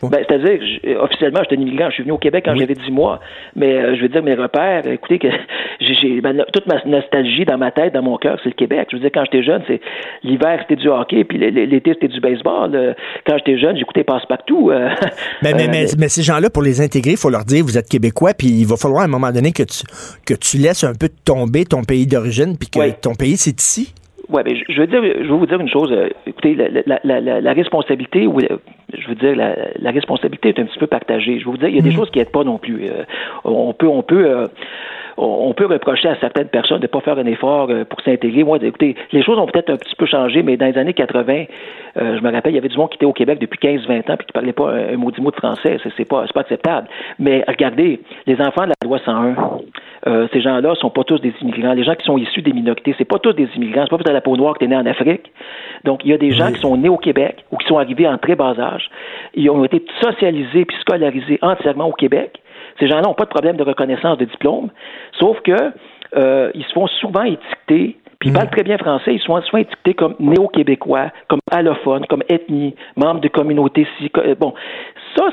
Ben, 0.08 0.24
C'est-à-dire, 0.26 0.60
officiellement, 1.00 1.40
j'étais 1.42 1.56
un 1.56 1.60
immigrant. 1.60 1.88
Je 1.90 1.94
suis 1.94 2.02
venu 2.02 2.12
au 2.12 2.18
Québec 2.18 2.44
quand 2.46 2.56
j'avais 2.56 2.74
10 2.74 2.90
mois. 2.90 3.20
Mais 3.56 3.74
euh, 3.74 3.96
je 3.96 4.02
veux 4.02 4.08
dire, 4.08 4.22
mes 4.22 4.34
repères, 4.34 4.86
écoutez, 4.86 5.18
que 5.18 5.28
j'ai 5.80 6.20
ben, 6.20 6.44
toute 6.52 6.66
ma 6.66 6.82
nostalgie 6.84 7.44
dans 7.44 7.58
ma 7.58 7.70
tête, 7.70 7.92
dans 7.92 8.02
mon 8.02 8.16
cœur, 8.16 8.38
c'est 8.42 8.50
le 8.50 8.54
Québec. 8.54 8.88
Je 8.90 8.96
veux 8.96 9.02
dire, 9.02 9.10
quand 9.12 9.24
j'étais 9.24 9.42
jeune, 9.42 9.62
c'est 9.66 9.80
l'hiver, 10.22 10.58
c'était 10.62 10.80
du 10.80 10.88
hockey, 10.88 11.24
puis 11.24 11.38
l'été, 11.38 11.92
c'était 11.94 12.08
du 12.08 12.20
baseball. 12.20 12.94
Quand 13.26 13.36
j'étais 13.38 13.58
jeune, 13.58 13.76
j'écoutais 13.76 14.04
Passe-Partout. 14.04 14.70
Euh, 14.70 14.88
mais, 15.42 15.52
mais, 15.54 15.68
euh, 15.68 15.86
mais, 15.98 16.08
ces 16.08 16.22
gens-là, 16.22 16.50
pour 16.50 16.62
les 16.62 16.80
intégrer, 16.80 17.12
il 17.12 17.16
faut 17.16 17.30
leur 17.30 17.44
dire, 17.44 17.64
vous 17.64 17.76
êtes 17.76 17.88
Québécois, 17.88 18.32
puis 18.34 18.48
il 18.48 18.66
va 18.66 18.76
falloir 18.76 19.02
à 19.02 19.04
un 19.04 19.08
moment 19.08 19.30
donné 19.30 19.52
que 19.52 19.62
tu, 19.62 19.84
que 20.26 20.34
tu 20.34 20.58
laisses 20.58 20.84
un 20.84 20.94
peu 20.94 21.08
tomber 21.24 21.64
ton 21.64 21.82
pays 21.82 22.06
d'origine, 22.06 22.56
puis 22.58 22.68
que 22.68 23.00
ton 23.00 23.14
pays, 23.14 23.36
c'est 23.36 23.60
ici? 23.60 23.94
Oui, 24.32 24.42
mais 24.44 24.54
je 24.68 24.80
veux 24.80 24.86
dire, 24.86 25.02
je 25.02 25.28
veux 25.28 25.36
vous 25.36 25.46
dire 25.46 25.60
une 25.60 25.68
chose. 25.68 25.90
Euh, 25.90 26.08
écoutez, 26.24 26.54
la, 26.54 27.00
la, 27.02 27.20
la, 27.20 27.40
la 27.40 27.52
responsabilité, 27.52 28.28
ou 28.28 28.38
je 28.40 29.08
veux 29.08 29.16
dire, 29.16 29.34
la, 29.34 29.90
responsabilité 29.90 30.50
est 30.50 30.60
un 30.60 30.66
petit 30.66 30.78
peu 30.78 30.86
partagée. 30.86 31.40
Je 31.40 31.44
veux 31.44 31.50
vous 31.50 31.56
dire, 31.56 31.68
il 31.68 31.74
y 31.74 31.80
a 31.80 31.82
des 31.82 31.90
mm. 31.90 31.94
choses 31.94 32.10
qui 32.10 32.20
n'aident 32.20 32.30
pas 32.30 32.44
non 32.44 32.58
plus. 32.58 32.84
Euh, 32.84 33.02
on 33.44 33.72
peut, 33.72 33.88
on 33.88 34.02
peut, 34.02 34.24
euh, 34.24 34.46
on 35.22 35.52
peut 35.52 35.66
reprocher 35.66 36.08
à 36.08 36.16
certaines 36.18 36.48
personnes 36.48 36.78
de 36.78 36.84
ne 36.84 36.88
pas 36.88 37.00
faire 37.00 37.18
un 37.18 37.26
effort 37.26 37.68
pour 37.88 38.00
s'intégrer. 38.00 38.42
Moi, 38.42 38.58
écoutez, 38.62 38.96
les 39.12 39.22
choses 39.22 39.38
ont 39.38 39.46
peut-être 39.46 39.70
un 39.70 39.76
petit 39.76 39.94
peu 39.94 40.06
changé, 40.06 40.42
mais 40.42 40.56
dans 40.56 40.66
les 40.66 40.78
années 40.78 40.94
80, 40.94 41.44
je 41.96 42.20
me 42.20 42.32
rappelle, 42.32 42.52
il 42.52 42.56
y 42.56 42.58
avait 42.58 42.68
du 42.68 42.76
monde 42.76 42.88
qui 42.90 42.96
était 42.96 43.06
au 43.06 43.12
Québec 43.12 43.38
depuis 43.38 43.58
15-20 43.58 44.10
ans 44.10 44.16
puis 44.16 44.26
qui 44.26 44.32
parlait 44.32 44.52
pas 44.52 44.70
un, 44.70 44.96
maudit 44.96 45.20
mot 45.20 45.30
de 45.30 45.36
français. 45.36 45.78
C'est 45.96 46.04
pas, 46.04 46.24
pas 46.32 46.40
acceptable. 46.40 46.88
Mais 47.18 47.44
regardez, 47.46 48.00
les 48.26 48.40
enfants 48.40 48.64
de 48.64 48.68
la 48.68 48.86
loi 48.88 48.98
101, 49.04 49.36
euh, 50.06 50.26
ces 50.32 50.40
gens-là 50.40 50.74
sont 50.76 50.90
pas 50.90 51.04
tous 51.04 51.20
des 51.20 51.34
immigrants. 51.42 51.74
Les 51.74 51.84
gens 51.84 51.94
qui 51.94 52.04
sont 52.04 52.16
issus 52.16 52.42
des 52.42 52.52
minorités, 52.52 52.94
c'est 52.96 53.04
pas 53.04 53.18
tous 53.18 53.32
des 53.32 53.48
immigrants. 53.56 53.84
C'est 53.84 53.96
pas 53.96 54.02
que 54.02 54.10
la 54.10 54.20
peau 54.20 54.36
noire 54.36 54.54
que 54.54 54.60
tu 54.60 54.64
es 54.64 54.68
né 54.68 54.76
en 54.76 54.86
Afrique. 54.86 55.30
Donc, 55.84 56.04
il 56.04 56.10
y 56.10 56.14
a 56.14 56.18
des 56.18 56.32
gens 56.32 56.52
qui 56.52 56.60
sont 56.60 56.76
nés 56.76 56.88
au 56.88 56.96
Québec 56.96 57.44
ou 57.50 57.56
qui 57.56 57.66
sont 57.66 57.78
arrivés 57.78 58.08
en 58.08 58.16
très 58.18 58.34
bas 58.34 58.54
âge. 58.58 58.90
Ils 59.34 59.50
ont 59.50 59.64
été 59.64 59.84
socialisés 60.00 60.64
puis 60.64 60.76
scolarisés 60.80 61.38
entièrement 61.42 61.88
au 61.88 61.92
Québec. 61.92 62.39
Ces 62.80 62.88
gens-là 62.88 63.02
n'ont 63.02 63.14
pas 63.14 63.24
de 63.24 63.30
problème 63.30 63.56
de 63.56 63.62
reconnaissance 63.62 64.18
de 64.18 64.24
diplôme, 64.24 64.70
sauf 65.18 65.38
que 65.42 65.52
euh, 66.16 66.50
ils 66.54 66.64
se 66.64 66.72
font 66.72 66.88
souvent 66.88 67.22
étiqueter 67.22 67.96
puis 68.20 68.28
ils 68.28 68.32
mm. 68.32 68.34
parlent 68.34 68.50
très 68.50 68.62
bien 68.62 68.76
français, 68.76 69.14
ils 69.14 69.20
sont 69.20 69.40
souvent 69.42 69.58
étiquetés 69.58 69.94
comme 69.94 70.14
néo-québécois, 70.20 71.10
comme 71.26 71.40
allophones, 71.50 72.04
comme 72.06 72.22
ethnie, 72.28 72.74
membres 72.94 73.20
de 73.20 73.28
communautés. 73.28 73.86
Euh, 74.18 74.34
bon, 74.34 74.52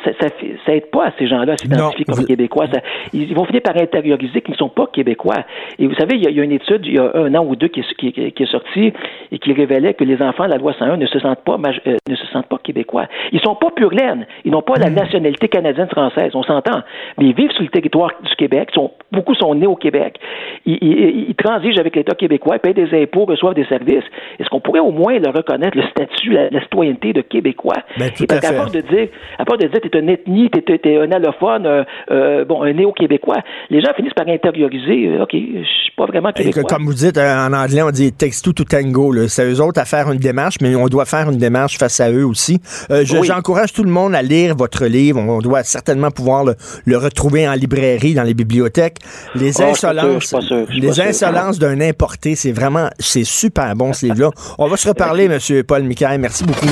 ça, 0.03 0.11
ça, 0.19 0.27
ça, 0.65 0.75
aide 0.75 0.89
pas 0.91 1.07
à 1.07 1.11
ces 1.17 1.27
gens-là 1.27 1.53
à 1.53 1.57
s'identifier 1.57 2.05
comme 2.05 2.25
québécois. 2.25 2.65
ils 3.13 3.33
vont 3.33 3.45
finir 3.45 3.61
par 3.61 3.75
intérioriser 3.77 4.41
qu'ils 4.41 4.53
ne 4.53 4.57
sont 4.57 4.69
pas 4.69 4.87
québécois. 4.87 5.43
Et 5.79 5.87
vous 5.87 5.95
savez, 5.95 6.15
il 6.15 6.23
y, 6.23 6.39
a, 6.39 6.43
une 6.43 6.51
étude 6.51 6.85
il 6.85 6.95
y 6.95 6.99
a 6.99 7.11
un 7.15 7.33
an 7.35 7.45
ou 7.45 7.55
deux 7.55 7.67
qui 7.67 7.81
est, 7.81 7.95
qui, 7.95 8.31
qui 8.31 8.43
est 8.43 8.51
sortie 8.51 8.93
et 9.31 9.39
qui 9.39 9.53
révélait 9.53 9.93
que 9.93 10.03
les 10.03 10.21
enfants 10.21 10.45
de 10.45 10.51
la 10.51 10.57
loi 10.57 10.73
101 10.77 10.97
ne 10.97 11.05
se 11.05 11.19
sentent 11.19 11.43
pas 11.43 11.57
euh, 11.57 11.97
ne 12.07 12.15
se 12.15 12.25
sentent 12.27 12.47
pas 12.47 12.57
québécois. 12.63 13.07
Ils 13.31 13.41
sont 13.41 13.55
pas 13.55 13.71
pur 13.71 13.91
laine. 13.91 14.25
Ils 14.45 14.51
n'ont 14.51 14.61
pas 14.61 14.75
la 14.77 14.89
mm. 14.89 14.95
nationalité 14.95 15.47
canadienne 15.47 15.89
française. 15.89 16.31
On 16.33 16.43
s'entend. 16.43 16.81
Mais 17.17 17.25
ils 17.25 17.35
vivent 17.35 17.51
sur 17.51 17.63
le 17.63 17.69
territoire 17.69 18.11
du 18.23 18.35
Québec. 18.35 18.69
Sont, 18.73 18.91
beaucoup 19.11 19.35
sont 19.35 19.53
nés 19.55 19.67
au 19.67 19.75
Québec. 19.75 20.19
Ils, 20.65 20.77
ils, 20.81 21.29
ils 21.29 21.35
transigent 21.35 21.79
avec 21.79 21.95
l'État 21.95 22.15
québécois. 22.15 22.57
Ils 22.65 22.73
des 22.73 23.03
impôts, 23.03 23.25
reçoivent 23.25 23.55
des 23.55 23.65
services. 23.65 24.03
Est-ce 24.39 24.49
qu'on 24.49 24.59
pourrait 24.59 24.79
au 24.79 24.91
moins 24.91 25.17
leur 25.19 25.33
reconnaître 25.33 25.77
le 25.77 25.83
statut, 25.83 26.31
la, 26.31 26.61
citoyenneté 26.61 27.13
de 27.13 27.21
Québécois? 27.21 27.81
Ben, 27.97 28.11
tout 28.11 28.25
à, 28.29 28.53
part 28.53 28.71
de 28.71 28.81
dire, 28.81 29.07
à 29.37 29.45
part 29.45 29.57
de 29.57 29.67
dire, 29.67 29.76
t'es 29.81 29.99
une 29.99 30.09
ethnie, 30.09 30.49
t'es, 30.49 30.79
es 30.83 30.97
un 30.97 31.11
allophone, 31.11 31.65
euh, 31.65 31.83
euh, 32.11 32.45
bon, 32.45 32.63
un 32.63 32.73
néo-québécois, 32.73 33.37
les 33.69 33.81
gens 33.81 33.93
finissent 33.95 34.13
par 34.13 34.27
intérioriser, 34.27 35.07
euh, 35.07 35.23
OK, 35.23 35.33
je 35.33 35.63
suis 35.63 35.91
pas 35.95 36.05
vraiment 36.05 36.31
québécois. 36.31 36.63
comme 36.63 36.85
vous 36.85 36.93
dites 36.93 37.17
en 37.17 37.53
anglais, 37.53 37.81
on 37.81 37.91
dit 37.91 38.11
text 38.11 38.53
to 38.53 38.63
tango, 38.63 39.13
c'est 39.27 39.45
eux 39.45 39.61
autres 39.61 39.79
à 39.79 39.85
faire 39.85 40.11
une 40.11 40.19
démarche, 40.19 40.55
mais 40.61 40.75
on 40.75 40.87
doit 40.87 41.05
faire 41.05 41.29
une 41.29 41.37
démarche 41.37 41.77
face 41.77 41.99
à 41.99 42.11
eux 42.11 42.25
aussi. 42.25 42.59
J'encourage 43.03 43.73
tout 43.73 43.83
le 43.83 43.91
monde 43.91 44.15
à 44.15 44.21
lire 44.21 44.55
votre 44.55 44.85
livre. 44.85 45.19
On 45.19 45.39
doit 45.39 45.63
certainement 45.63 46.11
pouvoir 46.11 46.45
le, 46.85 46.97
retrouver 46.97 47.47
en 47.47 47.53
librairie, 47.53 48.13
dans 48.13 48.23
les 48.23 48.33
bibliothèques. 48.33 48.97
Les 49.35 49.61
ah, 49.61 49.69
insolences, 49.69 50.35
les 50.71 50.99
insolences 51.01 51.59
d'un 51.59 51.79
importé, 51.81 52.35
c'est 52.35 52.51
vraiment 52.51 52.87
c'est 52.99 53.23
super 53.23 53.75
bon, 53.75 53.93
ce 53.93 54.05
livre-là. 54.05 54.31
On 54.57 54.67
va 54.67 54.77
se 54.77 54.87
reparler, 54.87 55.25
M. 55.25 55.63
Paul 55.63 55.83
Michael. 55.83 56.19
Merci 56.19 56.43
beaucoup. 56.43 56.67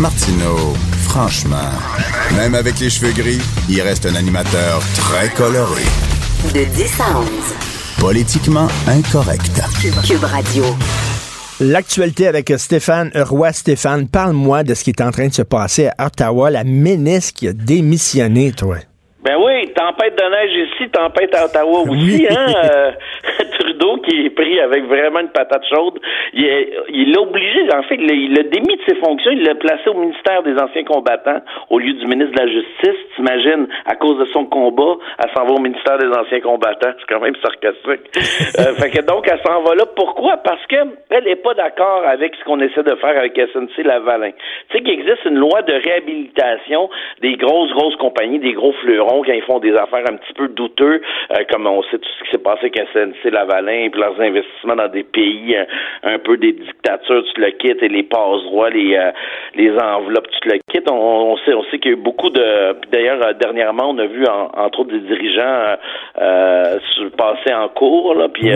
Martineau, 0.00 0.74
franchement, 1.14 1.70
même 2.36 2.56
avec 2.56 2.80
les 2.80 2.90
cheveux 2.90 3.12
gris, 3.12 3.40
il 3.68 3.80
reste 3.82 4.04
un 4.04 4.16
animateur 4.16 4.82
très 4.96 5.28
coloré. 5.28 5.84
De 6.52 6.64
10 6.64 7.00
à 7.00 7.20
11. 7.20 7.28
Politiquement 8.00 8.66
incorrect. 8.88 9.62
Cube 10.04 10.24
Radio. 10.24 10.64
L'actualité 11.60 12.26
avec 12.26 12.52
Stéphane 12.56 13.12
Roy. 13.14 13.52
Stéphane, 13.52 14.08
parle-moi 14.08 14.64
de 14.64 14.74
ce 14.74 14.82
qui 14.82 14.90
est 14.90 15.00
en 15.00 15.12
train 15.12 15.28
de 15.28 15.34
se 15.34 15.42
passer 15.42 15.88
à 15.98 16.06
Ottawa. 16.06 16.50
La 16.50 16.64
ministre 16.64 17.34
qui 17.34 17.46
a 17.46 17.52
démissionné, 17.52 18.50
toi. 18.50 18.78
Ben 19.24 19.36
oui, 19.38 19.72
tempête 19.72 20.18
de 20.18 20.30
neige 20.30 20.68
ici, 20.68 20.90
tempête 20.90 21.34
à 21.34 21.46
Ottawa 21.46 21.80
aussi, 21.80 22.26
hein. 22.28 22.46
Euh, 22.64 22.92
Trudeau 23.58 23.96
qui 23.98 24.26
est 24.26 24.30
pris 24.30 24.60
avec 24.60 24.84
vraiment 24.84 25.20
une 25.20 25.30
patate 25.30 25.64
chaude, 25.68 25.98
il 26.34 27.12
l'a 27.12 27.20
obligé, 27.20 27.62
en 27.72 27.82
fait, 27.84 27.96
il 27.96 28.34
l'a 28.34 28.42
démis 28.42 28.76
de 28.76 28.82
ses 28.86 28.96
fonctions, 28.96 29.30
il 29.30 29.42
l'a 29.42 29.54
placé 29.54 29.88
au 29.88 29.94
ministère 29.94 30.42
des 30.42 30.54
anciens 30.60 30.84
combattants 30.84 31.40
au 31.70 31.78
lieu 31.78 31.94
du 31.94 32.06
ministre 32.06 32.34
de 32.34 32.40
la 32.40 32.48
Justice. 32.48 33.00
T'imagines, 33.16 33.66
à 33.86 33.94
cause 33.96 34.18
de 34.18 34.26
son 34.26 34.44
combat, 34.44 34.96
elle 35.18 35.30
s'en 35.34 35.44
va 35.44 35.52
au 35.52 35.58
ministère 35.58 35.98
des 35.98 36.08
anciens 36.08 36.40
combattants. 36.40 36.92
C'est 36.98 37.14
quand 37.14 37.20
même 37.20 37.36
sarcastique. 37.42 38.10
euh, 38.58 38.74
fait 38.74 38.90
que 38.90 39.06
donc, 39.06 39.26
elle 39.30 39.40
s'en 39.46 39.62
va 39.62 39.74
là. 39.74 39.84
Pourquoi? 39.96 40.36
Parce 40.38 40.64
que 40.66 40.76
elle 41.10 41.24
n'est 41.24 41.36
pas 41.36 41.54
d'accord 41.54 42.02
avec 42.06 42.34
ce 42.34 42.44
qu'on 42.44 42.60
essaie 42.60 42.82
de 42.82 42.94
faire 42.96 43.16
avec 43.16 43.34
SNC 43.36 43.84
Lavalin. 43.84 44.32
Tu 44.68 44.76
sais 44.76 44.82
qu'il 44.82 45.00
existe 45.00 45.24
une 45.24 45.38
loi 45.38 45.62
de 45.62 45.72
réhabilitation 45.72 46.90
des 47.22 47.36
grosses, 47.36 47.72
grosses 47.72 47.96
compagnies, 47.96 48.38
des 48.38 48.52
gros 48.52 48.72
fleurons 48.82 49.13
quand 49.22 49.32
ils 49.32 49.42
font 49.42 49.58
des 49.58 49.74
affaires 49.74 50.04
un 50.08 50.16
petit 50.16 50.32
peu 50.34 50.48
douteux, 50.48 51.00
euh, 51.30 51.44
comme 51.50 51.66
on 51.66 51.82
sait 51.84 51.98
tout 51.98 52.08
ce 52.18 52.24
qui 52.24 52.30
s'est 52.30 52.38
passé 52.38 52.70
avec 52.72 52.76
SNC 52.92 53.30
Lavalin, 53.30 53.88
puis 53.90 54.00
leurs 54.00 54.20
investissements 54.20 54.76
dans 54.76 54.88
des 54.88 55.04
pays 55.04 55.56
euh, 55.56 55.64
un 56.02 56.18
peu 56.18 56.36
des 56.36 56.52
dictatures, 56.52 57.24
tu 57.34 57.40
le 57.40 57.50
quittes, 57.50 57.82
et 57.82 57.88
les 57.88 58.02
passe-droits, 58.02 58.70
les, 58.70 58.96
euh, 58.96 59.10
les 59.54 59.70
enveloppes, 59.78 60.28
tu 60.30 60.40
te 60.40 60.54
le 60.54 60.60
quittes. 60.70 60.90
On, 60.90 61.36
sait, 61.38 61.54
on 61.54 61.62
sait 61.64 61.78
qu'il 61.78 61.92
y 61.92 61.94
a 61.94 61.96
eu 61.96 62.00
beaucoup 62.00 62.30
de... 62.30 62.76
D'ailleurs, 62.90 63.34
dernièrement, 63.34 63.90
on 63.90 63.98
a 63.98 64.06
vu, 64.06 64.24
entre 64.26 64.80
autres, 64.80 64.92
des 64.92 65.00
dirigeants 65.00 65.76
passer 67.16 67.54
en 67.54 67.68
cours, 67.68 68.14
là, 68.14 68.28
puis 68.28 68.50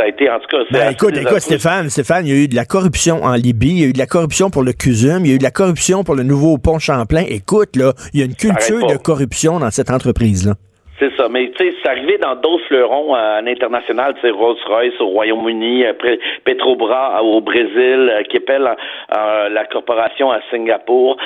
ça 0.00 0.06
a 0.06 0.08
été, 0.08 0.30
en 0.30 0.38
tout 0.38 0.46
cas... 0.50 0.56
Ben, 0.70 0.92
écoute, 0.92 1.14
écoute, 1.14 1.40
Stéphane, 1.40 1.90
Stéphane, 1.90 2.26
il 2.26 2.30
y 2.30 2.32
a 2.32 2.44
eu 2.44 2.48
de 2.48 2.56
la 2.56 2.64
corruption 2.64 3.22
en 3.22 3.34
Libye, 3.34 3.70
il 3.70 3.78
y 3.80 3.84
a 3.84 3.86
eu 3.88 3.92
de 3.92 3.98
la 3.98 4.06
corruption 4.06 4.48
pour 4.48 4.62
le 4.62 4.72
CUSUM, 4.72 5.26
il 5.26 5.28
y 5.28 5.32
a 5.32 5.34
eu 5.34 5.38
de 5.38 5.42
la 5.42 5.50
corruption 5.50 6.04
pour 6.04 6.14
le 6.14 6.22
nouveau 6.22 6.56
pont 6.56 6.78
Champlain. 6.78 7.24
Écoute, 7.28 7.76
là, 7.76 7.92
il 8.14 8.20
y 8.20 8.22
a 8.22 8.26
une 8.26 8.34
culture 8.34 8.86
de 8.86 8.96
corruption 8.96 9.58
dans 9.58 9.70
cette 9.70 9.90
entreprise-là. 9.90 10.54
C'est 11.00 11.16
ça, 11.16 11.30
mais 11.30 11.50
tu 11.52 11.64
sais, 11.64 11.74
c'est 11.82 11.88
arrivé 11.88 12.18
dans 12.18 12.36
d'autres 12.36 12.66
fleurons 12.66 13.16
euh, 13.16 13.38
à 13.38 13.40
l'international, 13.40 14.12
tu 14.16 14.20
sais, 14.20 14.30
Rolls-Royce 14.30 15.00
au 15.00 15.06
Royaume-Uni, 15.06 15.82
Petrobras 16.44 17.16
euh, 17.16 17.22
au 17.22 17.40
Brésil, 17.40 18.12
euh, 18.12 18.22
Keppel, 18.24 18.68
la 19.08 19.64
corporation 19.64 20.30
à 20.30 20.40
Singapour. 20.50 21.16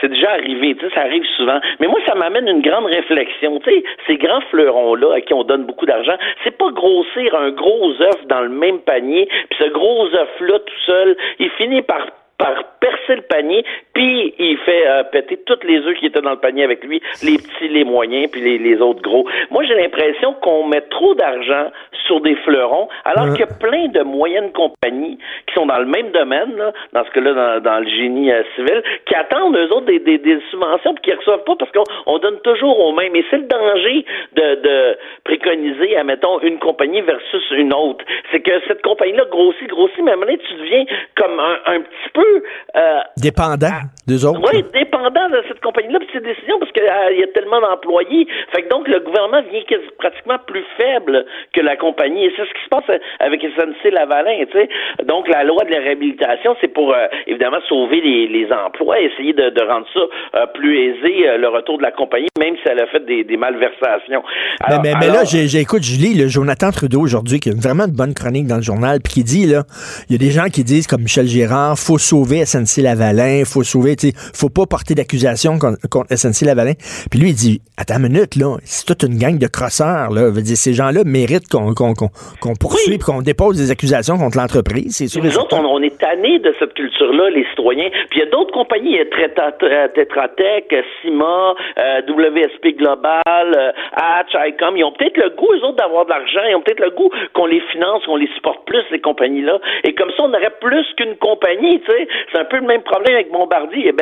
c'est 0.00 0.08
déjà 0.08 0.30
arrivé, 0.30 0.76
tu 0.76 0.86
sais, 0.86 0.94
ça 0.94 1.00
arrive 1.00 1.24
souvent. 1.36 1.58
Mais 1.80 1.88
moi, 1.88 1.98
ça 2.06 2.14
m'amène 2.14 2.46
une 2.46 2.62
grande 2.62 2.86
réflexion. 2.86 3.58
Tu 3.58 3.70
sais, 3.70 3.84
ces 4.06 4.16
grands 4.16 4.42
fleurons-là 4.42 5.14
à 5.16 5.20
qui 5.20 5.34
on 5.34 5.42
donne 5.42 5.64
beaucoup 5.64 5.86
d'argent, 5.86 6.14
c'est 6.44 6.56
pas 6.56 6.70
grossir 6.70 7.34
un 7.34 7.50
gros 7.50 7.90
œuf 8.00 8.26
dans 8.28 8.42
le 8.42 8.48
même 8.48 8.78
panier, 8.78 9.26
puis 9.50 9.58
ce 9.58 9.68
gros 9.70 10.06
œuf-là 10.06 10.60
tout 10.60 10.80
seul, 10.86 11.16
il 11.40 11.50
finit 11.50 11.82
par 11.82 12.06
par 12.38 12.54
percer 12.80 13.16
le 13.16 13.22
panier, 13.22 13.64
puis 13.94 14.34
il 14.38 14.58
fait 14.58 14.86
euh, 14.86 15.04
péter 15.04 15.38
toutes 15.46 15.64
les 15.64 15.78
œufs 15.78 15.96
qui 15.96 16.06
étaient 16.06 16.20
dans 16.20 16.32
le 16.32 16.38
panier 16.38 16.64
avec 16.64 16.84
lui, 16.84 17.00
les 17.22 17.38
petits, 17.38 17.68
les 17.68 17.84
moyens, 17.84 18.30
puis 18.30 18.40
les, 18.40 18.58
les 18.58 18.80
autres 18.80 19.02
gros. 19.02 19.26
Moi, 19.50 19.64
j'ai 19.64 19.74
l'impression 19.74 20.34
qu'on 20.34 20.64
met 20.64 20.82
trop 20.82 21.14
d'argent 21.14 21.70
sur 22.06 22.20
des 22.20 22.36
fleurons, 22.36 22.88
alors 23.04 23.30
qu'il 23.30 23.40
y 23.40 23.42
a 23.42 23.58
plein 23.58 23.88
de 23.88 24.02
moyennes 24.02 24.52
compagnies 24.52 25.18
qui 25.46 25.54
sont 25.54 25.66
dans 25.66 25.78
le 25.78 25.86
même 25.86 26.10
domaine, 26.12 26.56
là, 26.56 26.72
dans 26.92 27.04
ce 27.04 27.10
cas-là, 27.10 27.32
dans, 27.32 27.62
dans, 27.62 27.80
le 27.80 27.88
génie 27.88 28.30
euh, 28.30 28.42
civil, 28.54 28.82
qui 29.06 29.14
attendent 29.14 29.56
eux 29.56 29.72
autres 29.72 29.86
des, 29.86 29.98
des, 29.98 30.18
des 30.18 30.38
subventions 30.50 30.94
puis 30.94 31.04
qui 31.04 31.10
ne 31.10 31.16
reçoivent 31.16 31.44
pas 31.44 31.56
parce 31.56 31.72
qu'on 31.72 31.84
on 32.06 32.18
donne 32.18 32.38
toujours 32.40 32.78
au 32.78 32.92
même. 32.92 33.16
Et 33.16 33.24
c'est 33.30 33.38
le 33.38 33.44
danger 33.44 34.04
de, 34.34 34.54
de 34.56 34.98
préconiser, 35.24 35.96
admettons, 35.96 36.40
une 36.40 36.58
compagnie 36.58 37.00
versus 37.00 37.50
une 37.52 37.72
autre. 37.72 38.04
C'est 38.30 38.40
que 38.40 38.52
cette 38.68 38.82
compagnie-là 38.82 39.24
grossit, 39.30 39.68
grossit, 39.68 40.02
mais 40.02 40.12
à 40.12 40.14
un 40.14 40.16
moment 40.16 40.26
donné, 40.26 40.38
tu 40.38 40.54
deviens 40.54 40.84
comme 41.16 41.40
un, 41.40 41.58
un 41.66 41.80
petit 41.80 42.10
peu 42.12 42.25
euh, 42.34 42.40
Euh, 42.76 43.00
Dépendant 43.16 43.80
d'eux 44.06 44.24
autres. 44.24 44.40
oui, 44.52 44.62
dépendant 44.96 45.28
de 45.30 45.42
cette 45.48 45.60
compagnie-là, 45.60 45.98
puis 46.00 46.08
ses 46.12 46.20
décisions, 46.20 46.58
parce 46.58 46.72
qu'il 46.72 46.82
y 46.84 47.22
a 47.22 47.26
tellement 47.34 47.60
d'employés. 47.60 48.26
Fait 48.54 48.62
que 48.62 48.68
donc, 48.68 48.88
le 48.88 49.00
gouvernement 49.00 49.42
vient 49.50 49.62
pratiquement 49.98 50.38
plus 50.46 50.64
faible 50.76 51.24
que 51.52 51.60
la 51.60 51.76
compagnie. 51.76 52.24
Et 52.26 52.32
c'est 52.36 52.42
ce 52.44 52.52
qui 52.54 52.64
se 52.64 52.68
passe 52.68 53.00
avec 53.20 53.40
SNC 53.42 53.90
Lavalin, 53.92 54.44
tu 54.50 54.58
sais. 54.58 54.68
Donc, 55.04 55.28
la 55.28 55.44
loi 55.44 55.64
de 55.64 55.70
la 55.70 55.78
réhabilitation, 55.80 56.56
c'est 56.60 56.68
pour, 56.72 56.92
euh, 56.94 57.06
évidemment, 57.26 57.58
sauver 57.68 58.00
les, 58.00 58.26
les 58.28 58.48
emplois, 58.52 59.00
essayer 59.00 59.32
de, 59.32 59.50
de 59.50 59.62
rendre 59.62 59.86
ça 59.92 60.00
euh, 60.40 60.46
plus 60.54 60.78
aisé, 60.78 61.28
euh, 61.28 61.38
le 61.38 61.48
retour 61.48 61.78
de 61.78 61.82
la 61.82 61.90
compagnie, 61.92 62.28
même 62.38 62.56
si 62.56 62.62
elle 62.66 62.80
a 62.80 62.86
fait 62.86 63.04
des, 63.04 63.24
des 63.24 63.36
malversations. 63.36 64.22
Mais, 64.60 64.66
Alors- 64.66 64.82
mais, 64.82 64.92
mais 64.98 65.04
alors- 65.06 65.16
là, 65.16 65.24
j'écoute, 65.24 65.82
je 65.82 65.96
lis 66.00 66.14
le 66.14 66.28
Jonathan 66.28 66.70
Trudeau 66.70 67.00
aujourd'hui, 67.00 67.40
qui 67.40 67.50
a 67.50 67.52
vraiment 67.54 67.86
de 67.86 67.96
bonne 67.96 68.14
chronique 68.14 68.46
dans 68.46 68.56
le 68.56 68.62
journal, 68.62 68.98
puis 69.02 69.12
qui 69.14 69.24
dit, 69.24 69.46
là, 69.46 69.62
il 70.08 70.12
y 70.12 70.14
a 70.14 70.18
des 70.18 70.30
gens 70.30 70.46
qui 70.52 70.64
disent, 70.64 70.86
comme 70.86 71.02
Michel 71.02 71.26
Girard, 71.26 71.78
faut 71.78 71.98
sauver 71.98 72.44
SNC-Lavalin, 72.44 73.44
faut 73.44 73.62
sauver, 73.62 73.96
tu 73.96 74.08
sais, 74.08 74.12
faut 74.34 74.48
pas 74.48 74.66
porter 74.66 74.85
d'accusation 74.94 75.58
contre, 75.58 75.78
contre 75.90 76.08
SNC-Lavalin. 76.14 76.74
Puis 77.10 77.20
lui, 77.20 77.30
il 77.30 77.34
dit, 77.34 77.60
attends 77.76 77.96
une 77.96 78.08
minute, 78.12 78.36
là, 78.36 78.56
c'est 78.64 78.86
toute 78.86 79.02
une 79.02 79.18
gang 79.18 79.38
de 79.38 79.46
crosseurs, 79.46 80.10
là. 80.10 80.30
Veut 80.30 80.42
dire, 80.42 80.56
ces 80.56 80.72
gens-là 80.74 81.02
méritent 81.04 81.48
qu'on 81.48 81.74
qu'on 81.74 81.94
qu'on 81.94 82.54
poursuive, 82.54 82.94
Oui. 82.94 82.98
qu'on 82.98 83.22
dépose 83.22 83.56
des 83.56 83.70
accusations 83.70 84.16
contre 84.18 84.38
l'entreprise, 84.38 84.94
c'est 84.96 85.08
sûr. 85.08 85.22
Nous 85.22 85.38
autres, 85.38 85.56
on, 85.58 85.64
on 85.64 85.82
est 85.82 85.96
tannés 85.98 86.38
de 86.38 86.54
cette 86.58 86.74
culture-là, 86.74 87.30
les 87.30 87.44
citoyens. 87.50 87.88
Puis 88.10 88.20
il 88.20 88.24
y 88.24 88.26
a 88.26 88.30
d'autres 88.30 88.52
compagnies, 88.52 88.90
il 88.92 88.96
y 88.96 89.00
a 89.00 89.04
Treta- 89.06 89.56
euh, 89.62 89.88
euh, 89.96 90.82
CIMA, 91.02 91.54
euh, 91.78 92.00
WSP 92.08 92.76
Global, 92.78 93.22
euh, 93.56 93.72
Hatch, 93.92 94.32
ICOM. 94.34 94.76
Ils 94.76 94.84
ont 94.84 94.92
peut-être 94.92 95.16
le 95.16 95.30
goût, 95.30 95.52
eux 95.52 95.64
autres, 95.64 95.76
d'avoir 95.76 96.04
de 96.04 96.10
l'argent. 96.10 96.40
Ils 96.48 96.54
ont 96.54 96.62
peut-être 96.62 96.80
le 96.80 96.90
goût 96.90 97.10
qu'on 97.34 97.46
les 97.46 97.60
finance, 97.72 98.04
qu'on 98.06 98.16
les 98.16 98.28
supporte 98.34 98.64
plus, 98.66 98.82
ces 98.90 99.00
compagnies-là. 99.00 99.58
Et 99.84 99.94
comme 99.94 100.10
ça, 100.16 100.22
on 100.24 100.30
aurait 100.30 100.52
plus 100.60 100.86
qu'une 100.96 101.16
compagnie, 101.16 101.80
tu 101.80 101.86
sais. 101.92 102.08
C'est 102.32 102.38
un 102.38 102.44
peu 102.44 102.56
le 102.56 102.66
même 102.66 102.82
problème 102.82 103.14
avec 103.14 103.30
Bombardier. 103.32 103.78
Il 103.78 103.86
y 103.86 103.88
a 103.90 103.92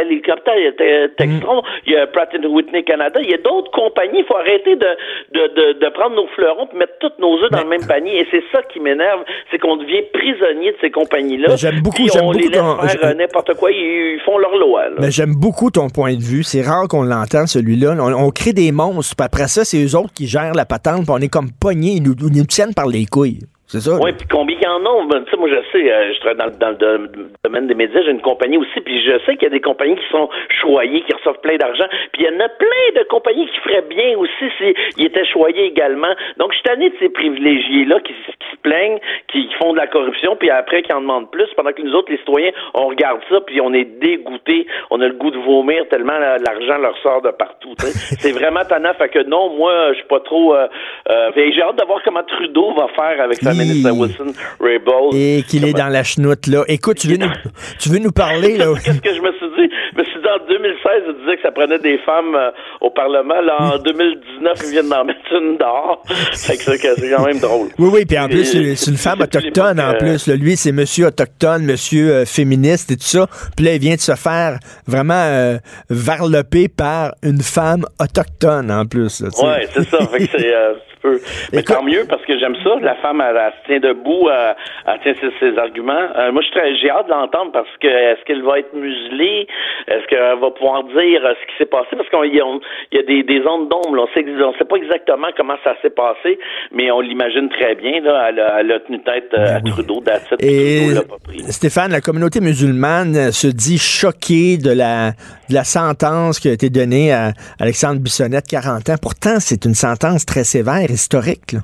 Te- 0.45 0.74
Textron, 1.17 1.63
il 1.87 1.93
y 1.93 1.97
a 1.97 2.07
Pratt 2.07 2.31
Whitney 2.35 2.85
Canada. 2.85 3.21
Il 3.23 3.31
y 3.31 3.35
a 3.35 3.39
d'autres 3.39 3.71
compagnies. 3.71 4.19
Il 4.21 4.25
faut 4.25 4.37
arrêter 4.37 4.77
de, 4.77 4.89
de, 5.33 5.43
de, 5.55 5.79
de 5.81 5.89
prendre 5.91 6.17
nos 6.17 6.27
fleurons 6.29 6.69
et 6.73 6.77
mettre 6.77 6.95
tous 7.01 7.13
nos 7.21 7.35
œufs 7.43 7.51
dans 7.51 7.63
le 7.63 7.69
même 7.69 7.87
panier. 7.87 8.21
Et 8.21 8.27
c'est 8.31 8.43
ça 8.53 8.63
qui 8.63 8.81
m'énerve, 8.81 9.21
c'est 9.51 9.59
qu'on 9.59 9.77
devient 9.77 10.03
prisonnier 10.13 10.73
de 10.73 10.77
ces 10.81 10.91
compagnies-là. 10.91 11.57
J'aime 11.57 11.81
beaucoup- 11.81 12.07
j'aime 12.13 12.23
les 12.33 12.49
beaucoup 12.49 12.49
laisse 12.51 12.59
ton- 12.61 12.89
faire 12.89 13.11
euh, 13.11 13.15
n'importe 13.15 13.55
quoi. 13.55 13.71
Ils, 13.71 14.21
font 14.25 14.39
leur 14.39 14.57
loi. 14.57 14.89
là. 14.89 14.97
Mais 15.01 15.11
j'aime 15.11 15.35
beaucoup 15.35 15.71
ton 15.71 15.89
point 15.91 16.15
de 16.15 16.23
vue. 16.23 16.43
C'est 16.43 16.63
rare 16.63 16.89
qu'on 16.89 17.03
l'entende, 17.03 17.47
celui-là. 17.49 17.95
On, 17.99 18.13
on 18.27 18.31
crée 18.31 18.53
des 18.53 18.73
monstres, 18.73 19.15
puis 19.17 19.25
après 19.25 19.49
ça, 19.49 19.65
c'est 19.65 19.83
eux 19.85 19.97
autres 19.99 20.13
qui 20.15 20.27
gèrent 20.27 20.55
la 20.55 20.65
patente, 20.65 21.03
puis 21.05 21.11
on 21.11 21.19
est 21.19 21.29
comme 21.29 21.51
pognés, 21.61 21.95
ils 21.97 22.03
nous, 22.03 22.15
ils 22.21 22.37
nous 22.39 22.47
tiennent 22.47 22.75
par 22.75 22.87
les 22.87 23.07
couilles. 23.07 23.41
C'est 23.75 23.81
ça? 23.91 23.99
Oui, 24.01 24.13
puis 24.13 24.25
combien 24.31 24.57
il 24.57 24.63
y 24.63 24.67
en 24.69 24.87
a? 24.87 25.05
Ben, 25.11 25.25
tu 25.25 25.33
sais, 25.33 25.37
moi, 25.37 25.49
je 25.51 25.57
sais, 25.73 25.93
euh, 25.93 26.13
je 26.15 26.21
travaille 26.21 26.39
dans, 26.39 26.47
le- 26.47 26.59
dans 26.59 26.69
le 26.69 26.77
dom- 27.09 27.29
domaine 27.43 27.67
des 27.67 27.75
médias, 27.75 28.03
j'ai 28.05 28.13
une 28.13 28.21
compagnie 28.21 28.57
aussi, 28.57 28.81
puis 28.81 29.03
je 29.05 29.19
sais 29.27 29.35
qu'il 29.35 29.43
y 29.43 29.47
a 29.47 29.51
des 29.51 29.61
compagnies 29.61 29.97
qui 29.97 30.09
sont 30.13 30.29
choyées, 30.61 31.01
qui 31.03 31.13
reçoivent 31.13 31.41
plein 31.41 31.57
d'argent, 31.57 31.87
puis 32.13 32.23
il 32.23 32.27
y 32.27 32.29
en 32.29 32.39
a 32.39 32.49
plein 32.51 32.87
de 33.03 33.03
compagnies 33.09 33.47
qui 33.49 33.59
feraient 33.59 33.83
bien 33.91 34.17
aussi 34.17 34.45
s'ils 34.59 35.07
étaient 35.07 35.25
choyés 35.27 35.65
également. 35.65 36.15
Donc, 36.39 36.53
je 36.53 36.59
suis 36.59 36.63
tanné 36.63 36.91
de 36.91 36.95
ces 37.01 37.09
privilégiés-là 37.09 37.99
qui, 38.01 38.13
se 38.13 38.57
plaignent, 38.63 39.01
qui 39.33 39.49
font 39.61 39.73
de 39.73 39.79
la 39.79 39.89
corruption, 39.89 40.37
puis 40.37 40.51
après, 40.51 40.83
qui 40.83 40.93
en 40.93 41.01
demandent 41.01 41.31
plus, 41.33 41.49
pendant 41.57 41.73
que 41.73 41.83
nous 41.83 41.95
autres, 41.95 42.13
les 42.13 42.19
citoyens, 42.19 42.53
on 42.75 42.87
regarde 42.87 43.21
ça, 43.29 43.41
puis 43.41 43.61
on 43.61 43.73
est 43.75 43.85
dégoûtés, 43.99 44.67
on 44.91 45.01
a 45.01 45.09
le 45.09 45.15
goût 45.15 45.33
de 45.33 45.39
vomir 45.39 45.89
tellement 45.89 46.17
la- 46.19 46.39
l'argent 46.39 46.79
leur 46.79 46.97
sort 46.99 47.23
de 47.23 47.31
partout. 47.33 47.75
C'est 48.23 48.33
vraiment 48.33 48.65
tannant, 48.65 48.95
fait 48.95 49.09
que 49.09 49.23
non, 49.25 49.51
moi, 49.57 49.89
je 49.93 49.99
suis 49.99 50.07
pas 50.09 50.21
trop... 50.21 50.55
Euh, 50.55 50.69
euh, 51.11 51.31
j'ai 51.35 51.61
hâte 51.63 51.77
de 51.81 51.85
voir 51.85 52.01
comment 52.05 52.23
Trudeau 52.23 52.73
va 52.75 52.87
faire 52.95 53.21
avec 53.25 53.37
sa. 53.39 53.51
Ministre 53.65 53.91
Wilson 53.93 54.33
Raybould. 54.61 55.15
Et 55.15 55.43
qu'il 55.49 55.65
est 55.65 55.73
dans 55.73 55.89
la 55.89 56.03
chenoute, 56.03 56.47
là. 56.47 56.65
Écoute, 56.69 56.99
tu 56.99 57.09
veux 57.09 57.17
nous, 57.17 57.31
tu 57.79 57.89
veux 57.89 57.99
nous 57.99 58.13
parler, 58.13 58.57
là? 58.57 58.67
Qu'est-ce 58.85 59.01
que 59.01 59.15
je 59.15 59.21
me 59.21 59.33
suis 59.33 59.49
dit? 59.57 59.75
Je 59.93 59.99
me 59.99 60.05
suis 60.05 60.21
dit 60.21 60.27
en 60.29 60.47
2016, 60.49 61.03
je 61.07 61.13
disais 61.21 61.37
que 61.37 61.43
ça 61.43 61.53
prenait 61.53 61.79
des 61.79 61.99
femmes 61.99 62.35
euh, 62.35 62.51
au 62.81 62.91
Parlement. 62.91 63.41
Là, 63.41 63.75
en 63.75 63.79
2019, 63.85 64.53
ils 64.65 64.71
viennent 64.71 64.89
d'en 64.89 65.05
mettre 65.05 65.21
une 65.33 65.57
dehors. 65.57 66.03
Fait 66.33 66.57
que 66.57 66.63
c'est 66.63 67.11
quand 67.11 67.25
même 67.25 67.39
drôle. 67.39 67.69
Oui, 67.79 67.91
oui, 67.93 68.05
puis 68.05 68.19
en 68.19 68.29
plus, 68.29 68.45
c'est 68.45 68.91
une 68.91 68.97
femme 68.97 69.21
autochtone, 69.21 69.81
en 69.81 69.93
euh, 69.93 69.99
plus. 69.99 70.27
là. 70.27 70.37
Lui, 70.37 70.57
c'est 70.57 70.73
monsieur 70.73 71.07
autochtone, 71.07 71.65
monsieur 71.65 72.13
euh, 72.13 72.25
féministe 72.25 72.91
et 72.91 72.97
tout 72.97 73.03
ça. 73.05 73.27
Puis 73.57 73.67
là, 73.67 73.75
il 73.75 73.81
vient 73.81 73.95
de 73.95 74.01
se 74.01 74.15
faire 74.15 74.59
vraiment 74.87 75.15
euh, 75.15 75.57
varloper 75.91 76.69
par 76.69 77.15
une 77.23 77.41
femme 77.41 77.85
autochtone, 78.01 78.71
en 78.71 78.87
plus. 78.87 79.23
Ouais, 79.23 79.69
c'est 79.73 79.89
ça. 79.89 79.99
Fait 80.07 80.27
que 80.27 80.39
c'est 80.39 80.55
peu. 81.05 81.21
Mais 81.53 81.61
Écoute- 81.61 81.77
tant 81.77 81.83
mieux 81.85 82.05
parce 82.09 82.25
que 82.25 82.39
j'aime 82.39 82.57
ça. 82.65 82.71
La 82.81 82.95
femme, 82.97 83.21
elle, 83.21 83.37
elle 83.37 83.53
se 83.61 83.67
tient 83.69 83.81
debout, 83.91 84.29
elle, 84.33 84.57
elle 84.87 85.01
tient 85.05 85.15
ses, 85.21 85.31
ses 85.39 85.59
arguments. 85.59 86.07
Euh, 86.17 86.33
moi, 86.33 86.41
je 86.43 86.47
suis 86.49 86.57
très- 86.59 86.75
j'ai 86.81 86.91
hâte 86.91 87.07
de 87.07 87.11
l'entendre 87.13 87.53
parce 87.53 87.69
que 87.81 87.87
est-ce 87.87 88.25
qu'elle 88.25 88.43
va 88.43 88.59
être 88.59 88.73
muselée? 88.75 89.47
Est-ce 89.87 90.07
qu'elle 90.09 90.41
va 90.41 90.51
pouvoir 90.51 90.83
dire 90.85 91.21
euh, 91.25 91.35
ce 91.41 91.45
qui 91.53 91.55
s'est 91.59 91.67
passé? 91.71 91.89
Parce 91.97 92.09
qu'il 92.09 92.35
y 92.35 92.41
a, 92.41 93.03
des, 93.03 93.23
des 93.23 93.41
ondes 93.47 93.69
d'ombre. 93.69 93.99
On 94.01 94.09
sait, 94.15 94.25
on 94.43 94.53
sait 94.55 94.65
pas 94.65 94.77
exactement 94.77 95.29
comment 95.37 95.57
ça 95.63 95.75
s'est 95.83 95.91
passé, 95.91 96.39
mais 96.73 96.91
on 96.91 97.01
l'imagine 97.01 97.49
très 97.51 97.75
bien. 97.75 98.01
Là, 98.01 98.27
elle, 98.31 98.41
a, 98.41 98.61
elle 98.61 98.73
a 98.73 98.81
tenu 98.81 99.03
tête 99.03 99.29
euh, 99.35 99.57
à 99.57 99.61
Trudeau. 99.61 100.03
puis 100.03 100.49
Et 100.49 100.81
Trudeau 100.87 100.95
l'a 100.95 101.03
pas 101.03 101.19
pris. 101.23 101.39
Stéphane, 101.53 101.93
la 101.93 102.01
communauté 102.01 102.41
musulmane 102.41 103.31
se 103.33 103.47
dit 103.49 103.79
choquée 103.79 104.57
de 104.57 104.71
la, 104.71 105.11
de 105.51 105.55
la 105.55 105.65
sentence 105.65 106.41
qui 106.41 106.49
a 106.49 106.53
été 106.53 106.71
donnée 106.71 107.13
à 107.13 107.33
Alexandre 107.61 108.01
Bissonnette, 108.01 108.47
40 108.49 108.89
ans. 108.91 108.95
Pourtant, 109.01 109.37
c'est 109.41 109.65
une 109.65 109.75
sentence 109.75 110.25
très 110.25 110.45
sévère, 110.45 110.87
historique. 110.95 111.53
là. 111.53 111.61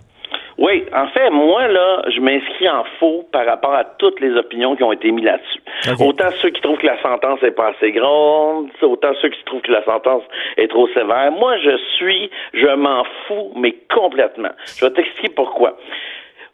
Oui, 0.61 0.85
en 0.95 1.07
fait, 1.09 1.31
moi, 1.31 1.69
là, 1.69 2.03
je 2.15 2.21
m'inscris 2.21 2.69
en 2.69 2.85
faux 2.99 3.27
par 3.33 3.47
rapport 3.47 3.73
à 3.73 3.85
toutes 3.85 4.21
les 4.21 4.37
opinions 4.37 4.77
qui 4.77 4.83
ont 4.83 4.93
été 4.93 5.11
mises 5.11 5.25
là-dessus. 5.25 5.63
Autant 6.05 6.31
ceux 6.43 6.51
qui 6.51 6.61
trouvent 6.61 6.77
que 6.77 6.87
la 6.87 7.01
sentence 7.01 7.43
est 7.43 7.53
pas 7.53 7.69
assez 7.69 7.93
grande, 7.93 8.69
autant 8.83 9.13
ceux 9.23 9.31
qui 9.31 9.43
trouvent 9.45 9.63
que 9.63 9.73
la 9.73 9.83
sentence 9.85 10.23
est 10.59 10.69
trop 10.69 10.87
sévère. 10.89 11.33
Moi, 11.33 11.57
je 11.65 11.79
suis, 11.97 12.31
je 12.53 12.67
m'en 12.75 13.05
fous, 13.27 13.53
mais 13.57 13.75
complètement. 13.89 14.51
Je 14.77 14.85
vais 14.85 14.91
t'expliquer 14.93 15.33
pourquoi. 15.35 15.79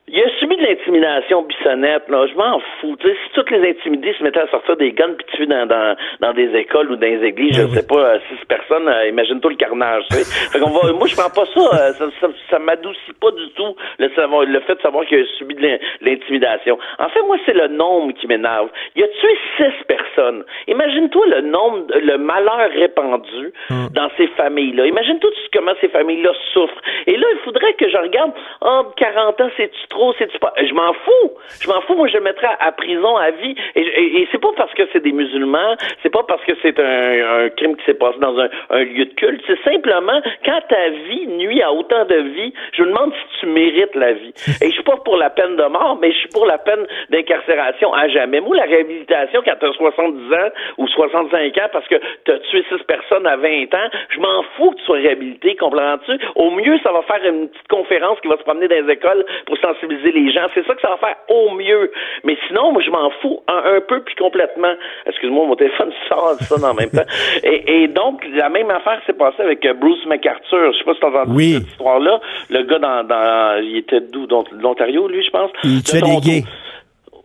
Il 0.09 0.21
a 0.23 0.29
subi 0.39 0.57
de 0.57 0.63
l'intimidation, 0.63 1.43
Bissonnette, 1.43 2.09
là. 2.09 2.27
Je 2.29 2.35
m'en 2.35 2.61
fous. 2.81 2.95
Tu 3.01 3.09
sais, 3.09 3.15
si 3.25 3.33
toutes 3.35 3.51
les 3.51 3.71
intimidés 3.71 4.15
se 4.17 4.23
mettaient 4.23 4.39
à 4.41 4.47
sortir 4.49 4.77
des 4.77 4.93
guns 4.93 5.15
puis 5.19 5.27
tuer 5.37 5.47
dans, 5.47 5.67
dans, 5.67 5.97
dans 6.21 6.33
des 6.33 6.55
écoles 6.57 6.93
ou 6.93 6.95
dans 6.95 7.01
des 7.01 7.25
églises, 7.25 7.57
je 7.57 7.63
ne 7.63 7.69
sais 7.71 7.87
pas, 7.87 7.99
euh, 8.15 8.19
six 8.31 8.45
personnes, 8.47 8.87
euh, 8.89 9.09
imagine-toi 9.09 9.51
le 9.51 9.57
carnage, 9.57 10.05
tu 10.11 10.17
sais. 10.19 10.51
Fait 10.53 10.61
qu'on 10.61 10.71
va, 10.71 10.93
moi, 10.97 11.09
je 11.09 11.17
prends 11.17 11.29
pas 11.29 11.45
ça, 11.47 11.61
euh, 11.61 11.93
ça, 11.95 12.05
ça, 12.21 12.29
ça 12.51 12.59
m'adoucit 12.61 13.13
pas 13.21 13.33
du 13.33 13.49
tout 13.57 13.75
le, 13.99 14.09
savoir, 14.11 14.45
le 14.45 14.61
fait 14.61 14.77
de 14.77 14.81
savoir 14.81 15.05
qu'il 15.07 15.19
a 15.21 15.25
subi 15.39 15.57
de 15.57 15.63
l'in- 15.63 15.79
l'intimidation. 16.03 16.79
En 17.01 17.09
fait, 17.09 17.23
moi, 17.23 17.37
c'est 17.45 17.55
le 17.55 17.67
nombre 17.67 18.13
qui 18.13 18.29
m'énerve. 18.29 18.69
Il 18.95 19.03
a 19.03 19.09
tué 19.09 19.39
six 19.57 19.85
personnes. 19.89 20.45
Imagine-toi 20.69 21.27
le 21.27 21.41
nombre, 21.41 21.85
le 22.01 22.17
malheur 22.17 22.71
répandu 22.77 23.53
dans 23.93 24.09
ces 24.17 24.29
familles-là. 24.29 24.87
Imagine-toi 24.87 25.31
comment 25.53 25.73
ces 25.81 25.89
familles-là 25.89 26.31
souffrent. 26.53 26.81
Et 27.09 27.17
là, 27.17 27.27
il 27.33 27.39
faudrait 27.45 27.73
que 27.75 27.89
je 27.89 27.97
regarde, 27.97 28.31
oh, 28.61 28.83
40 28.97 29.41
ans, 29.41 29.51
c'est-tu 29.57 29.89
trop, 29.97 30.13
c'est-tu 30.19 30.39
pas. 30.39 30.53
Je 30.63 30.73
m'en 30.75 30.93
fous. 30.93 31.31
Je 31.63 31.69
m'en 31.69 31.81
fous. 31.83 31.95
Moi, 31.95 32.09
je 32.09 32.17
le 32.19 32.23
mettrais 32.23 32.49
à, 32.61 32.67
à 32.69 32.73
prison 32.73 33.17
à 33.17 33.31
vie. 33.31 33.55
Et, 33.75 33.81
et- 33.83 34.21
et 34.23 34.29
c'est 34.31 34.41
pas 34.41 34.53
parce 34.57 34.73
que 34.75 34.83
c'est 34.93 35.03
des 35.03 35.13
musulmans, 35.13 35.75
c'est 36.03 36.11
pas 36.13 36.23
parce 36.23 36.43
que 36.45 36.53
c'est 36.63 36.79
un, 36.79 37.45
un 37.45 37.49
crime 37.51 37.77
qui 37.77 37.85
s'est 37.85 37.95
passé 37.95 38.19
dans 38.21 38.39
un, 38.39 38.49
un 38.71 38.83
lieu 38.85 39.07
de 39.07 39.15
culte. 39.15 39.43
C'est 39.47 39.63
simplement 39.65 40.21
quand 40.45 40.61
ta 40.69 40.89
vie 40.91 41.27
nuit 41.29 41.63
à 41.63 41.73
autant 41.73 42.05
de 42.05 42.17
vie, 42.37 42.53
je 42.75 42.83
me 42.83 42.89
demande 42.89 43.13
si 43.15 43.41
tu 43.41 43.47
mérites 43.47 43.95
la 43.95 44.13
vie. 44.13 44.33
Et 44.63 44.67
je 44.69 44.73
suis 44.75 44.83
pas 44.83 44.97
pour 45.05 45.17
la 45.17 45.31
peine 45.31 45.57
de 45.57 45.65
mort, 45.65 45.99
mais 46.01 46.13
je 46.13 46.19
suis 46.19 46.29
pour 46.29 46.47
la 46.47 46.59
peine 46.59 46.87
d'incarcération 47.11 47.93
à 47.95 48.09
jamais. 48.09 48.41
Moi, 48.41 48.57
la 48.57 48.65
réhabilitation 48.65 49.41
quand 49.45 49.57
tu 49.59 49.67
as 49.67 49.73
70 49.73 50.33
ans 50.35 50.49
ou 50.79 50.87
65 50.89 51.59
ans 51.59 51.69
parce 51.73 51.87
que 51.89 51.97
tu 52.25 52.33
as 52.33 52.39
tué 52.51 52.65
six 52.69 52.83
personnes 52.85 53.27
à 53.27 53.37
20 53.37 53.75
ans, 53.75 53.89
je 54.11 54.21
m'en 54.21 54.43
fous 54.57 54.71
que 54.73 54.77
tu 54.79 54.85
sois 54.85 54.97
réhabilité, 54.97 55.57
comprends-tu? 55.57 56.13
Au 56.35 56.51
mieux, 56.51 56.79
ça 56.83 56.93
va 56.93 57.03
faire 57.03 57.25
une 57.25 57.49
petite 57.49 57.69
conférence 57.69 58.21
qui 58.21 58.29
va 58.29 58.37
se 58.37 58.43
promener 58.43 58.69
dans 58.69 58.85
les 58.87 58.93
écoles 58.93 59.25
pour 59.47 59.57
sensibiliser 59.59 59.86
les 59.95 60.33
gens. 60.33 60.47
C'est 60.55 60.67
ça 60.67 60.75
que 60.75 60.81
ça 60.81 60.89
va 60.91 60.97
faire 60.99 61.17
au 61.29 61.51
mieux. 61.55 61.91
Mais 62.25 62.37
sinon, 62.47 62.73
moi, 62.73 62.83
je 62.83 62.91
m'en 62.91 63.11
fous 63.23 63.43
un, 63.49 63.77
un 63.77 63.81
peu 63.81 64.01
puis 64.03 64.15
complètement. 64.15 64.75
Excuse-moi, 65.07 65.47
mon 65.47 65.57
téléphone 65.57 65.93
sort 66.09 66.37
de 66.39 66.45
ça 66.45 66.57
dans 66.59 66.71
le 66.71 66.77
même 66.77 66.91
temps. 66.91 67.09
Et, 67.43 67.83
et 67.83 67.89
donc, 67.89 68.25
la 68.35 68.49
même 68.49 68.71
affaire 68.71 69.01
s'est 69.07 69.13
passée 69.15 69.43
avec 69.43 69.65
euh, 69.65 69.75
Bruce 69.75 70.05
McArthur. 70.07 70.73
Je 70.73 70.79
sais 70.79 70.85
pas 70.85 70.95
si 70.95 71.01
t'as 71.01 71.09
entendu 71.09 71.37
Oui. 71.37 71.53
cette 71.55 71.69
histoire-là. 71.69 72.21
Le 72.51 72.63
gars 72.63 72.79
dans, 72.79 73.05
dans 73.05 73.63
il 73.63 73.79
était 73.79 74.01
d'où? 74.01 74.27
L'Ontario, 74.61 75.09
lui, 75.09 75.23
je 75.25 75.31
pense? 75.31 75.51
Il 75.65 75.83
tuait 75.83 76.01
des 76.01 76.17
gays. 76.21 76.45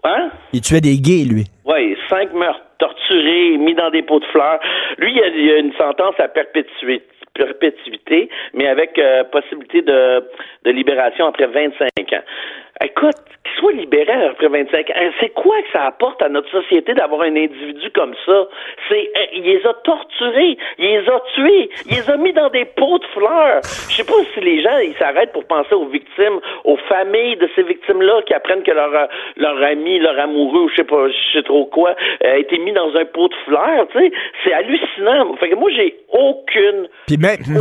Hein? 0.04 0.30
Il 0.54 0.62
tuait 0.62 0.82
des 0.82 0.98
gays, 1.00 1.26
lui. 1.26 1.46
Oui, 1.66 1.96
cinq 2.10 2.34
meurtres, 2.34 2.62
torturés, 2.80 3.58
mis 3.58 3.76
dans 3.76 3.90
des 3.90 4.02
pots 4.02 4.20
de 4.20 4.26
fleurs. 4.26 4.60
Lui, 4.98 5.14
il 5.14 5.22
a, 5.22 5.28
il 5.28 5.52
a 5.52 5.58
une 5.58 5.74
sentence 5.74 6.16
à 6.20 6.28
perpétuer 6.28 7.02
perpétuité, 7.34 8.30
mais 8.54 8.68
avec 8.68 8.98
euh, 9.00 9.24
possibilité 9.26 9.82
de, 9.82 10.24
de 10.66 10.72
libération 10.72 11.26
après 11.28 11.48
25 11.48 11.90
ans. 12.14 12.24
Écoute, 12.84 13.16
qu'il 13.44 13.60
soit 13.60 13.74
libéré 13.74 14.12
après 14.12 14.48
25 14.48 14.90
ans, 14.90 14.94
c'est 15.20 15.30
quoi 15.30 15.56
que 15.62 15.72
ça 15.72 15.86
apporte 15.86 16.22
à 16.22 16.30
notre 16.30 16.50
société 16.50 16.94
d'avoir 16.94 17.22
un 17.22 17.36
individu 17.36 17.90
comme 17.94 18.14
ça? 18.26 18.48
C'est, 18.90 19.12
euh, 19.16 19.26
il 19.34 19.44
les 19.44 19.66
a 19.66 19.74
torturés, 19.84 20.58
il 20.80 20.86
les 20.86 21.10
a 21.10 21.22
tués, 21.36 21.70
il 21.86 21.96
les 21.98 22.10
a 22.10 22.18
mis 22.18 22.34
dans 22.34 22.50
des 22.50 22.66
pots 22.66 22.98
de 22.98 23.06
fleurs. 23.14 23.62
Je 23.90 23.96
sais 23.96 24.04
pas 24.04 24.14
si 24.34 24.40
les 24.40 24.62
gens, 24.62 24.78
ils 24.80 24.96
s'arrêtent 24.98 25.32
pour 25.32 25.46
penser 25.46 25.76
aux 25.76 25.86
victimes, 25.86 26.40
aux 26.64 26.78
familles 26.90 27.36
de 27.36 27.50
ces 27.56 27.64
victimes-là 27.64 28.22
qui 28.24 28.34
apprennent 28.34 28.64
que 28.64 28.72
leur, 28.72 29.08
leur 29.38 29.64
ami, 29.64 30.00
leur 30.00 30.20
amoureux, 30.20 30.62
ou 30.62 30.70
je 30.70 30.78
sais 30.78 30.84
pas, 30.84 31.08
je 31.08 31.38
sais 31.38 31.44
trop 31.44 31.66
quoi, 31.66 31.96
a 32.24 32.38
été 32.38 32.58
mis 32.58 32.72
dans 32.72 32.96
un 32.96 33.06
pot 33.06 33.28
de 33.28 33.36
fleurs, 33.46 33.88
tu 33.92 34.00
sais. 34.00 34.12
C'est 34.44 34.54
hallucinant. 34.54 35.36
Fait 35.36 35.50
que 35.50 35.56
moi, 35.56 35.70
j'ai 35.76 35.98
aucune, 36.10 36.88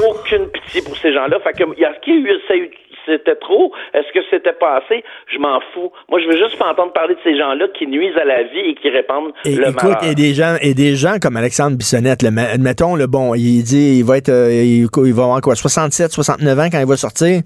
aucune 0.08 0.50
pitié 0.50 0.82
pour 0.82 0.96
ces 0.96 1.12
gens-là. 1.12 1.40
Fait 1.40 1.52
que, 1.52 1.64
il 1.76 1.80
y 1.80 1.84
a, 1.84 1.92
qui 1.94 2.12
eu, 2.12 2.30
ça 2.48 2.56
eu 2.56 2.70
c'était 3.06 3.36
trop? 3.36 3.72
Est-ce 3.94 4.12
que 4.12 4.24
c'était 4.30 4.52
pas 4.52 4.76
assez? 4.76 5.04
Je 5.32 5.38
m'en 5.38 5.60
fous. 5.72 5.92
Moi, 6.08 6.20
je 6.20 6.26
veux 6.26 6.36
juste 6.36 6.58
pas 6.58 6.70
entendre 6.70 6.92
parler 6.92 7.14
de 7.14 7.20
ces 7.22 7.36
gens-là 7.36 7.66
qui 7.78 7.86
nuisent 7.86 8.16
à 8.16 8.24
la 8.24 8.42
vie 8.44 8.70
et 8.70 8.74
qui 8.74 8.88
répandent 8.90 9.32
et, 9.44 9.56
le 9.56 9.68
écoute, 9.68 9.96
Et 10.02 10.14
des 10.14 10.34
gens, 10.34 10.56
et 10.60 10.74
des 10.74 10.96
gens 10.96 11.18
comme 11.20 11.36
Alexandre 11.36 11.76
Bissonnette, 11.76 12.24
admettons, 12.24 12.96
le 12.96 13.06
bon, 13.06 13.34
il 13.34 13.62
dit, 13.62 13.98
il 13.98 14.04
va 14.04 14.18
être, 14.18 14.28
euh, 14.28 14.50
il, 14.52 15.14
va 15.14 15.22
avoir 15.24 15.40
quoi, 15.40 15.54
67, 15.54 16.12
69 16.12 16.58
ans 16.58 16.68
quand 16.70 16.80
il 16.80 16.86
va 16.86 16.96
sortir? 16.96 17.42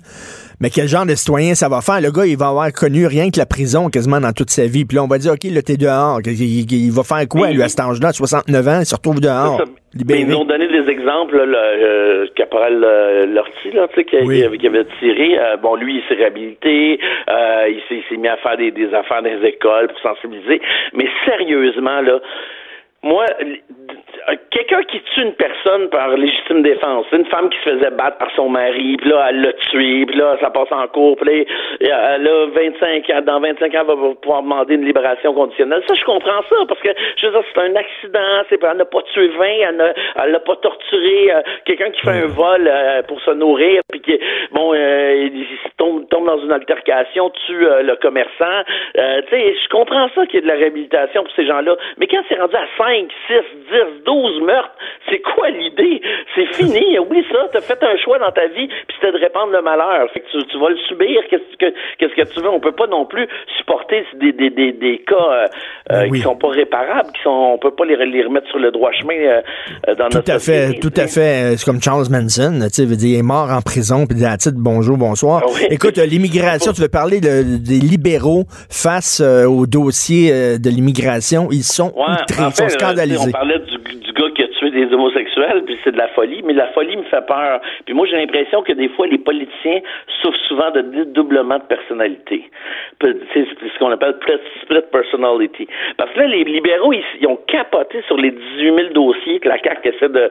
Mais 0.61 0.70
quel 0.70 0.88
genre 0.88 1.07
de 1.07 1.14
citoyen 1.14 1.55
ça 1.55 1.68
va 1.68 1.80
faire? 1.80 2.00
Le 2.00 2.11
gars, 2.11 2.26
il 2.26 2.36
va 2.36 2.48
avoir 2.48 2.72
connu 2.72 3.07
rien 3.07 3.30
que 3.30 3.38
la 3.38 3.46
prison 3.46 3.90
quasiment 3.90 4.20
dans 4.20 4.32
toute 4.32 4.50
sa 4.50 4.66
vie. 4.66 4.84
Puis 4.84 4.96
là, 4.96 5.05
on 5.05 5.09
va 5.09 5.18
dire, 5.18 5.32
OK, 5.32 5.44
là, 5.44 5.62
t'es 5.62 5.76
dehors. 5.76 6.20
Il, 6.24 6.92
va 6.92 7.02
faire 7.02 7.28
quoi, 7.28 7.50
lui, 7.50 7.62
à 7.62 7.68
cet 7.68 7.80
âge-là, 7.80 8.12
69 8.12 8.68
ans, 8.68 8.80
il 8.80 8.86
se 8.86 8.94
retrouve 8.94 9.20
dehors? 9.20 9.62
Mais 10.07 10.20
ils 10.20 10.26
nous 10.26 10.36
ont 10.36 10.45
donné 10.45 10.66
des 10.66 10.90
exemples, 10.90 11.36
là, 11.36 11.47
le 11.47 11.57
euh, 11.57 12.26
caporal 12.34 12.82
euh, 12.82 13.26
Lortie, 13.26 13.70
là, 13.72 13.86
tu 13.88 13.95
sais, 13.95 14.05
qui, 14.05 14.16
qui, 14.59 14.66
avait 14.66 14.86
tiré. 14.99 15.38
Euh, 15.38 15.57
bon, 15.57 15.76
lui, 15.76 15.97
il 15.97 16.03
s'est 16.09 16.14
réhabilité, 16.14 16.99
euh, 17.30 17.68
il 17.68 18.03
s'est 18.09 18.16
mis 18.16 18.28
à 18.28 18.36
faire 18.38 18.57
des, 18.57 18.72
des 18.72 18.92
affaires 18.92 19.22
dans 19.22 19.30
les 19.30 19.49
écoles 19.49 19.88
pour 19.88 20.01
sensibiliser. 20.01 20.61
Mais 20.95 21.09
sérieusement, 21.24 22.01
là, 22.01 22.18
moi, 23.05 23.26
quelqu'un 24.51 24.83
qui 24.85 25.01
tue 25.14 25.22
une 25.22 25.35
personne 25.35 25.89
par 25.91 26.09
légitime 26.16 26.62
défense, 26.62 27.07
une 27.12 27.27
femme 27.27 27.51
qui 27.51 27.59
se 27.59 27.70
faisait 27.70 27.91
battre 27.91 28.18
par 28.18 28.31
son 28.35 28.49
mari, 28.49 28.97
puis 28.97 29.11
là, 29.11 29.27
elle 29.29 29.41
l'a 29.43 29.53
tué, 29.53 30.07
puis 30.07 30.16
là, 30.16 30.37
ça 30.41 30.51
passe 30.51 30.70
en 30.70 30.87
cours, 30.89 31.16
puis 31.16 31.47
là, 31.81 32.14
elle 32.14 32.27
a 32.27 32.47
25 32.47 33.11
ans, 33.11 33.20
dans 33.22 33.41
25 33.41 33.75
ans, 33.75 33.81
elle 33.81 33.87
va 33.87 34.14
pouvoir 34.20 34.43
demander 34.43 34.75
une 34.75 34.85
libération 34.85 35.35
conditionnelle. 35.35 35.83
Ça, 35.87 35.95
je 35.95 36.05
comprends 36.05 36.43
ça, 36.49 36.57
parce 36.68 36.81
que, 36.81 36.91
je 37.16 37.27
veux 37.27 37.33
dire, 37.33 37.43
c'est 37.53 37.61
un 37.61 37.77
accident, 37.77 38.45
c'est 38.49 38.62
elle 38.62 38.79
n'a 38.79 38.85
pas 38.85 39.03
tué 39.12 39.29
20, 39.29 39.45
elle 40.16 40.33
n'a 40.33 40.41
pas 40.41 40.57
torturé 40.57 41.33
euh, 41.33 41.43
quelqu'un 41.64 41.91
qui 41.91 42.01
fait 42.01 42.22
un 42.25 42.27
vol 42.27 42.66
euh, 42.66 43.03
pour 43.03 43.20
se 43.20 43.31
nourrir, 43.33 43.83
puis 43.91 44.01
qui, 44.01 44.18
bon, 44.53 44.72
euh, 44.75 45.29
il 45.33 45.47
tombe, 45.77 46.09
tombe 46.09 46.27
dans 46.27 46.39
une 46.39 46.53
altercation, 46.53 47.31
tue 47.47 47.66
le 47.83 47.95
commerçant. 47.97 48.62
tu 48.95 49.01
sais, 49.31 49.57
je 49.62 49.68
comprends 49.68 50.09
ça 50.14 50.27
qu'il 50.27 50.37
y 50.37 50.39
ait 50.39 50.43
de 50.43 50.49
la 50.49 50.55
réhabilitation 50.55 51.25
pour 51.25 51.33
ces 51.35 51.47
gens-là, 51.47 51.77
mais 51.99 52.07
quand 52.07 52.22
c'est 52.29 52.41
rendu 52.41 52.57
à 52.57 52.66
5, 52.79 53.09
6, 53.27 53.35
10, 53.70 54.05
12 54.05 54.13
meurtres, 54.44 54.74
c'est 55.08 55.20
quoi 55.20 55.50
l'idée? 55.50 56.00
C'est 56.34 56.46
fini, 56.54 56.98
oublie 57.04 57.24
ça, 57.30 57.48
t'as 57.52 57.60
fait 57.60 57.82
un 57.82 57.96
choix 57.96 58.18
dans 58.18 58.32
ta 58.32 58.46
vie, 58.48 58.66
puis 58.68 58.96
c'était 59.00 59.12
de 59.12 59.18
répandre 59.18 59.52
le 59.52 59.62
malheur. 59.62 60.08
Fait 60.12 60.20
que 60.20 60.26
tu, 60.30 60.58
vas 60.58 60.70
le 60.70 60.78
subir, 60.88 61.22
qu'est-ce 61.30 61.56
que, 61.58 61.74
qu'est-ce 61.98 62.14
que 62.14 62.34
tu 62.34 62.40
veux? 62.40 62.48
On 62.48 62.60
peut 62.60 62.72
pas 62.72 62.86
non 62.86 63.06
plus 63.06 63.26
supporter 63.58 64.04
des, 64.20 64.32
des, 64.32 64.50
des, 64.50 64.72
des 64.72 64.98
cas 65.06 65.14
euh, 65.14 65.46
euh, 65.92 66.08
qui 66.08 66.20
sont 66.20 66.36
pas 66.36 66.48
réparables, 66.48 67.10
qui 67.14 67.22
sont, 67.22 67.54
on 67.54 67.58
peut 67.58 67.74
pas 67.74 67.84
les, 67.84 67.96
les 67.96 68.22
remettre 68.24 68.48
sur 68.48 68.58
le 68.58 68.70
droit 68.70 68.90
chemin 68.92 69.14
euh, 69.14 69.94
dans 69.96 70.08
tout 70.08 70.18
notre 70.18 70.32
à 70.32 70.38
fait, 70.38 70.78
Tout 70.80 70.92
à 70.96 71.06
fait, 71.06 71.56
c'est 71.56 71.64
comme 71.64 71.82
Charles 71.82 72.06
Manson, 72.10 72.58
tu 72.62 72.68
sais, 72.70 72.84
il 72.84 73.18
est 73.18 73.22
mort 73.22 73.50
en 73.50 73.60
prison, 73.62 74.06
puis 74.06 74.18
la 74.18 74.36
titre 74.36 74.56
bonjour, 74.58 74.96
bonsoir. 74.96 75.42
Ah 75.44 75.66
Écoute, 75.70 75.96
l'immigration, 75.98 76.72
tu 76.72 76.82
veux 76.82 76.88
parler 76.88 77.20
des 77.20 77.80
libéraux 77.80 78.44
face 78.70 79.20
au 79.20 79.66
dossier 79.66 80.58
de 80.58 80.70
l'immigration, 80.70 81.48
ils 81.50 81.62
sont 81.62 81.92
ils 82.38 82.54
sont 82.54 82.68
scandalisés. 82.68 83.28
On 83.28 83.30
parlait 83.30 83.58
du, 83.60 83.74
du 84.70 84.86
gars 84.86 85.10
qui 85.10 85.30
a 85.30 85.34
puis 85.66 85.78
c'est 85.85 85.93
de 85.93 85.99
la 85.99 86.09
folie, 86.09 86.43
mais 86.45 86.53
la 86.53 86.68
folie 86.68 86.97
me 86.97 87.05
fait 87.05 87.24
peur. 87.26 87.61
Puis 87.85 87.95
moi, 87.95 88.07
j'ai 88.07 88.16
l'impression 88.16 88.62
que 88.62 88.72
des 88.72 88.89
fois, 88.91 89.07
les 89.07 89.18
politiciens 89.18 89.80
souffrent 90.22 90.39
souvent 90.49 90.70
de 90.70 90.80
dédoublement 90.82 91.59
de 91.59 91.64
personnalité. 91.64 92.49
C'est 93.01 93.47
ce 93.47 93.78
qu'on 93.78 93.91
appelle 93.91 94.16
split 94.62 94.80
personality. 94.93 95.66
Parce 95.97 96.11
que 96.12 96.20
là, 96.20 96.26
les 96.26 96.45
libéraux, 96.45 96.93
ils, 96.93 97.26
ont 97.26 97.39
capoté 97.47 98.03
sur 98.07 98.16
les 98.16 98.30
18 98.30 98.76
000 98.76 98.89
dossiers 98.93 99.41
que 99.41 99.49
la 99.49 99.59
CAQ 99.59 99.89
essaie 99.89 100.09
de, 100.09 100.30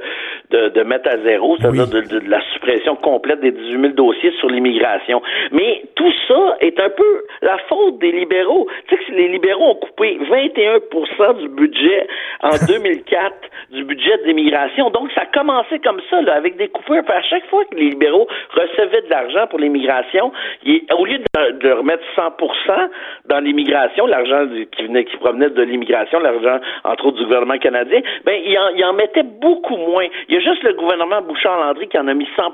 de, 0.52 0.70
de 0.70 0.84
mettre 0.84 1.10
à 1.10 1.18
zéro, 1.20 1.58
c'est-à-dire 1.58 1.88
de, 1.88 2.02
de, 2.02 2.30
la 2.30 2.42
suppression 2.54 2.96
complète 2.96 3.42
des 3.42 3.52
18 3.52 3.82
000 3.82 3.94
dossiers 3.94 4.32
sur 4.40 4.50
l'immigration. 4.50 5.22
Mais 5.52 5.84
tout 5.96 6.12
ça 6.28 6.58
est 6.62 6.80
un 6.80 6.90
peu 6.90 7.24
la 7.42 7.58
faute 7.70 8.00
des 8.00 8.12
libéraux. 8.12 8.68
Tu 8.88 8.96
sais 8.96 9.04
que 9.04 9.12
les 9.12 9.28
libéraux 9.28 9.72
ont 9.72 9.76
coupé 9.76 10.18
21% 10.20 11.40
du 11.40 11.50
budget 11.50 12.08
en 12.42 12.52
2004 12.68 13.34
du 13.72 13.84
budget 13.84 14.18
d'immigration. 14.26 14.90
Donc, 14.94 15.12
ça 15.14 15.22
a 15.22 15.26
commencé 15.26 15.80
comme 15.80 16.02
ça, 16.10 16.22
là, 16.22 16.36
avec 16.36 16.58
des 16.58 16.70
coupures. 16.70 17.04
à 17.08 17.22
chaque 17.24 17.46
fois 17.48 17.66
que 17.66 17.76
les 17.76 17.90
libéraux 17.90 18.28
recevaient 18.52 19.02
de 19.02 19.10
l'argent 19.10 19.48
pour 19.48 19.60
l'immigration, 19.60 20.32
au 20.98 21.06
lieu 21.06 21.20
de, 21.20 21.72
remettre 21.72 22.04
100 22.16 22.34
dans 23.26 23.40
l'immigration, 23.40 24.06
l'argent 24.06 24.46
qui 24.72 24.84
venait, 24.84 25.06
qui 25.06 25.18
provenait 25.18 25.50
de 25.50 25.62
l'immigration, 25.64 26.20
l'argent, 26.20 26.60
entre 26.84 27.08
autres, 27.08 27.18
du 27.18 27.24
gouvernement 27.24 27.58
canadien, 27.58 28.02
ben, 28.26 28.40
il 28.46 28.58
en, 28.58 28.70
il 28.70 28.96
mettait 28.96 29.24
beaucoup 29.24 29.78
moins. 29.78 30.06
Il 30.28 30.36
y 30.36 30.38
a 30.38 30.42
juste 30.42 30.64
le 30.64 30.74
gouvernement 30.74 31.22
Bouchard-Landry 31.22 31.88
qui 31.88 31.98
en 31.98 32.08
a 32.08 32.14
mis 32.14 32.28
100 32.36 32.54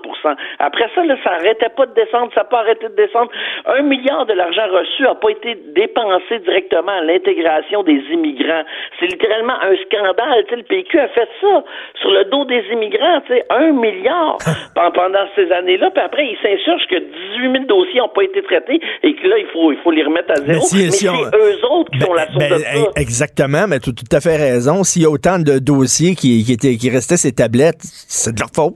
Après 0.60 0.90
ça, 0.96 1.04
là, 1.04 1.16
ça 1.24 1.32
arrêtait 1.34 1.70
pas 1.70 1.86
de 1.86 1.94
descendre, 1.94 2.32
ça 2.34 2.42
n'a 2.42 2.46
pas 2.46 2.60
arrêté 2.60 2.88
de 2.88 2.96
descendre. 2.96 3.32
Un 3.66 3.82
milliard 3.82 4.26
de 4.26 4.34
l'argent 4.34 4.68
reçu 4.72 5.04
n'a 5.04 5.16
pas 5.16 5.30
été 5.30 5.56
dépensé 5.76 6.40
directement 6.40 6.92
à 6.92 7.02
l'intégration 7.02 7.84
des 7.84 8.02
immigrants. 8.12 8.64
C'est 9.00 9.08
littéralement 9.08 9.60
un 9.62 9.76
scandale. 9.86 10.46
le 10.52 10.64
PQ 10.64 11.00
a 11.00 11.08
fait 11.10 11.30
ça 11.42 11.64
sur 11.96 12.12
le 12.12 12.29
dos 12.30 12.46
des 12.46 12.64
immigrants, 12.72 13.22
tu 13.28 13.34
sais, 13.34 13.44
un 13.50 13.72
milliard 13.72 14.38
pendant 14.76 15.26
ces 15.36 15.52
années-là. 15.52 15.92
Puis 15.92 16.04
après, 16.04 16.26
ils 16.26 16.38
s'insurgent 16.42 16.88
que 16.88 17.00
18 17.00 17.52
000 17.52 17.66
dossiers 17.66 18.00
n'ont 18.00 18.10
pas 18.10 18.24
été 18.24 18.42
traités 18.44 18.80
et 19.04 19.16
que 19.16 19.28
là, 19.28 19.38
il 19.38 19.48
faut, 19.52 19.72
il 19.72 19.78
faut 19.84 19.92
les 19.92 20.04
remettre 20.04 20.32
à 20.32 20.36
zéro. 20.36 20.66
Mais, 20.74 20.92
c'est 20.92 21.08
eux 21.08 21.66
autres 21.70 21.92
qui 21.92 22.00
ben, 22.00 22.06
sont 22.06 22.14
la 22.14 22.28
source 22.28 22.50
ben, 22.50 22.58
de 22.58 22.64
ça. 22.64 22.92
Exactement, 22.96 23.68
mais 23.68 23.80
tu 23.80 23.90
as 23.90 23.94
tout 23.94 24.16
à 24.16 24.22
fait 24.22 24.38
raison. 24.38 24.84
S'il 24.84 25.04
y 25.04 25.06
a 25.06 25.10
autant 25.10 25.40
de 25.40 25.60
dossiers 25.60 26.16
qui, 26.16 26.44
qui, 26.44 26.54
étaient, 26.54 26.76
qui 26.76 26.90
restaient 26.90 27.18
ces 27.18 27.32
tablettes, 27.32 27.82
c'est 27.82 28.34
de 28.34 28.40
leur 28.40 28.50
faute. 28.54 28.76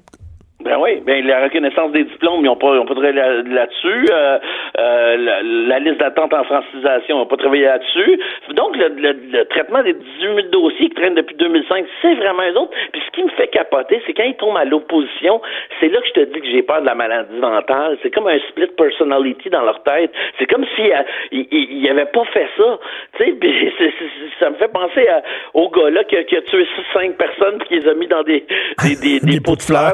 Ben 0.74 0.80
oui, 0.80 1.04
ben 1.06 1.24
la 1.28 1.44
reconnaissance 1.44 1.92
des 1.92 2.04
diplômes, 2.04 2.40
ils 2.40 2.46
n'ont 2.46 2.56
pas, 2.56 2.72
ont 2.72 2.86
pas 2.86 2.96
travaillé 2.96 3.14
là-dessus. 3.14 4.08
Euh, 4.12 4.40
euh, 4.80 5.18
la, 5.68 5.78
liste 5.78 6.00
d'attente 6.00 6.34
en 6.34 6.44
francisation, 6.46 7.18
ils 7.18 7.20
n'ont 7.20 7.28
pas 7.28 7.38
travaillé 7.38 7.66
là-dessus. 7.66 8.20
Donc, 8.56 8.76
le, 8.76 9.44
traitement 9.50 9.84
des 9.84 9.94
18 9.94 10.02
000 10.20 10.38
dossiers 10.52 10.90
qui 10.90 10.96
traînent 10.96 11.14
depuis 11.14 11.36
2005, 11.36 11.86
c'est 12.02 12.16
vraiment 12.16 12.42
eux 12.42 12.58
autres. 12.58 12.72
Puis 12.92 13.04
ce 13.06 13.12
qui 13.12 13.24
me 13.24 13.30
fait 13.30 13.50
capoter, 13.50 14.02
c'est 14.08 14.14
quand 14.14 14.24
ils 14.24 14.36
tombent 14.36 14.58
à 14.58 14.66
l'opposition, 14.66 15.40
c'est 15.80 15.90
là 15.90 16.02
que 16.02 16.08
je 16.08 16.14
te 16.14 16.34
dis 16.34 16.42
que 16.42 16.48
j'ai 16.48 16.64
peur 16.64 16.82
de 16.82 16.88
la 16.88 16.96
maladie 16.96 17.38
mentale. 17.38 18.00
C'est 18.02 18.10
comme 18.10 18.28
un 18.28 18.40
split 18.50 18.72
personality 18.76 19.52
dans 19.52 19.62
leur 19.62 19.84
tête. 19.84 20.12
C'est 20.40 20.48
comme 20.48 20.66
si 20.76 20.92
euh, 20.92 21.04
ils 21.32 21.84
n'avaient 21.84 22.10
pas 22.12 22.26
fait 22.34 22.48
ça. 22.58 22.80
Tu 23.20 23.26
sais, 23.26 23.94
ça 24.40 24.50
me 24.50 24.56
fait 24.56 24.74
penser 24.74 25.08
au 25.54 25.70
gars-là 25.70 26.04
qui, 26.06 26.18
a 26.18 26.42
tué 26.42 26.66
cinq 26.96 27.16
personnes 27.16 27.60
puis 27.60 27.68
qui 27.68 27.76
les 27.76 27.88
a 27.88 27.94
mis 27.94 28.08
dans 28.08 28.24
des, 28.24 28.44
des, 28.82 29.20
des, 29.20 29.40
pots 29.46 29.56
de 29.56 29.62
fleurs 29.62 29.94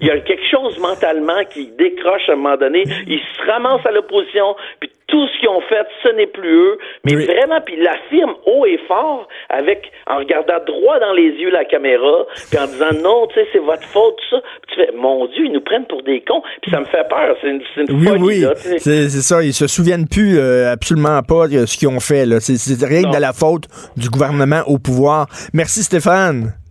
il 0.00 0.06
y 0.06 0.10
a 0.10 0.13
quelque 0.20 0.46
chose 0.50 0.78
mentalement 0.78 1.44
qui 1.50 1.66
décroche 1.78 2.28
à 2.28 2.32
un 2.32 2.36
moment 2.36 2.56
donné. 2.56 2.84
Ils 3.06 3.20
se 3.20 3.50
ramassent 3.50 3.86
à 3.86 3.90
l'opposition, 3.90 4.56
puis 4.80 4.90
tout 5.06 5.26
ce 5.28 5.40
qu'ils 5.40 5.48
ont 5.48 5.60
fait, 5.62 5.86
ce 6.02 6.08
n'est 6.16 6.26
plus 6.26 6.50
eux. 6.50 6.78
Mais 7.04 7.14
vraiment, 7.14 7.60
puis 7.60 7.74
ils 7.76 7.82
l'affirment 7.82 8.34
haut 8.46 8.66
et 8.66 8.78
fort, 8.88 9.28
avec 9.48 9.90
en 10.06 10.18
regardant 10.18 10.58
droit 10.66 10.98
dans 10.98 11.12
les 11.12 11.30
yeux 11.30 11.50
la 11.50 11.64
caméra, 11.64 12.26
puis 12.50 12.58
en 12.58 12.66
disant 12.66 12.92
non, 13.02 13.26
tu 13.28 13.34
sais, 13.34 13.46
c'est 13.52 13.58
votre 13.58 13.84
faute, 13.84 14.16
tout 14.16 14.36
ça. 14.36 14.42
Puis 14.62 14.74
tu 14.74 14.82
fais, 14.82 14.92
mon 14.96 15.26
Dieu, 15.26 15.46
ils 15.46 15.52
nous 15.52 15.60
prennent 15.60 15.86
pour 15.86 16.02
des 16.02 16.20
cons, 16.22 16.42
puis 16.62 16.70
ça 16.70 16.80
me 16.80 16.86
fait 16.86 17.06
peur. 17.08 17.36
C'est 17.40 17.48
une, 17.48 17.62
une 17.76 18.00
oui, 18.00 18.06
folie, 18.06 18.46
oui. 18.46 18.78
C'est 18.78 19.08
ça, 19.08 19.42
ils 19.42 19.54
se 19.54 19.66
souviennent 19.66 20.08
plus 20.08 20.38
euh, 20.38 20.72
absolument 20.72 21.22
pas 21.22 21.48
de 21.48 21.66
ce 21.66 21.76
qu'ils 21.76 21.88
ont 21.88 22.00
fait. 22.00 22.24
C'est 22.40 22.84
rien 22.84 23.02
que 23.02 23.14
de 23.14 23.20
la 23.20 23.32
faute 23.32 23.64
du 23.96 24.08
gouvernement 24.08 24.62
au 24.66 24.78
pouvoir. 24.78 25.26
Merci 25.52 25.82
Stéphane. 25.82 26.63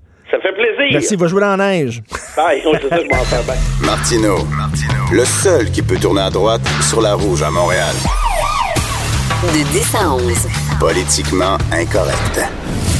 Merci, 0.91 1.15
va 1.15 1.27
jouer 1.27 1.41
dans 1.41 1.55
la 1.55 1.69
neige. 1.69 2.03
Bye, 2.35 2.61
on 2.65 2.73
ça, 2.73 2.79
je 2.91 3.15
m'en 3.15 3.23
faire 3.23 3.43
bien. 3.43 3.55
Martino, 3.81 4.47
le 5.11 5.25
seul 5.25 5.71
qui 5.71 5.81
peut 5.81 5.97
tourner 5.97 6.21
à 6.21 6.29
droite 6.29 6.61
sur 6.81 7.01
la 7.01 7.13
rouge 7.13 7.41
à 7.43 7.51
Montréal. 7.51 7.95
De 9.43 9.71
10 9.71 9.95
à 9.95 10.09
11. 10.13 10.33
Politiquement 10.79 11.57
incorrect. 11.71 12.39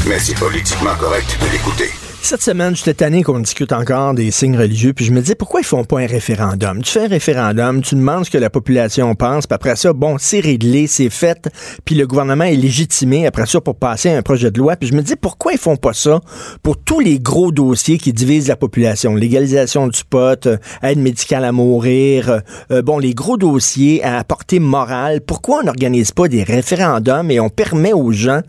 Mais 0.06 0.20
c'est 0.20 0.38
politiquement 0.38 0.96
correct 1.00 1.38
de 1.42 1.52
l'écouter. 1.52 1.92
Cette 2.26 2.42
semaine, 2.42 2.74
j'étais 2.74 2.94
tanné 2.94 3.22
qu'on 3.22 3.42
discute 3.42 3.74
encore 3.74 4.14
des 4.14 4.32
signes 4.32 4.58
religieux, 4.58 4.94
puis 4.94 5.04
je 5.04 5.12
me 5.12 5.20
disais, 5.20 5.36
pourquoi 5.36 5.60
ils 5.60 5.66
font 5.66 5.84
pas 5.84 6.00
un 6.00 6.06
référendum? 6.06 6.82
Tu 6.82 6.90
fais 6.90 7.04
un 7.04 7.08
référendum, 7.10 7.82
tu 7.82 7.96
demandes 7.96 8.24
ce 8.24 8.32
que 8.32 8.38
la 8.38 8.50
population 8.50 9.14
pense, 9.14 9.46
puis 9.46 9.54
après 9.54 9.76
ça, 9.76 9.92
bon, 9.92 10.16
c'est 10.18 10.40
réglé, 10.40 10.88
c'est 10.88 11.10
fait, 11.10 11.50
puis 11.84 11.96
le 11.96 12.08
gouvernement 12.08 12.46
est 12.46 12.56
légitimé 12.56 13.28
après 13.28 13.46
ça 13.46 13.60
pour 13.60 13.76
passer 13.76 14.10
un 14.10 14.22
projet 14.22 14.52
de 14.52 14.58
loi. 14.58 14.78
Puis 14.78 14.88
je 14.88 14.94
me 14.94 15.02
dis, 15.02 15.18
pourquoi 15.18 15.52
ils 15.52 15.60
font 15.60 15.76
pas 15.76 15.92
ça 15.92 16.22
pour 16.64 16.78
tous 16.78 17.02
les 17.02 17.20
gros 17.20 17.52
dossiers 17.52 17.98
qui 17.98 18.14
divisent 18.14 18.48
la 18.48 18.56
population? 18.56 19.16
Légalisation 19.16 19.90
du 19.90 20.06
pot, 20.10 20.48
euh, 20.48 20.56
aide 20.82 21.00
médicale 21.00 21.44
à 21.44 21.52
mourir, 21.52 22.40
euh, 22.72 22.82
bon, 22.82 23.00
les 23.00 23.14
gros 23.14 23.36
dossiers 23.36 24.02
à 24.02 24.24
portée 24.24 24.60
morale. 24.60 25.20
Pourquoi 25.20 25.60
on 25.60 25.64
n'organise 25.64 26.12
pas 26.12 26.30
des 26.30 26.44
référendums 26.44 27.30
et 27.32 27.42
on 27.42 27.50
permet 27.50 27.92
aux 27.92 28.14
gens 28.14 28.40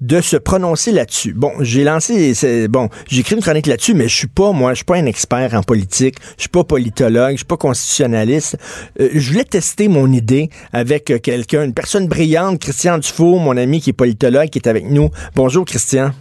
de 0.00 0.20
se 0.20 0.36
prononcer 0.36 0.90
là-dessus? 0.90 1.34
Bon, 1.34 1.52
j'ai 1.60 1.84
lancé, 1.84 2.34
bon, 2.68 2.88
j'ai 3.12 3.20
écrit 3.20 3.34
une 3.34 3.42
chronique 3.42 3.66
là-dessus, 3.66 3.92
mais 3.92 4.08
je 4.08 4.16
suis 4.16 4.26
pas, 4.26 4.52
moi, 4.52 4.70
je 4.70 4.76
suis 4.76 4.84
pas 4.86 4.96
un 4.96 5.04
expert 5.04 5.52
en 5.52 5.62
politique, 5.62 6.16
je 6.38 6.44
suis 6.44 6.48
pas 6.48 6.64
politologue, 6.64 7.32
je 7.32 7.36
suis 7.36 7.44
pas 7.44 7.58
constitutionnaliste. 7.58 8.56
Euh, 8.98 9.10
je 9.12 9.30
voulais 9.30 9.44
tester 9.44 9.88
mon 9.88 10.10
idée 10.10 10.48
avec 10.72 11.10
euh, 11.10 11.18
quelqu'un, 11.18 11.64
une 11.64 11.74
personne 11.74 12.08
brillante, 12.08 12.58
Christian 12.58 12.96
Dufour, 12.96 13.38
mon 13.38 13.58
ami 13.58 13.82
qui 13.82 13.90
est 13.90 13.92
politologue, 13.92 14.48
qui 14.48 14.58
est 14.60 14.66
avec 14.66 14.86
nous. 14.86 15.10
Bonjour, 15.36 15.66
Christian. 15.66 16.12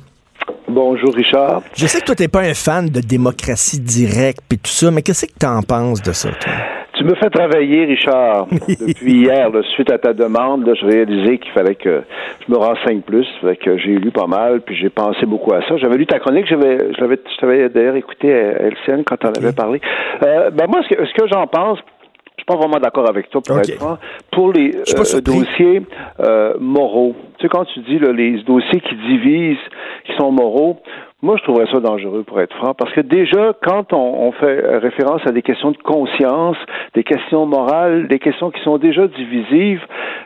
Bonjour 0.68 1.16
Richard. 1.16 1.64
Je 1.74 1.88
sais 1.88 2.02
que 2.02 2.06
toi 2.06 2.16
t'es 2.16 2.28
pas 2.28 2.42
un 2.42 2.54
fan 2.54 2.90
de 2.90 3.00
démocratie 3.00 3.80
directe 3.80 4.42
et 4.52 4.58
tout 4.58 4.72
ça, 4.72 4.92
mais 4.92 5.02
qu'est-ce 5.02 5.28
que 5.28 5.32
tu 5.40 5.46
en 5.46 5.64
penses 5.64 6.02
de 6.02 6.12
ça, 6.12 6.30
toi? 6.30 6.81
Tu 7.02 7.08
me 7.08 7.16
fais 7.16 7.32
travailler, 7.32 7.86
Richard. 7.86 8.46
Depuis 8.68 9.24
hier, 9.24 9.50
suite 9.74 9.92
à 9.92 9.98
ta 9.98 10.14
demande, 10.14 10.68
là, 10.68 10.76
je 10.80 10.86
réalisais 10.86 11.40
qu'il 11.40 11.52
fallait 11.52 11.74
que 11.74 12.04
je 12.46 12.52
me 12.52 12.60
renseigne 12.60 13.02
plus. 13.02 13.26
Fait 13.42 13.56
que 13.56 13.76
j'ai 13.80 13.96
lu 13.96 14.12
pas 14.12 14.28
mal, 14.28 14.62
puis 14.62 14.76
j'ai 14.76 14.92
pensé 14.92 15.26
beaucoup 15.26 15.52
à 15.52 15.62
ça. 15.68 15.78
J'avais 15.78 15.98
lu 15.98 16.06
ta 16.06 16.20
chronique, 16.20 16.46
j'avais, 16.48 16.78
je 16.94 17.40
t'avais 17.40 17.70
d'ailleurs 17.70 17.96
écouté 17.96 18.32
à 18.32 18.68
LCN 18.68 19.04
quand 19.04 19.18
on 19.26 19.30
avait 19.30 19.52
parlé. 19.52 19.82
Euh, 20.22 20.52
ben 20.52 20.68
moi, 20.68 20.82
ce 20.84 20.94
que, 20.94 21.04
ce 21.04 21.14
que 21.16 21.28
j'en 21.28 21.48
pense, 21.48 21.80
je 21.80 22.44
suis 22.44 22.46
pas 22.46 22.56
vraiment 22.56 22.80
d'accord 22.80 23.10
avec 23.10 23.32
toi 23.32 23.42
pour 23.42 23.58
être 23.58 23.74
franc. 23.80 23.98
Pour 24.32 24.54
les 24.54 24.76
euh, 24.76 25.22
dossiers 25.22 25.82
euh, 26.20 26.54
moraux, 26.60 27.16
tu 27.40 27.44
sais 27.44 27.50
quand 27.50 27.66
tu 27.66 27.80
dis 27.80 27.98
là, 27.98 28.12
les 28.12 28.44
dossiers 28.44 28.80
qui 28.80 28.96
divisent, 28.96 29.58
qui 30.06 30.14
sont 30.18 30.32
moraux, 30.32 30.80
moi, 31.22 31.38
je 31.38 31.44
trouverais 31.44 31.68
ça 31.72 31.80
dangereux, 31.80 32.24
pour 32.24 32.42
être 32.42 32.56
franc, 32.56 32.74
parce 32.74 32.92
que 32.94 33.02
déjà, 33.02 33.54
quand 33.64 33.94
on, 33.94 34.32
fait 34.32 34.78
référence 34.78 35.22
à 35.28 35.32
des 35.32 35.42
questions 35.42 35.72
de 35.72 35.78
conscience, 35.78 36.58
des 36.96 37.04
questions 37.04 37.46
morales, 37.46 38.08
des 38.08 38.20
questions 38.20 38.50
qui 38.50 38.62
sont 38.64 38.78
déjà 38.78 39.08
divisives, 39.08 39.82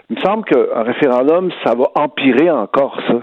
il 0.09 0.17
me 0.17 0.21
semble 0.21 0.45
qu'un 0.45 0.83
référendum, 0.83 1.51
ça 1.65 1.73
va 1.75 1.85
empirer 1.95 2.49
encore 2.49 2.97
ça. 3.07 3.19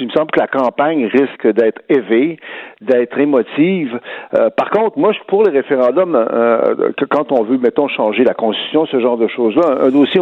Il 0.00 0.06
me 0.06 0.12
semble 0.12 0.30
que 0.30 0.38
la 0.38 0.46
campagne 0.46 1.06
risque 1.06 1.46
d'être 1.54 1.80
élevée, 1.88 2.38
d'être 2.80 3.18
émotive. 3.18 3.98
Euh, 4.34 4.48
par 4.50 4.70
contre, 4.70 4.96
moi, 4.98 5.10
je 5.10 5.16
suis 5.16 5.26
pour 5.26 5.42
les 5.42 5.50
référendums 5.50 6.14
euh, 6.14 6.92
que 6.96 7.04
quand 7.04 7.32
on 7.32 7.42
veut, 7.42 7.58
mettons, 7.58 7.88
changer 7.88 8.22
la 8.22 8.34
Constitution, 8.34 8.86
ce 8.86 9.00
genre 9.00 9.16
de 9.16 9.26
choses-là. 9.26 9.86
Un, 9.86 9.90
dossier, 9.90 10.20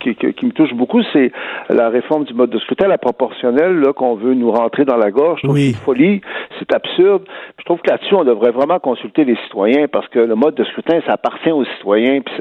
qui, 0.00 0.14
qui, 0.14 0.46
me 0.46 0.52
touche 0.52 0.72
beaucoup, 0.74 1.02
c'est 1.12 1.32
la 1.68 1.88
réforme 1.88 2.24
du 2.24 2.34
mode 2.34 2.50
de 2.50 2.58
scrutin, 2.58 2.88
la 2.88 2.98
proportionnelle, 2.98 3.78
là, 3.80 3.92
qu'on 3.92 4.14
veut 4.14 4.34
nous 4.34 4.50
rentrer 4.50 4.84
dans 4.84 4.96
la 4.96 5.10
gorge. 5.10 5.40
Je 5.42 5.46
trouve 5.46 5.56
oui. 5.56 5.72
c'est 5.72 5.84
folie, 5.84 6.20
c'est 6.58 6.74
absurde. 6.74 7.24
Je 7.58 7.64
trouve 7.64 7.80
que 7.80 7.90
là-dessus, 7.90 8.14
on 8.14 8.24
devrait 8.24 8.50
vraiment 8.50 8.78
consulter 8.78 9.24
les 9.24 9.36
citoyens 9.44 9.86
parce 9.88 10.08
que 10.08 10.18
le 10.18 10.34
mode 10.34 10.54
de 10.54 10.64
scrutin, 10.64 11.00
ça 11.06 11.14
appartient 11.14 11.50
aux 11.50 11.64
citoyens, 11.64 12.20
puis 12.20 12.34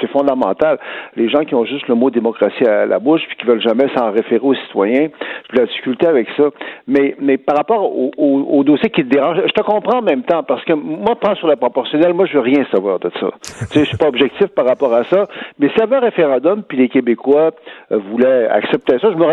c'est 0.00 0.10
fondamental. 0.10 0.78
Les 1.16 1.28
gens 1.28 1.44
qui 1.44 1.54
ont 1.54 1.64
juste 1.64 1.88
le 1.88 1.94
mot 1.94 2.10
démocratie 2.10 2.64
à 2.64 2.86
la 2.86 2.98
bouche, 2.98 3.22
puis 3.28 3.36
qui 3.36 3.46
veulent 3.46 3.62
jamais 3.62 3.86
s'en 3.94 4.10
référer 4.10 4.40
aux 4.42 4.54
citoyens, 4.54 5.08
j'ai 5.50 5.58
la 5.58 5.66
difficulté 5.66 6.06
avec 6.06 6.28
ça. 6.36 6.44
Mais, 6.86 7.16
mais 7.20 7.36
par 7.36 7.56
rapport 7.56 7.84
au, 7.84 8.12
au, 8.16 8.64
dossier 8.64 8.90
qui 8.90 9.02
te 9.04 9.08
dérange, 9.08 9.38
je 9.46 9.52
te 9.52 9.62
comprends 9.62 9.98
en 9.98 10.02
même 10.02 10.22
temps, 10.22 10.42
parce 10.42 10.64
que 10.64 10.72
moi, 10.72 11.14
je 11.14 11.26
pense 11.26 11.38
sur 11.38 11.48
la 11.48 11.56
proportionnelle, 11.56 12.14
moi, 12.14 12.26
je 12.26 12.34
veux 12.34 12.40
rien 12.40 12.64
savoir 12.70 12.98
de 12.98 13.10
ça. 13.20 13.28
tu 13.42 13.50
sais, 13.50 13.80
je 13.80 13.84
suis 13.84 13.96
pas 13.96 14.08
objectif 14.08 14.46
par 14.48 14.66
rapport 14.66 14.92
à 14.92 15.04
ça, 15.04 15.26
mais 15.58 15.68
s'il 15.70 15.78
y 15.78 15.82
avait 15.82 15.96
un 15.96 16.00
référendum, 16.00 16.62
puis 16.62 16.78
les 16.78 16.85
Québécois 16.88 17.52
euh, 17.92 17.98
voulaient 17.98 18.48
accepter 18.48 18.98
ça, 18.98 19.10
je 19.10 19.16
me 19.16 19.24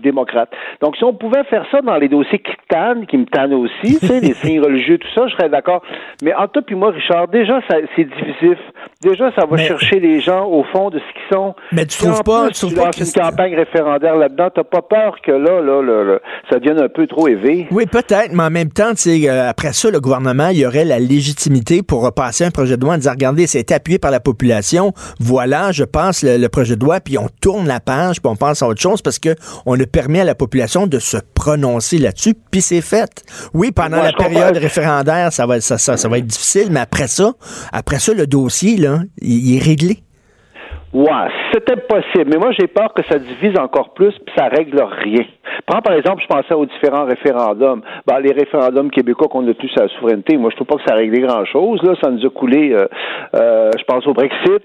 démocrate. 0.00 0.50
Donc, 0.80 0.96
si 0.96 1.04
on 1.04 1.12
pouvait 1.12 1.44
faire 1.44 1.64
ça 1.70 1.80
dans 1.82 1.96
les 1.96 2.08
dossiers 2.08 2.38
qui 2.38 2.52
tannent, 2.68 3.06
qui 3.06 3.16
me 3.16 3.26
tannent 3.26 3.54
aussi, 3.54 3.98
tu 3.98 4.06
sais, 4.06 4.20
les 4.20 4.34
signes 4.42 4.60
religieux, 4.60 4.98
tout 4.98 5.08
ça, 5.14 5.26
je 5.28 5.34
serais 5.36 5.48
d'accord. 5.48 5.82
Mais 6.22 6.34
en 6.34 6.48
toi 6.48 6.62
puis 6.62 6.74
moi, 6.74 6.90
Richard, 6.90 7.28
déjà, 7.28 7.60
c'est 7.68 8.04
divisif. 8.04 8.58
Déjà, 9.02 9.32
ça 9.34 9.46
va 9.46 9.56
chercher 9.56 9.98
les 10.00 10.20
gens 10.20 10.46
au 10.46 10.64
fond 10.64 10.90
de 10.90 10.98
ce 10.98 11.04
qu'ils 11.12 11.36
sont. 11.36 11.54
Mais 11.72 11.86
tu 11.86 11.98
trouves 11.98 12.22
pas, 12.22 12.48
tu 12.48 12.60
trouves 12.60 12.74
pas 12.74 12.90
une 12.96 13.12
campagne 13.12 13.54
référendaire 13.54 14.16
là-dedans, 14.16 14.48
t'as 14.54 14.64
pas 14.64 14.82
peur 14.82 15.16
que 15.24 15.32
là, 15.32 15.60
là, 15.60 15.82
là, 15.82 16.18
ça 16.50 16.58
devienne 16.58 16.80
un 16.80 16.88
peu 16.88 17.06
trop 17.06 17.28
élevé? 17.28 17.66
Oui, 17.70 17.86
peut-être, 17.86 18.32
mais 18.32 18.42
en 18.42 18.50
même 18.50 18.70
temps, 18.70 18.90
tu 18.90 19.22
sais, 19.22 19.28
euh, 19.28 19.48
après 19.48 19.72
ça, 19.72 19.90
le 19.90 20.00
gouvernement, 20.00 20.48
il 20.48 20.58
y 20.58 20.66
aurait 20.66 20.84
la 20.84 20.98
légitimité 20.98 21.82
pour 21.82 22.02
repasser 22.02 22.44
un 22.44 22.50
projet 22.50 22.76
de 22.76 22.82
loi 22.82 22.94
en 22.94 22.96
disant, 22.96 23.12
regardez, 23.12 23.46
c'est 23.46 23.72
appuyé 23.72 23.98
par 23.98 24.10
la 24.10 24.20
population. 24.20 24.92
Voilà, 25.18 25.72
je 25.72 25.84
passe 25.84 26.22
le, 26.22 26.48
projet 26.48 26.76
de 26.76 26.84
loi, 26.84 27.00
puis 27.00 27.16
on 27.18 27.28
tourne 27.40 27.66
la 27.66 27.80
page, 27.80 28.20
puis 28.20 28.30
on 28.30 28.36
pense 28.36 28.62
à 28.62 28.68
autre 28.68 28.80
chose 28.80 29.02
parce 29.02 29.18
que 29.18 29.34
on 29.66 29.76
ne 29.76 29.84
permet 29.92 30.20
à 30.20 30.24
la 30.24 30.34
population 30.34 30.86
de 30.86 30.98
se 30.98 31.16
prononcer 31.34 31.98
là-dessus, 31.98 32.34
puis 32.50 32.60
c'est 32.60 32.82
fait. 32.82 33.10
Oui, 33.54 33.72
pendant 33.72 34.02
la 34.02 34.12
période 34.12 34.56
référendaire, 34.56 35.32
ça 35.32 35.46
va, 35.46 35.60
ça, 35.60 35.78
ça, 35.78 36.08
va 36.08 36.18
être 36.18 36.26
difficile, 36.26 36.68
mais 36.70 36.80
après 36.80 37.06
ça, 37.06 37.32
après 37.72 37.98
ça, 37.98 38.12
le 38.14 38.26
dossier, 38.26 38.76
là, 38.76 38.98
il, 39.20 39.56
est 39.56 39.62
réglé. 39.62 39.98
Ouais, 40.92 41.28
c'était 41.52 41.76
possible. 41.76 42.30
Mais 42.32 42.38
moi, 42.38 42.50
j'ai 42.58 42.66
peur 42.66 42.92
que 42.94 43.02
ça 43.08 43.18
divise 43.18 43.56
encore 43.58 43.94
plus, 43.94 44.10
puis 44.10 44.34
ça 44.36 44.48
règle 44.48 44.82
rien. 44.82 45.24
Prends 45.66 45.82
par 45.82 45.94
exemple, 45.94 46.22
je 46.22 46.26
pensais 46.26 46.54
aux 46.54 46.66
différents 46.66 47.04
référendums. 47.04 47.82
Ben, 48.06 48.18
les 48.18 48.32
référendums 48.32 48.90
québécois 48.90 49.28
qu'on 49.28 49.48
a 49.48 49.54
tous 49.54 49.70
à 49.78 49.82
la 49.82 49.88
souveraineté, 49.90 50.36
moi, 50.36 50.50
je 50.50 50.56
trouve 50.56 50.66
pas 50.66 50.76
que 50.76 50.88
ça 50.88 50.94
a 50.94 50.96
réglé 50.96 51.20
grand-chose. 51.20 51.80
Là, 51.84 51.94
ça 52.02 52.10
nous 52.10 52.26
a 52.26 52.30
coulé. 52.30 52.72
Euh, 52.72 52.86
euh, 53.36 53.70
je 53.78 53.84
pense 53.84 54.04
au 54.06 54.14
Brexit. 54.14 54.64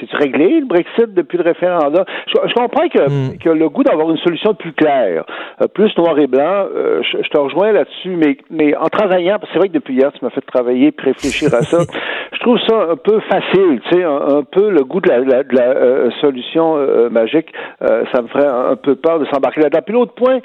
C'est 0.00 0.12
réglé 0.16 0.60
le 0.60 0.66
Brexit 0.66 1.12
depuis 1.14 1.38
le 1.38 1.44
référendum? 1.44 2.04
Je, 2.26 2.54
comprends 2.54 2.88
que, 2.88 3.08
hmm. 3.08 3.38
que 3.38 3.50
le 3.50 3.68
goût 3.68 3.82
d'avoir 3.82 4.10
une 4.10 4.18
solution 4.18 4.54
plus 4.54 4.72
claire, 4.72 5.24
euh, 5.62 5.66
plus 5.66 5.96
noir 5.96 6.18
et 6.18 6.26
blanc. 6.26 6.66
Euh, 6.74 7.02
je, 7.02 7.28
te 7.28 7.38
rejoins 7.38 7.72
là-dessus, 7.72 8.16
mais 8.16 8.36
mais 8.50 8.76
en 8.76 8.86
travaillant, 8.86 9.38
c'est 9.52 9.58
vrai 9.58 9.68
que 9.68 9.74
depuis 9.74 9.94
hier 9.94 10.12
tu 10.12 10.24
m'as 10.24 10.30
fait 10.30 10.40
travailler, 10.42 10.92
puis 10.92 11.08
réfléchir 11.08 11.54
à 11.54 11.62
ça. 11.62 11.78
je 12.32 12.40
trouve 12.40 12.58
ça 12.68 12.90
un 12.90 12.96
peu 12.96 13.20
facile, 13.20 13.80
tu 13.90 13.96
sais, 13.96 14.04
un, 14.04 14.42
peu 14.42 14.70
le 14.70 14.84
goût 14.84 15.00
de 15.00 15.08
la, 15.08 15.20
de 15.20 15.56
la, 15.56 15.62
euh, 15.62 16.10
solution 16.20 16.76
magique. 17.10 17.52
ça 17.80 18.22
me 18.22 18.28
ferait 18.28 18.46
un, 18.46 18.76
peu 18.76 18.94
peur 18.96 19.18
de 19.18 19.26
s'embarquer 19.26 19.60
là-dedans. 19.60 19.82
Puis 19.84 19.94
l'autre 19.94 20.14
point 20.14 20.38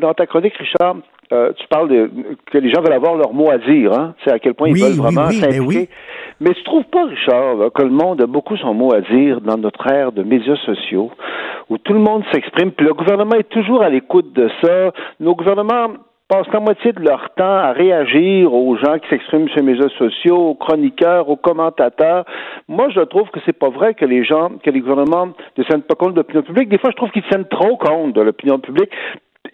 dans 0.00 0.14
ta 0.14 0.26
chronique, 0.26 0.54
Richard. 0.56 0.96
tu 1.30 1.66
parles 1.68 1.88
de 1.88 2.10
que 2.50 2.58
les 2.58 2.70
gens 2.70 2.80
veulent 2.80 2.92
avoir 2.92 3.16
leur 3.16 3.32
mot 3.32 3.50
à 3.50 3.58
dire, 3.58 3.92
hein? 3.92 4.14
C'est 4.24 4.32
à 4.32 4.38
quel 4.38 4.54
point 4.54 4.68
ils 4.68 4.82
veulent 4.82 4.92
vraiment 4.92 5.30
s'impliquer. 5.30 5.60
Oui. 5.60 5.88
Mais 6.40 6.54
tu 6.54 6.62
trouves 6.62 6.84
pas, 6.84 7.04
Richard, 7.04 7.72
que 7.74 7.82
le 7.82 7.90
monde 7.90 8.22
a 8.22 8.26
beaucoup 8.26 8.56
son 8.56 8.74
mot 8.78 8.94
à 8.94 9.00
dire 9.00 9.40
dans 9.40 9.58
notre 9.58 9.86
ère 9.92 10.12
de 10.12 10.22
médias 10.22 10.56
sociaux, 10.64 11.10
où 11.68 11.78
tout 11.78 11.92
le 11.92 11.98
monde 11.98 12.22
s'exprime, 12.32 12.72
puis 12.72 12.86
le 12.86 12.94
gouvernement 12.94 13.34
est 13.34 13.48
toujours 13.50 13.82
à 13.82 13.90
l'écoute 13.90 14.32
de 14.32 14.48
ça. 14.62 14.92
Nos 15.20 15.34
gouvernements 15.34 15.88
passent 16.28 16.52
la 16.52 16.60
moitié 16.60 16.92
de 16.92 17.00
leur 17.00 17.30
temps 17.36 17.58
à 17.68 17.72
réagir 17.72 18.52
aux 18.52 18.76
gens 18.76 18.98
qui 18.98 19.08
s'expriment 19.08 19.48
sur 19.48 19.56
les 19.56 19.62
médias 19.62 19.88
sociaux, 19.98 20.36
aux 20.36 20.54
chroniqueurs, 20.54 21.28
aux 21.28 21.36
commentateurs. 21.36 22.24
Moi, 22.68 22.88
je 22.90 23.00
trouve 23.00 23.28
que 23.30 23.40
c'est 23.46 23.58
pas 23.58 23.70
vrai 23.70 23.94
que 23.94 24.04
les 24.04 24.24
gens, 24.24 24.50
que 24.62 24.70
les 24.70 24.80
gouvernements 24.80 25.28
ne 25.56 25.64
tiennent 25.64 25.82
pas 25.82 25.94
compte 25.94 26.12
de 26.12 26.18
l'opinion 26.18 26.42
publique. 26.42 26.68
Des 26.68 26.78
fois, 26.78 26.90
je 26.90 26.96
trouve 26.96 27.10
qu'ils 27.10 27.26
tiennent 27.30 27.48
trop 27.48 27.76
compte 27.76 28.12
de 28.12 28.20
l'opinion 28.20 28.58
publique 28.58 28.90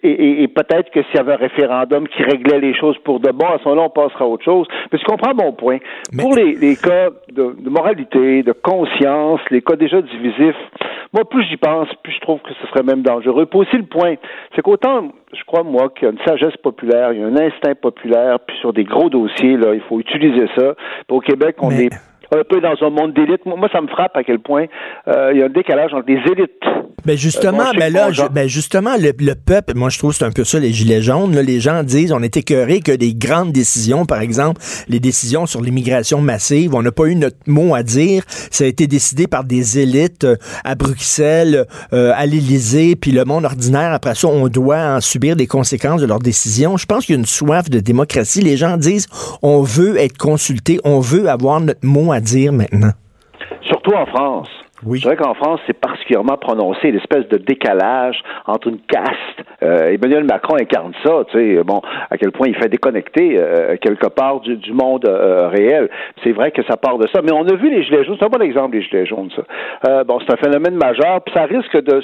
et, 0.03 0.47
peut-être 0.47 0.91
que 0.91 1.01
s'il 1.03 1.15
y 1.15 1.19
avait 1.19 1.33
un 1.33 1.37
référendum 1.37 2.07
qui 2.07 2.23
réglait 2.23 2.59
les 2.59 2.73
choses 2.73 2.97
pour 3.03 3.19
de 3.19 3.31
bon, 3.31 3.47
à 3.47 3.57
ce 3.59 3.63
moment-là, 3.69 3.87
on 3.87 3.89
passera 3.89 4.25
à 4.25 4.27
autre 4.27 4.43
chose. 4.43 4.67
Mais 4.91 4.97
tu 4.97 5.05
comprends 5.05 5.33
mon 5.33 5.53
point. 5.53 5.77
Pour 6.17 6.35
les, 6.35 6.75
cas 6.75 7.09
de, 7.31 7.55
moralité, 7.69 8.43
de 8.43 8.51
conscience, 8.51 9.39
les 9.49 9.61
cas 9.61 9.75
déjà 9.75 10.01
divisifs, 10.01 10.55
moi, 11.13 11.23
plus 11.29 11.45
j'y 11.45 11.57
pense, 11.57 11.87
plus 12.03 12.13
je 12.13 12.19
trouve 12.19 12.39
que 12.41 12.53
ce 12.61 12.67
serait 12.67 12.83
même 12.83 13.01
dangereux. 13.01 13.45
Puis 13.45 13.59
aussi 13.59 13.77
le 13.77 13.85
point, 13.85 14.15
c'est 14.55 14.61
qu'autant, 14.61 15.11
je 15.33 15.43
crois, 15.45 15.63
moi, 15.63 15.89
qu'il 15.89 16.07
y 16.07 16.07
a 16.07 16.11
une 16.11 16.19
sagesse 16.25 16.57
populaire, 16.57 17.13
il 17.13 17.21
y 17.21 17.23
a 17.23 17.27
un 17.27 17.37
instinct 17.37 17.75
populaire, 17.75 18.39
puis 18.45 18.55
sur 18.59 18.73
des 18.73 18.83
gros 18.83 19.09
dossiers, 19.09 19.57
là, 19.57 19.73
il 19.73 19.81
faut 19.81 19.99
utiliser 19.99 20.47
ça. 20.57 20.75
Puis 21.07 21.17
au 21.17 21.21
Québec, 21.21 21.55
on 21.59 21.71
est 21.71 21.89
un 22.31 22.43
peu 22.43 22.61
dans 22.61 22.75
un 22.81 22.89
monde 22.89 23.13
d'élite. 23.13 23.45
Moi, 23.45 23.69
ça 23.71 23.81
me 23.81 23.87
frappe 23.87 24.15
à 24.15 24.23
quel 24.23 24.39
point 24.39 24.65
euh, 25.07 25.31
il 25.33 25.39
y 25.39 25.43
a 25.43 25.45
un 25.45 25.49
décalage 25.49 25.93
entre 25.93 26.07
les 26.07 26.19
élites. 26.31 26.63
Ben 27.05 27.17
justement, 27.17 27.65
mais 27.77 27.91
là, 27.91 28.09
ben 28.31 28.47
justement, 28.47 28.95
le, 28.97 29.11
peuple, 29.35 29.75
moi 29.75 29.89
je 29.89 29.99
trouve 29.99 30.11
c'est 30.11 30.25
un 30.25 30.31
peu 30.31 30.43
ça 30.43 30.59
les 30.59 30.71
gilets 30.71 31.03
jaunes. 31.03 31.35
Là, 31.35 31.43
les 31.43 31.59
gens 31.59 31.83
disent, 31.83 32.11
on 32.11 32.23
est 32.23 32.35
écœurés 32.35 32.79
que 32.79 32.91
des 32.91 33.13
grandes 33.13 33.51
décisions, 33.51 34.05
par 34.05 34.21
exemple, 34.21 34.59
les 34.87 34.99
décisions 34.99 35.45
sur 35.45 35.61
l'immigration 35.61 36.19
massive, 36.19 36.73
on 36.73 36.81
n'a 36.81 36.91
pas 36.91 37.05
eu 37.05 37.15
notre 37.15 37.37
mot 37.45 37.75
à 37.75 37.83
dire. 37.83 38.23
Ça 38.27 38.63
a 38.63 38.67
été 38.67 38.87
décidé 38.87 39.27
par 39.27 39.43
des 39.43 39.77
élites 39.77 40.23
euh, 40.23 40.35
à 40.63 40.73
Bruxelles, 40.73 41.65
euh, 41.93 42.11
à 42.15 42.25
l'Élysée, 42.25 42.95
puis 42.95 43.11
le 43.11 43.23
monde 43.23 43.45
ordinaire. 43.45 43.93
Après 43.93 44.15
ça, 44.15 44.27
on 44.27 44.47
doit 44.47 44.95
en 44.95 45.01
subir 45.01 45.35
des 45.35 45.47
conséquences 45.47 46.01
de 46.01 46.07
leurs 46.07 46.19
décisions. 46.19 46.75
Je 46.77 46.87
pense 46.87 47.05
qu'il 47.05 47.13
y 47.13 47.17
a 47.17 47.19
une 47.19 47.27
soif 47.27 47.69
de 47.69 47.79
démocratie. 47.79 48.41
Les 48.41 48.57
gens 48.57 48.77
disent, 48.77 49.07
on 49.43 49.61
veut 49.61 49.97
être 49.97 50.17
consulté, 50.17 50.79
on 50.83 50.99
veut 50.99 51.29
avoir 51.29 51.61
notre 51.61 51.85
mot 51.85 52.11
à 52.11 52.14
dire 52.19 52.51
maintenant. 52.51 52.91
Surtout 53.61 53.93
en 53.93 54.05
France. 54.05 54.49
Je 54.93 54.99
dirais 54.99 55.15
qu'en 55.15 55.33
France, 55.33 55.59
c'est 55.65 55.79
particulièrement 55.79 56.37
prononcé, 56.37 56.91
l'espèce 56.91 57.27
de 57.29 57.37
décalage 57.37 58.21
entre 58.45 58.67
une 58.67 58.79
caste. 58.81 59.43
Euh, 59.63 59.93
Emmanuel 59.93 60.25
Macron 60.25 60.57
incarne 60.59 60.93
ça, 61.03 61.23
tu 61.31 61.37
sais, 61.37 61.63
bon, 61.63 61.81
à 62.09 62.17
quel 62.17 62.31
point 62.31 62.47
il 62.47 62.55
fait 62.55 62.69
déconnecter 62.69 63.37
euh, 63.37 63.77
quelque 63.77 64.07
part 64.07 64.41
du, 64.41 64.57
du 64.57 64.73
monde 64.73 65.05
euh, 65.07 65.47
réel. 65.47 65.89
C'est 66.23 66.33
vrai 66.33 66.51
que 66.51 66.61
ça 66.63 66.77
part 66.77 66.97
de 66.97 67.07
ça, 67.07 67.21
mais 67.23 67.31
on 67.31 67.47
a 67.47 67.55
vu 67.55 67.69
les 67.69 67.83
gilets 67.83 68.03
jaunes, 68.03 68.17
c'est 68.19 68.25
un 68.25 68.29
bon 68.29 68.41
exemple, 68.41 68.75
les 68.75 68.83
gilets 68.83 69.05
jaunes, 69.05 69.29
ça. 69.35 70.03
Bon, 70.03 70.19
c'est 70.19 70.33
un 70.33 70.37
phénomène 70.37 70.75
majeur, 70.75 71.21
puis 71.21 71.33
ça 71.33 71.45
risque 71.45 71.81
de 71.81 72.01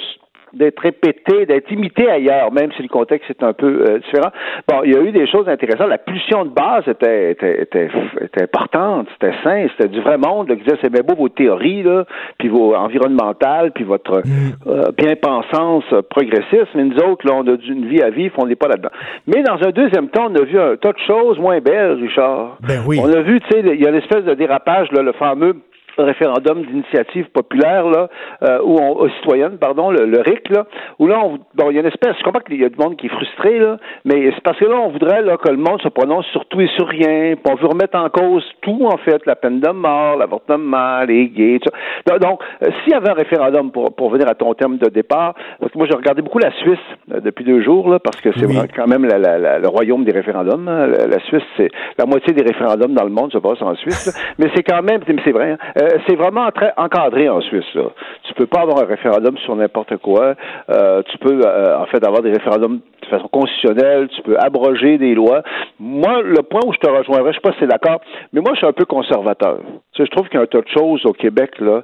d'être 0.54 0.80
répété, 0.80 1.46
d'être 1.46 1.70
imité 1.70 2.08
ailleurs, 2.08 2.52
même 2.52 2.70
si 2.76 2.82
le 2.82 2.88
contexte 2.88 3.30
est 3.30 3.42
un 3.42 3.52
peu 3.52 3.84
euh, 3.88 3.98
différent. 3.98 4.30
Bon, 4.68 4.82
il 4.84 4.92
y 4.92 4.96
a 4.96 5.00
eu 5.00 5.12
des 5.12 5.26
choses 5.26 5.48
intéressantes. 5.48 5.88
La 5.88 5.98
pulsion 5.98 6.44
de 6.44 6.50
base 6.50 6.86
était, 6.88 7.32
était, 7.32 7.62
était, 7.62 7.88
était 8.20 8.42
importante, 8.42 9.08
c'était 9.12 9.34
sain, 9.42 9.66
c'était 9.76 9.88
du 9.88 10.00
vrai 10.00 10.18
monde 10.18 10.48
là, 10.48 10.56
qui 10.56 10.62
disait 10.62 10.78
c'est 10.80 10.92
bien 10.92 11.02
beau 11.02 11.14
vos 11.14 11.28
théories, 11.28 11.82
là, 11.82 12.04
puis 12.38 12.48
vos 12.48 12.74
environnementales, 12.74 13.72
puis 13.72 13.84
votre 13.84 14.22
Mm. 14.24 14.52
euh, 14.66 14.90
bien-pensance 14.96 15.84
euh, 15.92 16.02
progressiste, 16.02 16.68
mais 16.74 16.84
nous 16.84 16.96
autres, 16.98 17.26
là, 17.26 17.34
on 17.34 17.46
a 17.46 17.56
une 17.68 17.86
vie 17.88 18.02
à 18.02 18.10
vivre, 18.10 18.34
on 18.38 18.46
n'est 18.46 18.56
pas 18.56 18.68
là-dedans. 18.68 18.90
Mais 19.26 19.42
dans 19.42 19.56
un 19.66 19.70
deuxième 19.70 20.08
temps, 20.08 20.28
on 20.30 20.34
a 20.34 20.44
vu 20.44 20.58
un 20.58 20.76
tas 20.76 20.92
de 20.92 20.98
choses 21.06 21.38
moins 21.38 21.60
belles, 21.60 21.98
Richard. 22.00 22.58
Ben 22.60 22.80
oui. 22.86 22.98
On 23.02 23.12
a 23.12 23.20
vu, 23.20 23.40
tu 23.40 23.48
sais, 23.50 23.62
il 23.64 23.80
y 23.80 23.86
a 23.86 23.90
l'espèce 23.90 24.24
de 24.24 24.34
dérapage, 24.34 24.90
là, 24.92 25.02
le 25.02 25.12
fameux 25.12 25.56
référendum 25.98 26.62
d'initiative 26.62 27.26
populaire 27.30 27.86
là, 27.88 28.08
euh, 28.44 28.58
ou 28.64 28.76
on, 28.80 29.08
citoyenne, 29.10 29.58
pardon, 29.58 29.90
le, 29.90 30.06
le 30.06 30.20
RIC 30.20 30.48
là, 30.50 30.64
où 30.98 31.06
là, 31.06 31.20
on, 31.24 31.38
bon, 31.54 31.70
il 31.70 31.74
y 31.74 31.78
a 31.78 31.80
une 31.80 31.86
espèce, 31.88 32.16
je 32.18 32.24
comprends 32.24 32.40
qu'il 32.40 32.60
y 32.60 32.64
a 32.64 32.68
du 32.68 32.78
monde 32.78 32.96
qui 32.96 33.06
est 33.06 33.10
frustré 33.10 33.58
là, 33.58 33.76
mais 34.04 34.30
c'est 34.34 34.42
parce 34.42 34.58
que 34.58 34.64
là, 34.64 34.76
on 34.76 34.88
voudrait 34.88 35.22
là 35.22 35.36
que 35.36 35.50
le 35.50 35.56
monde 35.56 35.80
se 35.82 35.88
prononce 35.88 36.26
sur 36.26 36.44
tout 36.46 36.60
et 36.60 36.68
sur 36.76 36.86
rien, 36.88 37.34
puis 37.36 37.52
on 37.52 37.56
veut 37.56 37.66
remettre 37.68 37.98
en 37.98 38.08
cause 38.08 38.44
tout 38.62 38.86
en 38.86 38.96
fait, 38.98 39.24
la 39.26 39.36
peine 39.36 39.60
de 39.60 39.68
mort, 39.70 40.16
l'avortement, 40.16 41.02
les 41.06 41.28
gays, 41.28 41.58
tout 41.60 41.70
ça. 42.06 42.18
Donc, 42.18 42.40
euh, 42.62 42.68
s'il 42.82 42.92
y 42.92 42.96
avait 42.96 43.10
un 43.10 43.14
référendum 43.14 43.70
pour 43.70 43.94
pour 43.94 44.10
venir 44.10 44.28
à 44.28 44.34
ton 44.34 44.54
terme 44.54 44.78
de 44.78 44.88
départ, 44.88 45.34
parce 45.60 45.72
que 45.72 45.78
moi 45.78 45.86
j'ai 45.90 45.96
regardé 45.96 46.22
beaucoup 46.22 46.38
la 46.38 46.50
Suisse 46.52 46.78
euh, 47.12 47.20
depuis 47.20 47.44
deux 47.44 47.62
jours 47.62 47.88
là, 47.90 47.98
parce 47.98 48.20
que 48.20 48.30
c'est 48.34 48.46
Oui. 48.46 48.54
vraiment 48.54 48.68
quand 48.74 48.86
même 48.86 49.04
la, 49.04 49.18
la- 49.18 49.38
la- 49.38 49.58
le 49.58 49.68
royaume 49.68 50.04
des 50.04 50.12
référendums. 50.12 50.66
hein. 50.68 50.86
La, 50.86 51.18
Suisse, 51.20 51.42
c'est 51.56 51.68
la 51.98 52.06
moitié 52.06 52.32
des 52.32 52.42
référendums 52.42 52.94
dans 52.94 53.04
le 53.04 53.10
monde 53.10 53.32
se 53.32 53.38
passe 53.38 53.60
en 53.62 53.74
Suisse, 53.76 54.06
là. 54.06 54.12
mais 54.38 54.50
c'est 54.54 54.62
quand 54.62 54.82
même, 54.82 55.00
mais 55.06 55.16
c'est 55.24 55.32
vrai, 55.32 55.52
hein, 55.52 55.58
euh, 55.82 55.98
c'est 56.06 56.16
vraiment 56.16 56.50
très 56.50 56.72
encadré 56.76 57.28
en 57.28 57.40
Suisse. 57.40 57.74
Là. 57.74 57.84
Tu 58.24 58.34
peux 58.34 58.46
pas 58.46 58.60
avoir 58.60 58.78
un 58.78 58.86
référendum 58.86 59.36
sur 59.38 59.56
n'importe 59.56 59.96
quoi. 59.98 60.34
Euh, 60.70 61.02
tu 61.10 61.18
peux 61.18 61.40
euh, 61.44 61.78
en 61.78 61.86
fait 61.86 62.04
avoir 62.04 62.22
des 62.22 62.30
référendums 62.30 62.80
de 63.02 63.06
façon 63.08 63.28
constitutionnelle. 63.28 64.08
Tu 64.08 64.22
peux 64.22 64.36
abroger 64.38 64.98
des 64.98 65.14
lois. 65.14 65.42
Moi, 65.80 66.22
le 66.22 66.42
point 66.42 66.60
où 66.66 66.72
je 66.72 66.78
te 66.78 66.88
rejoindrais, 66.88 67.32
je 67.32 67.36
sais 67.36 67.42
pas 67.42 67.52
si 67.52 67.58
c'est 67.60 67.66
d'accord, 67.66 68.00
mais 68.32 68.40
moi 68.40 68.52
je 68.54 68.58
suis 68.58 68.66
un 68.66 68.72
peu 68.72 68.84
conservateur. 68.84 69.58
Tu 69.92 70.02
sais, 70.02 70.06
je 70.06 70.10
trouve 70.10 70.28
qu'il 70.28 70.38
y 70.38 70.40
a 70.40 70.44
un 70.44 70.46
tas 70.46 70.60
de 70.60 70.68
choses 70.68 71.04
au 71.04 71.12
Québec 71.12 71.58
là 71.60 71.82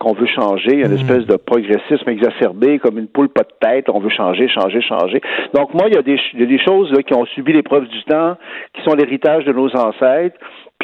qu'on 0.00 0.12
veut 0.12 0.26
changer. 0.26 0.72
Il 0.72 0.80
y 0.80 0.82
a 0.82 0.86
une 0.86 0.94
espèce 0.94 1.26
de 1.26 1.36
progressisme 1.36 2.08
exacerbé, 2.08 2.78
comme 2.78 2.98
une 2.98 3.08
poule 3.08 3.28
pas 3.28 3.42
de 3.42 3.54
tête. 3.60 3.88
On 3.88 4.00
veut 4.00 4.10
changer, 4.10 4.48
changer, 4.48 4.80
changer. 4.82 5.20
Donc 5.54 5.72
moi, 5.74 5.84
il 5.88 5.94
y 5.94 5.98
a 5.98 6.02
des, 6.02 6.18
il 6.34 6.40
y 6.40 6.42
a 6.42 6.46
des 6.46 6.58
choses 6.58 6.92
là, 6.92 7.02
qui 7.02 7.14
ont 7.14 7.24
subi 7.26 7.52
l'épreuve 7.52 7.86
du 7.86 8.02
temps, 8.04 8.36
qui 8.74 8.82
sont 8.82 8.94
l'héritage 8.94 9.44
de 9.44 9.52
nos 9.52 9.74
ancêtres, 9.76 10.36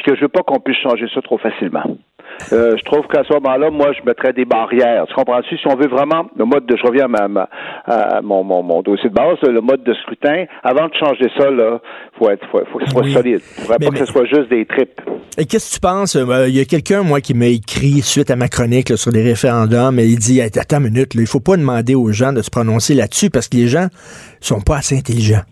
que 0.04 0.14
je 0.16 0.20
veux 0.22 0.28
pas 0.28 0.42
qu'on 0.42 0.60
puisse 0.60 0.78
changer 0.82 1.06
ça 1.14 1.20
trop 1.22 1.38
facilement. 1.38 1.82
Euh, 2.52 2.74
je 2.76 2.82
trouve 2.84 3.06
qu'à 3.06 3.22
ce 3.22 3.32
moment-là, 3.34 3.70
moi, 3.70 3.92
je 3.92 4.04
mettrais 4.04 4.32
des 4.32 4.44
barrières. 4.44 5.04
Tu 5.06 5.14
comprends-tu? 5.14 5.56
Si 5.56 5.66
on 5.68 5.76
veut 5.76 5.86
vraiment 5.88 6.26
le 6.36 6.44
mode 6.44 6.66
de, 6.66 6.76
je 6.76 6.82
reviens 6.84 7.04
à, 7.04 7.08
ma, 7.08 7.28
ma- 7.28 7.48
à 7.86 8.20
mon, 8.22 8.42
mon, 8.42 8.62
mon 8.64 8.82
dossier 8.82 9.08
de 9.08 9.14
base, 9.14 9.38
le 9.42 9.60
mode 9.60 9.84
de 9.84 9.94
scrutin, 9.94 10.44
avant 10.64 10.88
de 10.88 10.94
changer 10.94 11.26
ça, 11.38 11.48
là, 11.50 11.80
faut 12.18 12.28
être, 12.30 12.44
faut, 12.50 12.60
faut 12.72 12.78
que 12.78 12.84
ce 12.86 12.90
soit 12.90 13.02
Oui. 13.04 13.12
solide. 13.12 13.40
Faudrait 13.40 13.76
Mais- 13.78 13.86
pas 13.86 13.92
que 13.92 13.98
ce 13.98 14.06
soit 14.06 14.24
juste 14.24 14.48
des 14.50 14.64
tripes. 14.66 15.00
Et 15.38 15.44
qu'est-ce 15.46 15.70
que 15.70 15.74
tu 15.74 15.80
penses? 15.80 16.16
Euh, 16.16 16.48
Il 16.48 16.56
y 16.56 16.60
a 16.60 16.64
quelqu'un, 16.64 17.02
moi, 17.02 17.20
qui 17.20 17.34
m'a 17.34 17.46
écrit 17.46 18.00
suite 18.02 18.30
à 18.32 18.36
ma 18.36 18.48
chronique 18.48 18.88
là, 18.88 18.96
sur 18.96 19.12
les 19.12 19.22
référendums, 19.22 19.98
et 20.00 20.04
il 20.06 20.18
dit 20.18 20.40
Hey, 20.40 20.50
Attends 20.58 20.78
une 20.78 20.84
minute, 20.90 21.14
là, 21.14 21.20
il 21.20 21.26
faut 21.28 21.40
pas 21.40 21.56
demander 21.56 21.94
aux 21.94 22.10
gens 22.10 22.32
de 22.32 22.42
se 22.42 22.50
prononcer 22.50 22.94
là-dessus 22.94 23.30
parce 23.30 23.48
que 23.48 23.56
les 23.58 23.68
gens 23.68 23.86
sont 24.40 24.60
pas 24.60 24.78
assez 24.78 24.96
intelligents. 24.98 25.42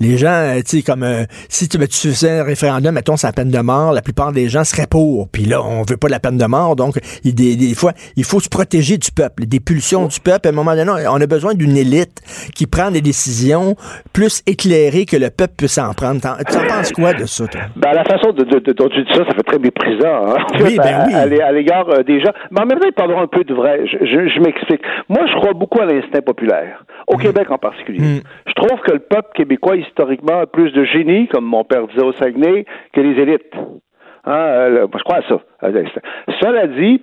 Les 0.00 0.16
gens, 0.16 0.28
euh, 0.30 0.56
tu 0.60 0.78
sais, 0.78 0.82
comme 0.82 1.02
euh, 1.02 1.24
si 1.48 1.68
tu, 1.68 1.76
ben, 1.78 1.88
tu 1.88 2.08
faisais 2.08 2.38
un 2.40 2.44
référendum, 2.44 2.94
mettons, 2.94 3.16
c'est 3.16 3.26
la 3.26 3.32
peine 3.32 3.50
de 3.50 3.58
mort, 3.58 3.92
la 3.92 4.02
plupart 4.02 4.32
des 4.32 4.48
gens 4.48 4.64
seraient 4.64 4.86
pour. 4.86 5.28
Puis 5.28 5.44
là, 5.44 5.62
on 5.62 5.82
veut 5.82 5.96
pas 5.96 6.08
la 6.08 6.20
peine 6.20 6.38
de 6.38 6.44
mort, 6.46 6.76
donc 6.76 6.98
il, 7.24 7.34
des, 7.34 7.56
des 7.56 7.74
fois, 7.74 7.92
il 8.16 8.24
faut 8.24 8.40
se 8.40 8.48
protéger 8.48 8.96
du 8.98 9.10
peuple, 9.10 9.46
des 9.46 9.60
pulsions 9.60 10.06
du 10.06 10.20
peuple. 10.20 10.46
À 10.48 10.50
un 10.50 10.54
moment 10.54 10.74
donné, 10.76 10.92
on 11.10 11.20
a 11.20 11.26
besoin 11.26 11.54
d'une 11.54 11.76
élite 11.76 12.22
qui 12.54 12.66
prend 12.66 12.90
des 12.90 13.00
décisions 13.00 13.74
plus 14.12 14.42
éclairées 14.46 15.04
que 15.04 15.16
le 15.16 15.30
peuple 15.30 15.54
puisse 15.56 15.78
en 15.78 15.92
prendre. 15.94 16.20
T'en- 16.20 16.36
Tu 16.48 16.56
en 16.56 16.66
penses 16.66 16.92
quoi 16.92 17.12
de 17.14 17.26
ça, 17.26 17.46
toi? 17.48 17.60
Ben, 17.76 17.92
la 17.92 18.04
façon 18.04 18.32
de, 18.32 18.44
de- 18.44 18.58
de- 18.60 18.72
dont 18.72 18.88
tu 18.88 19.02
dis 19.02 19.12
ça, 19.12 19.24
ça 19.26 19.34
fait 19.34 19.42
très 19.42 19.58
méprisant, 19.58 20.26
hein, 20.28 20.36
Oui, 20.62 20.76
ben 20.76 20.94
à, 20.94 21.06
oui. 21.26 21.40
à 21.40 21.46
à 21.48 21.52
l'égard 21.52 21.88
euh, 21.88 22.02
des 22.02 22.20
gens. 22.20 22.32
Mais 22.50 22.60
en 22.60 22.66
même 22.66 22.78
temps, 22.78 22.86
il 22.88 22.92
peut 22.92 23.02
y 23.02 23.04
avoir 23.04 23.22
un 23.22 23.26
peu 23.26 23.42
de 23.44 23.54
vrai. 23.54 23.80
Je, 23.86 23.98
je- 24.06 24.28
je 24.28 24.40
m'explique. 24.40 24.80
Moi, 25.08 25.22
je 25.26 25.34
crois 25.38 25.52
beaucoup 25.54 25.80
à 25.80 25.86
l'instinct 25.86 26.20
populaire, 26.20 26.84
au 27.06 27.16
Québec 27.16 27.50
en 27.50 27.58
particulier. 27.58 28.00
Mm. 28.00 28.20
Je 28.46 28.52
trouve 28.54 28.78
que 28.86 28.92
le 28.92 29.00
peuple 29.00 29.28
québécois, 29.34 29.76
historiquement, 29.88 30.46
plus 30.46 30.72
de 30.72 30.84
génie, 30.84 31.28
comme 31.28 31.44
mon 31.44 31.64
père 31.64 31.86
disait 31.88 32.04
au 32.04 32.12
Saguenay, 32.12 32.64
que 32.92 33.00
les 33.00 33.20
élites. 33.20 33.52
Hein, 34.24 34.32
euh, 34.32 34.86
je 34.92 35.02
crois 35.04 35.18
à 35.18 35.22
ça. 35.22 35.40
Cela 36.40 36.66
dit, 36.66 37.02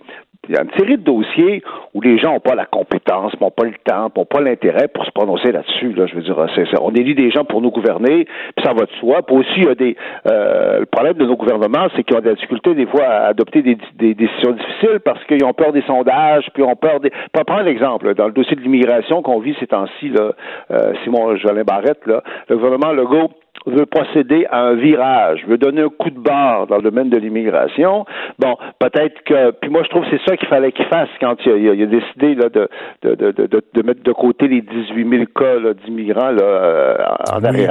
il 0.50 0.56
y 0.56 0.58
a 0.58 0.64
une 0.64 0.72
série 0.78 0.98
de 0.98 1.04
dossiers 1.04 1.64
où 1.94 2.02
les 2.02 2.18
gens 2.18 2.34
n'ont 2.34 2.40
pas 2.40 2.56
la 2.56 2.66
compétence, 2.66 3.34
n'ont 3.40 3.52
pas 3.52 3.66
le 3.66 3.74
temps, 3.84 4.12
n'ont 4.16 4.26
pas 4.26 4.42
l'intérêt 4.42 4.88
pour 4.88 5.06
se 5.06 5.12
prononcer 5.12 5.52
là-dessus. 5.52 5.94
Là, 5.94 6.06
je 6.08 6.16
veux 6.16 6.22
dire, 6.22 6.36
c'est, 6.56 6.66
on 6.80 6.92
élit 6.92 7.16
des 7.16 7.32
gens 7.32 7.44
pour 7.44 7.62
nous 7.62 7.72
gouverner, 7.72 8.26
puis 8.26 8.66
ça 8.66 8.74
va 8.74 8.86
de 8.86 8.92
soi. 9.00 9.22
Puis 9.24 9.36
aussi, 9.36 9.58
il 9.58 9.66
y 9.66 9.70
a 9.70 9.76
des 9.76 9.96
euh, 10.28 10.80
le 10.80 10.86
problème 10.86 11.14
de 11.14 11.26
nos 11.26 11.36
gouvernements, 11.36 11.88
c'est 11.96 12.04
qu'ils 12.04 12.18
ont 12.18 12.22
de 12.22 12.30
la 12.30 12.36
difficulté 12.36 12.74
des 12.74 12.86
fois 12.86 13.04
à 13.04 13.28
adopter 13.28 13.62
des, 13.62 13.78
des 13.98 14.14
décisions 14.14 14.52
difficiles 14.52 15.00
parce 15.04 15.24
qu'ils 15.26 15.44
ont 15.44 15.54
peur 15.54 15.72
des 15.72 15.84
sondages, 15.84 16.48
puis 16.54 16.64
ils 16.64 16.70
ont 16.70 16.76
peur 16.76 17.00
des. 17.00 17.12
Pour 17.32 17.46
prendre 17.46 17.62
un 17.62 17.68
exemple, 17.68 18.14
dans 18.16 18.28
le 18.28 18.34
dossier 18.34 18.56
de 18.56 18.62
l'immigration 18.62 19.22
qu'on 19.22 19.40
vit 19.40 19.56
ces 19.60 19.68
temps-ci, 19.68 20.10
là, 20.10 20.32
euh, 20.72 20.94
Simon 21.04 21.36
Jolin 21.38 21.64
Barrette, 21.64 22.06
là, 22.06 22.24
le 22.50 22.58
gouvernement 22.58 22.92
Legault 22.92 23.30
veut 23.66 23.86
procéder 23.86 24.46
à 24.52 24.62
un 24.62 24.76
virage, 24.76 25.44
veut 25.48 25.58
donner 25.58 25.82
un 25.82 25.90
coup 25.90 26.10
de 26.10 26.20
barre 26.20 26.68
dans 26.68 26.78
le 26.78 26.84
domaine 26.84 27.10
de 27.10 27.18
l'immigration. 27.18 28.06
Bon, 28.40 28.56
peut-être 28.80 29.24
que, 29.24 29.52
puis 29.52 29.70
moi 29.70 29.82
je 29.84 29.90
trouve 29.90 30.04
que 30.04 30.10
c'est 30.12 30.30
ça 30.30 30.38
qu'il 30.38 30.48
fallait 30.48 30.72
qu'il 30.72 30.86
fasse 30.86 31.10
quand 31.20 31.36
il 31.46 31.70
a, 31.70 31.74
il 31.74 31.90
décidé 31.90 32.36
là, 32.36 32.50
de, 32.50 32.68
de, 33.04 33.16
de, 33.16 33.32
de, 33.32 33.62
de 33.74 33.82
mettre 33.82 34.04
de 34.04 34.12
côté 34.12 34.48
les 34.48 34.62
18 34.62 35.10
000 35.10 35.26
cas 35.36 35.60
d'immigrants 35.86 36.32
là, 36.32 36.44
euh, 36.44 36.96
en 37.34 37.42
Oui. 37.42 37.68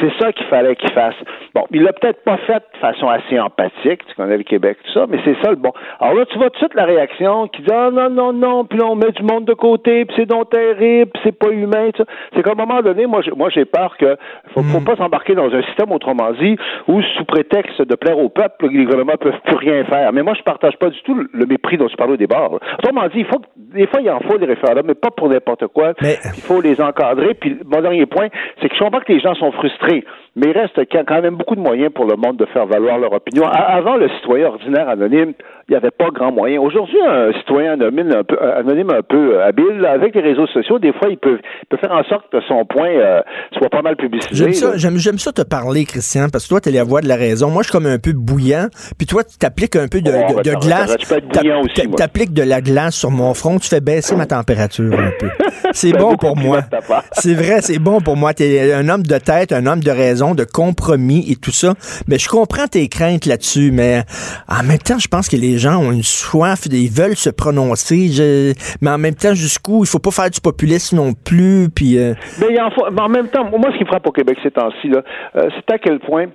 C'est 0.00 0.12
ça 0.18 0.32
qu'il 0.32 0.46
fallait 0.46 0.76
qu'il 0.76 0.90
fasse. 0.92 1.14
Bon, 1.54 1.64
il 1.70 1.82
l'a 1.82 1.92
peut-être 1.92 2.22
pas 2.24 2.36
fait 2.38 2.62
de 2.74 2.78
façon 2.78 3.08
assez 3.08 3.38
empathique, 3.38 4.06
tu 4.06 4.14
connais 4.16 4.36
le 4.36 4.44
Québec, 4.44 4.78
tout 4.84 4.92
ça, 4.92 5.06
mais 5.08 5.18
c'est 5.24 5.36
ça 5.42 5.50
le 5.50 5.56
bon. 5.56 5.72
Alors 6.00 6.14
là, 6.14 6.24
tu 6.26 6.38
vois 6.38 6.50
tout 6.50 6.54
de 6.54 6.58
suite 6.58 6.74
la 6.74 6.84
réaction 6.84 7.48
qui 7.48 7.62
dit 7.62 7.72
ah 7.72 7.90
non 7.92 8.10
non 8.10 8.32
non, 8.32 8.64
puis 8.64 8.78
là 8.78 8.86
on 8.86 8.94
met 8.94 9.10
du 9.12 9.22
monde 9.22 9.44
de 9.44 9.54
côté, 9.54 10.04
puis 10.04 10.14
c'est 10.18 10.26
donc 10.26 10.50
terrible, 10.50 11.10
puis 11.12 11.22
c'est 11.24 11.38
pas 11.38 11.50
humain. 11.50 11.90
tout 11.92 12.04
ça. 12.04 12.10
C'est 12.34 12.42
qu'à 12.42 12.52
un 12.52 12.54
moment 12.54 12.80
donné, 12.82 13.06
moi 13.06 13.20
j'ai, 13.22 13.32
moi 13.32 13.50
j'ai 13.50 13.64
peur 13.64 13.96
que 13.96 14.16
faut, 14.54 14.62
faut 14.62 14.80
pas 14.80 14.96
s'embarquer 14.96 15.25
dans 15.32 15.52
un 15.52 15.62
système 15.62 15.92
autrement 15.92 16.30
dit 16.40 16.56
où 16.88 17.00
sous 17.16 17.24
prétexte 17.24 17.80
de 17.82 17.94
plaire 17.94 18.18
au 18.18 18.28
peuple, 18.28 18.68
les 18.70 18.84
gouvernements 18.84 19.16
peuvent 19.20 19.40
plus 19.44 19.56
rien 19.56 19.84
faire. 19.84 20.12
Mais 20.12 20.22
moi 20.22 20.34
je 20.36 20.42
partage 20.42 20.76
pas 20.78 20.90
du 20.90 21.00
tout 21.02 21.14
le- 21.14 21.46
mépris 21.46 21.76
dont 21.78 21.86
tu 21.86 21.96
parlais 21.96 22.14
au 22.14 22.16
départ. 22.16 22.50
là. 22.52 22.58
Autrement 22.78 23.06
dit, 23.08 23.18
il 23.20 23.26
faut 23.26 23.38
que, 23.38 23.46
des 23.56 23.86
fois 23.86 24.00
il 24.00 24.10
en 24.10 24.20
faut 24.20 24.38
des 24.38 24.46
référendums, 24.46 24.86
mais 24.86 24.94
pas 24.94 25.10
pour 25.10 25.28
n'importe 25.28 25.66
quoi. 25.68 25.92
Mais- 26.02 26.16
Il 26.36 26.42
faut 26.42 26.60
les 26.60 26.80
encadrer. 26.80 27.34
Puis 27.34 27.56
mon 27.64 27.80
dernier 27.80 28.06
point, 28.06 28.28
c'est 28.60 28.68
que 28.68 28.74
je 28.74 28.80
comprends 28.80 29.00
que 29.00 29.12
les 29.12 29.20
gens 29.20 29.34
sont 29.34 29.52
frustrés, 29.52 30.04
mais 30.34 30.46
il 30.50 30.58
reste 30.58 30.78
quand 30.92 31.22
même 31.22 31.36
beaucoup 31.36 31.54
de 31.56 31.60
moyens 31.60 31.92
pour 31.92 32.04
le 32.06 32.16
monde 32.16 32.36
de 32.36 32.46
faire 32.46 32.66
valoir 32.66 32.98
leur 32.98 33.12
opinion. 33.12 33.44
Avant 33.46 33.96
le 33.96 34.08
citoyen 34.20 34.48
ordinaire 34.48 34.88
anonyme, 34.88 35.32
il 35.68 35.72
n'y 35.72 35.76
avait 35.76 35.90
pas 35.90 36.08
grand 36.12 36.30
moyen. 36.32 36.60
Aujourd'hui, 36.60 36.98
un 37.06 37.32
citoyen 37.32 37.72
anonyme 37.72 38.12
un 38.16 38.22
peu, 38.24 38.36
anonyme 38.40 38.90
un 38.90 39.02
peu 39.02 39.34
euh, 39.36 39.46
habile, 39.46 39.84
avec 39.84 40.14
les 40.14 40.20
réseaux 40.22 40.46
sociaux, 40.48 40.78
des 40.78 40.92
fois, 40.92 41.08
il 41.10 41.18
peut, 41.18 41.38
il 41.62 41.66
peut 41.68 41.76
faire 41.76 41.92
en 41.92 42.04
sorte 42.04 42.30
que 42.30 42.40
son 42.42 42.64
point 42.64 42.88
euh, 42.88 43.20
soit 43.52 43.68
pas 43.68 43.82
mal 43.82 43.96
publicisé. 43.96 44.34
J'aime 44.34 44.52
ça, 44.52 44.76
j'aime, 44.76 45.15
j'aime 45.16 45.22
ça 45.22 45.32
te 45.32 45.42
parler, 45.42 45.84
Christian, 45.86 46.28
parce 46.28 46.44
que 46.44 46.48
toi, 46.50 46.60
tu 46.60 46.68
es 46.68 46.72
la 46.72 46.84
voix 46.84 47.00
de 47.00 47.08
la 47.08 47.16
raison. 47.16 47.48
Moi, 47.50 47.62
je 47.62 47.68
suis 47.68 47.72
comme 47.72 47.86
un 47.86 47.98
peu 47.98 48.12
bouillant, 48.12 48.68
puis 48.98 49.06
toi, 49.06 49.24
tu 49.24 49.38
t'appliques 49.38 49.76
un 49.76 49.88
peu 49.88 50.00
de, 50.02 50.12
Oh, 50.12 50.34
de- 50.38 50.42
de 50.42 50.50
attends, 50.50 50.60
glace. 50.60 50.96
tu. 50.98 51.90
T'appliques 51.96 52.32
de 52.34 52.42
la 52.42 52.60
glace 52.60 52.94
sur 52.96 53.10
mon 53.10 53.32
front, 53.34 53.58
tu 53.58 53.68
fais 53.68 53.80
baisser 53.80 54.14
ma 54.14 54.26
température 54.26 54.92
un 54.92 55.10
peu. 55.18 55.28
C'est 55.72 55.94
un 55.96 55.98
bon 55.98 56.16
pour 56.16 56.36
moi. 56.36 56.60
C'est 57.12 57.34
vrai, 57.34 57.60
c'est 57.60 57.78
bon 57.78 58.00
pour 58.00 58.16
moi. 58.16 58.32
Tu 58.34 58.44
es 58.44 58.72
un 58.72 58.88
homme 58.88 59.02
de 59.02 59.18
tête, 59.18 59.52
un 59.52 59.66
homme 59.66 59.80
de 59.82 59.90
raison, 59.90 60.34
de 60.34 60.44
compromis 60.44 61.24
et 61.30 61.36
tout 61.36 61.50
ça. 61.50 61.74
Mais 62.08 62.18
je 62.18 62.28
comprends 62.28 62.66
tes 62.68 62.88
craintes 62.88 63.26
là-dessus, 63.26 63.70
mais 63.72 64.04
en 64.48 64.62
même 64.62 64.78
temps, 64.78 64.98
je 64.98 65.08
pense 65.08 65.28
que 65.28 65.36
les 65.36 65.58
gens 65.58 65.78
ont 65.78 65.90
une 65.92 66.02
soif, 66.02 66.66
ils 66.70 66.90
veulent 66.90 67.16
se 67.16 67.30
prononcer, 67.30 68.08
je- 68.12 68.52
mais 68.80 68.90
en 68.90 68.98
même 68.98 69.14
temps, 69.14 69.34
jusqu'où? 69.34 69.82
Il 69.84 69.88
faut 69.88 69.98
pas 69.98 70.10
faire 70.10 70.30
du 70.30 70.40
populisme 70.40 70.96
non 70.96 71.12
plus, 71.14 71.68
puis... 71.74 71.98
euh, 71.98 72.14
Mais, 72.40 72.58
en 72.60 72.70
faut- 72.70 72.90
mais 72.92 73.00
en 73.02 73.08
même 73.08 73.28
temps, 73.28 73.44
moi, 73.50 73.70
ce 73.72 73.78
qui 73.78 73.84
me 73.84 73.88
frappe 73.88 74.06
au 74.06 74.12
Québec 74.12 74.38
ces 74.42 74.50
temps-ci, 74.50 74.88
là, 74.88 75.02
c'est 75.34 75.70
à 75.72 75.78
quel 75.78 75.98
point 76.00 76.26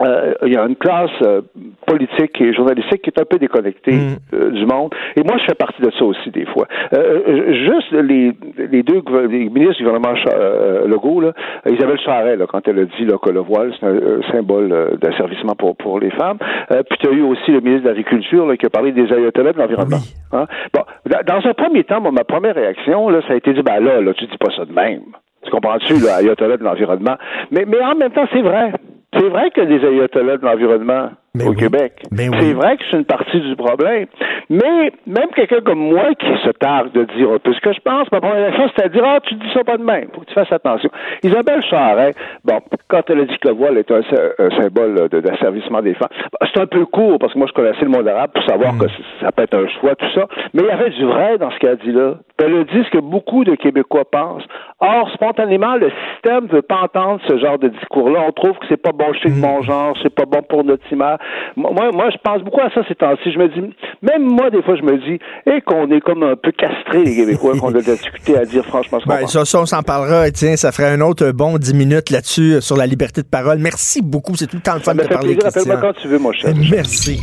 euh, 0.00 0.32
il 0.46 0.52
y 0.52 0.56
a 0.56 0.64
une 0.64 0.76
classe 0.76 1.10
euh, 1.22 1.42
politique 1.86 2.40
et 2.40 2.52
journalistique 2.52 3.02
qui 3.02 3.10
est 3.10 3.20
un 3.20 3.24
peu 3.24 3.36
déconnectée 3.38 3.92
Mm. 3.92 4.16
euh, 4.34 4.50
du 4.50 4.64
monde. 4.64 4.94
Et 5.16 5.22
moi, 5.24 5.36
je 5.38 5.44
fais 5.44 5.54
partie 5.56 5.82
de 5.82 5.90
ça 5.90 6.04
aussi 6.04 6.30
des 6.30 6.46
fois. 6.46 6.68
Euh, 6.94 7.20
euh, 7.26 7.52
juste 7.52 7.90
les, 7.92 8.32
les 8.70 8.82
deux 8.84 9.02
les 9.28 9.48
ministres 9.48 9.78
du 9.78 9.84
gouvernement 9.84 10.14
euh, 10.32 10.86
Legault, 10.86 11.20
là, 11.20 11.32
Isabelle 11.68 11.98
Charret, 11.98 12.36
là, 12.36 12.46
quand 12.46 12.66
elle 12.68 12.78
a 12.78 12.84
dit 12.84 13.04
là, 13.06 13.16
que 13.20 13.30
le 13.30 13.40
voile, 13.40 13.72
c'est 13.80 13.86
un 13.86 13.94
euh, 13.94 14.20
symbole 14.30 14.70
euh, 14.70 14.96
d'asservissement 14.98 15.56
pour, 15.56 15.76
pour 15.76 15.98
les 15.98 16.10
femmes. 16.10 16.38
Euh, 16.70 16.82
puis 16.88 16.98
tu 17.00 17.08
as 17.08 17.12
eu 17.12 17.22
aussi 17.22 17.50
le 17.50 17.60
ministre 17.60 17.84
de 17.84 17.88
l'Agriculture 17.88 18.56
qui 18.56 18.66
a 18.66 18.70
parlé 18.70 18.92
des 18.92 19.12
ayatollahs 19.12 19.52
de 19.54 19.58
l'environnement. 19.58 19.96
Oui. 20.00 20.38
Hein? 20.38 20.46
Bon, 20.72 20.82
dans, 21.10 21.24
dans 21.40 21.48
un 21.48 21.54
premier 21.54 21.82
temps, 21.82 22.00
moi, 22.00 22.12
ma 22.12 22.24
première 22.24 22.54
réaction, 22.54 23.08
là, 23.08 23.20
ça 23.26 23.32
a 23.32 23.36
été 23.36 23.52
dit, 23.52 23.62
ben 23.62 23.80
là, 23.80 24.00
là, 24.00 24.14
tu 24.14 24.26
dis 24.26 24.38
pas 24.38 24.52
ça 24.56 24.64
de 24.64 24.72
même. 24.72 25.02
Tu 25.44 25.50
comprends-tu, 25.50 25.94
là, 26.04 26.16
ayatollah 26.16 26.56
de 26.56 26.64
l'environnement? 26.64 27.16
Mais, 27.50 27.64
mais 27.66 27.80
en 27.80 27.94
même 27.94 28.12
temps, 28.12 28.26
c'est 28.32 28.42
vrai. 28.42 28.72
C'est 29.12 29.28
vrai 29.28 29.50
a 29.54 29.64
des 29.64 29.84
ayatollahs 29.84 30.36
de 30.36 30.44
l'environnement 30.44 31.10
Mais 31.34 31.44
au 31.44 31.50
oui. 31.50 31.56
Québec. 31.56 31.92
Mais 32.10 32.28
oui. 32.28 32.36
C'est 32.40 32.52
vrai 32.54 32.76
que 32.76 32.82
c'est 32.90 32.96
une 32.96 33.04
partie 33.04 33.40
du 33.40 33.54
problème. 33.54 34.06
Mais 34.50 34.92
même 35.06 35.28
quelqu'un 35.36 35.60
comme 35.60 35.78
moi 35.78 36.14
qui 36.18 36.26
se 36.44 36.50
targue 36.52 36.92
de 36.92 37.04
dire 37.16 37.30
un 37.30 37.38
peu 37.38 37.52
ce 37.52 37.60
que 37.60 37.72
je 37.72 37.80
pense, 37.80 38.10
ma 38.10 38.20
première 38.20 38.36
réaction, 38.38 38.70
c'est 38.76 38.84
à 38.84 38.88
dire 38.88 39.02
Ah, 39.06 39.18
tu 39.22 39.34
dis 39.34 39.46
ça 39.52 39.62
pas 39.62 39.76
de 39.76 39.84
même. 39.84 40.08
Faut 40.14 40.22
que 40.22 40.26
tu 40.26 40.34
fasses 40.34 40.50
attention. 40.52 40.88
Isabelle 41.22 41.62
Charret, 41.68 42.14
bon, 42.44 42.60
quand 42.88 43.02
elle 43.10 43.20
a 43.20 43.24
dit 43.26 43.38
que 43.38 43.48
le 43.48 43.54
voile 43.54 43.76
est 43.78 43.90
un, 43.90 44.02
sy- 44.02 44.14
un 44.38 44.50
symbole 44.62 45.08
de- 45.10 45.20
d'asservissement 45.20 45.82
des 45.82 45.94
femmes, 45.94 46.08
bon, 46.32 46.46
c'est 46.52 46.60
un 46.62 46.66
peu 46.66 46.86
court 46.86 47.18
parce 47.18 47.34
que 47.34 47.38
moi 47.38 47.46
je 47.46 47.52
connaissais 47.52 47.82
le 47.82 47.90
monde 47.90 48.08
arabe 48.08 48.30
pour 48.32 48.42
savoir 48.44 48.72
Mm. 48.74 48.78
que 48.78 48.86
ça 49.20 49.30
peut 49.30 49.42
être 49.42 49.54
un 49.54 49.68
choix, 49.80 49.94
tout 49.96 50.10
ça. 50.14 50.26
Mais 50.54 50.62
il 50.62 50.66
y 50.68 50.70
avait 50.70 50.90
du 50.90 51.04
vrai 51.04 51.36
dans 51.38 51.50
ce 51.50 51.58
qu'elle 51.58 51.70
a 51.72 51.76
dit 51.76 51.92
là. 51.92 52.14
Elle 52.42 52.56
a 52.56 52.64
dit 52.64 52.84
ce 52.84 52.90
que 52.90 52.98
beaucoup 53.02 53.44
de 53.44 53.54
Québécois 53.54 54.04
pensent. 54.10 54.44
Or, 54.80 55.10
spontanément, 55.12 55.74
le 55.76 55.90
système 56.14 56.44
ne 56.44 56.48
veut 56.48 56.62
pas 56.62 56.82
entendre 56.84 57.20
ce 57.28 57.36
genre 57.36 57.58
de 57.58 57.68
discours-là. 57.68 58.20
On 58.28 58.32
trouve 58.32 58.52
que 58.58 58.66
c'est 58.68 58.80
pas 58.80 58.92
bon 58.92 59.12
chez 59.14 59.28
le 59.28 59.40
bon 59.40 59.60
genre, 59.62 59.94
c'est 60.02 60.14
pas 60.14 60.24
bon 60.24 60.40
pour 60.48 60.64
notre 60.64 60.90
image. 60.92 61.17
Moi, 61.56 61.70
moi, 61.72 61.90
moi, 61.92 62.10
je 62.10 62.16
pense 62.22 62.42
beaucoup 62.42 62.60
à 62.60 62.70
ça 62.70 62.80
ces 62.88 62.94
temps-ci. 62.94 63.32
Je 63.32 63.38
me 63.38 63.48
dis, 63.48 63.74
même 64.02 64.22
moi, 64.24 64.50
des 64.50 64.62
fois, 64.62 64.76
je 64.76 64.82
me 64.82 64.96
dis, 64.98 65.18
et 65.46 65.60
qu'on 65.62 65.90
est 65.90 66.00
comme 66.00 66.22
un 66.22 66.36
peu 66.36 66.52
castrés, 66.52 67.04
les 67.04 67.16
Québécois, 67.16 67.58
qu'on 67.58 67.68
a 67.68 67.72
de 67.82 67.86
la 67.86 67.94
difficulté 67.96 68.36
à 68.36 68.44
dire 68.44 68.64
franchement 68.64 69.00
ce 69.00 69.04
qu'on 69.04 69.10
Ben, 69.10 69.20
pense. 69.22 69.32
ça, 69.32 69.44
ça, 69.44 69.60
on 69.60 69.66
s'en 69.66 69.82
parlera. 69.82 70.30
Tiens, 70.30 70.56
ça 70.56 70.72
ferait 70.72 70.90
un 70.90 71.00
autre 71.00 71.30
bon 71.32 71.56
10 71.58 71.74
minutes 71.74 72.10
là-dessus 72.10 72.54
euh, 72.54 72.60
sur 72.60 72.76
la 72.76 72.86
liberté 72.86 73.22
de 73.22 73.28
parole. 73.28 73.58
Merci 73.58 74.02
beaucoup. 74.02 74.34
C'est 74.36 74.46
tout 74.46 74.56
le 74.56 74.62
temps 74.62 74.74
le 74.74 74.80
fun 74.80 74.94
de 74.94 75.02
fait 75.02 75.08
parler, 75.08 75.34
plaisir. 75.34 75.46
Appelle-moi 75.48 75.76
Christian. 75.76 75.92
quand 75.94 76.00
tu 76.00 76.08
veux, 76.08 76.18
mon 76.18 76.32
cher. 76.32 76.52
Merci. 76.70 77.20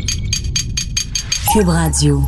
Cube 1.53 1.67
Radio. 1.69 2.19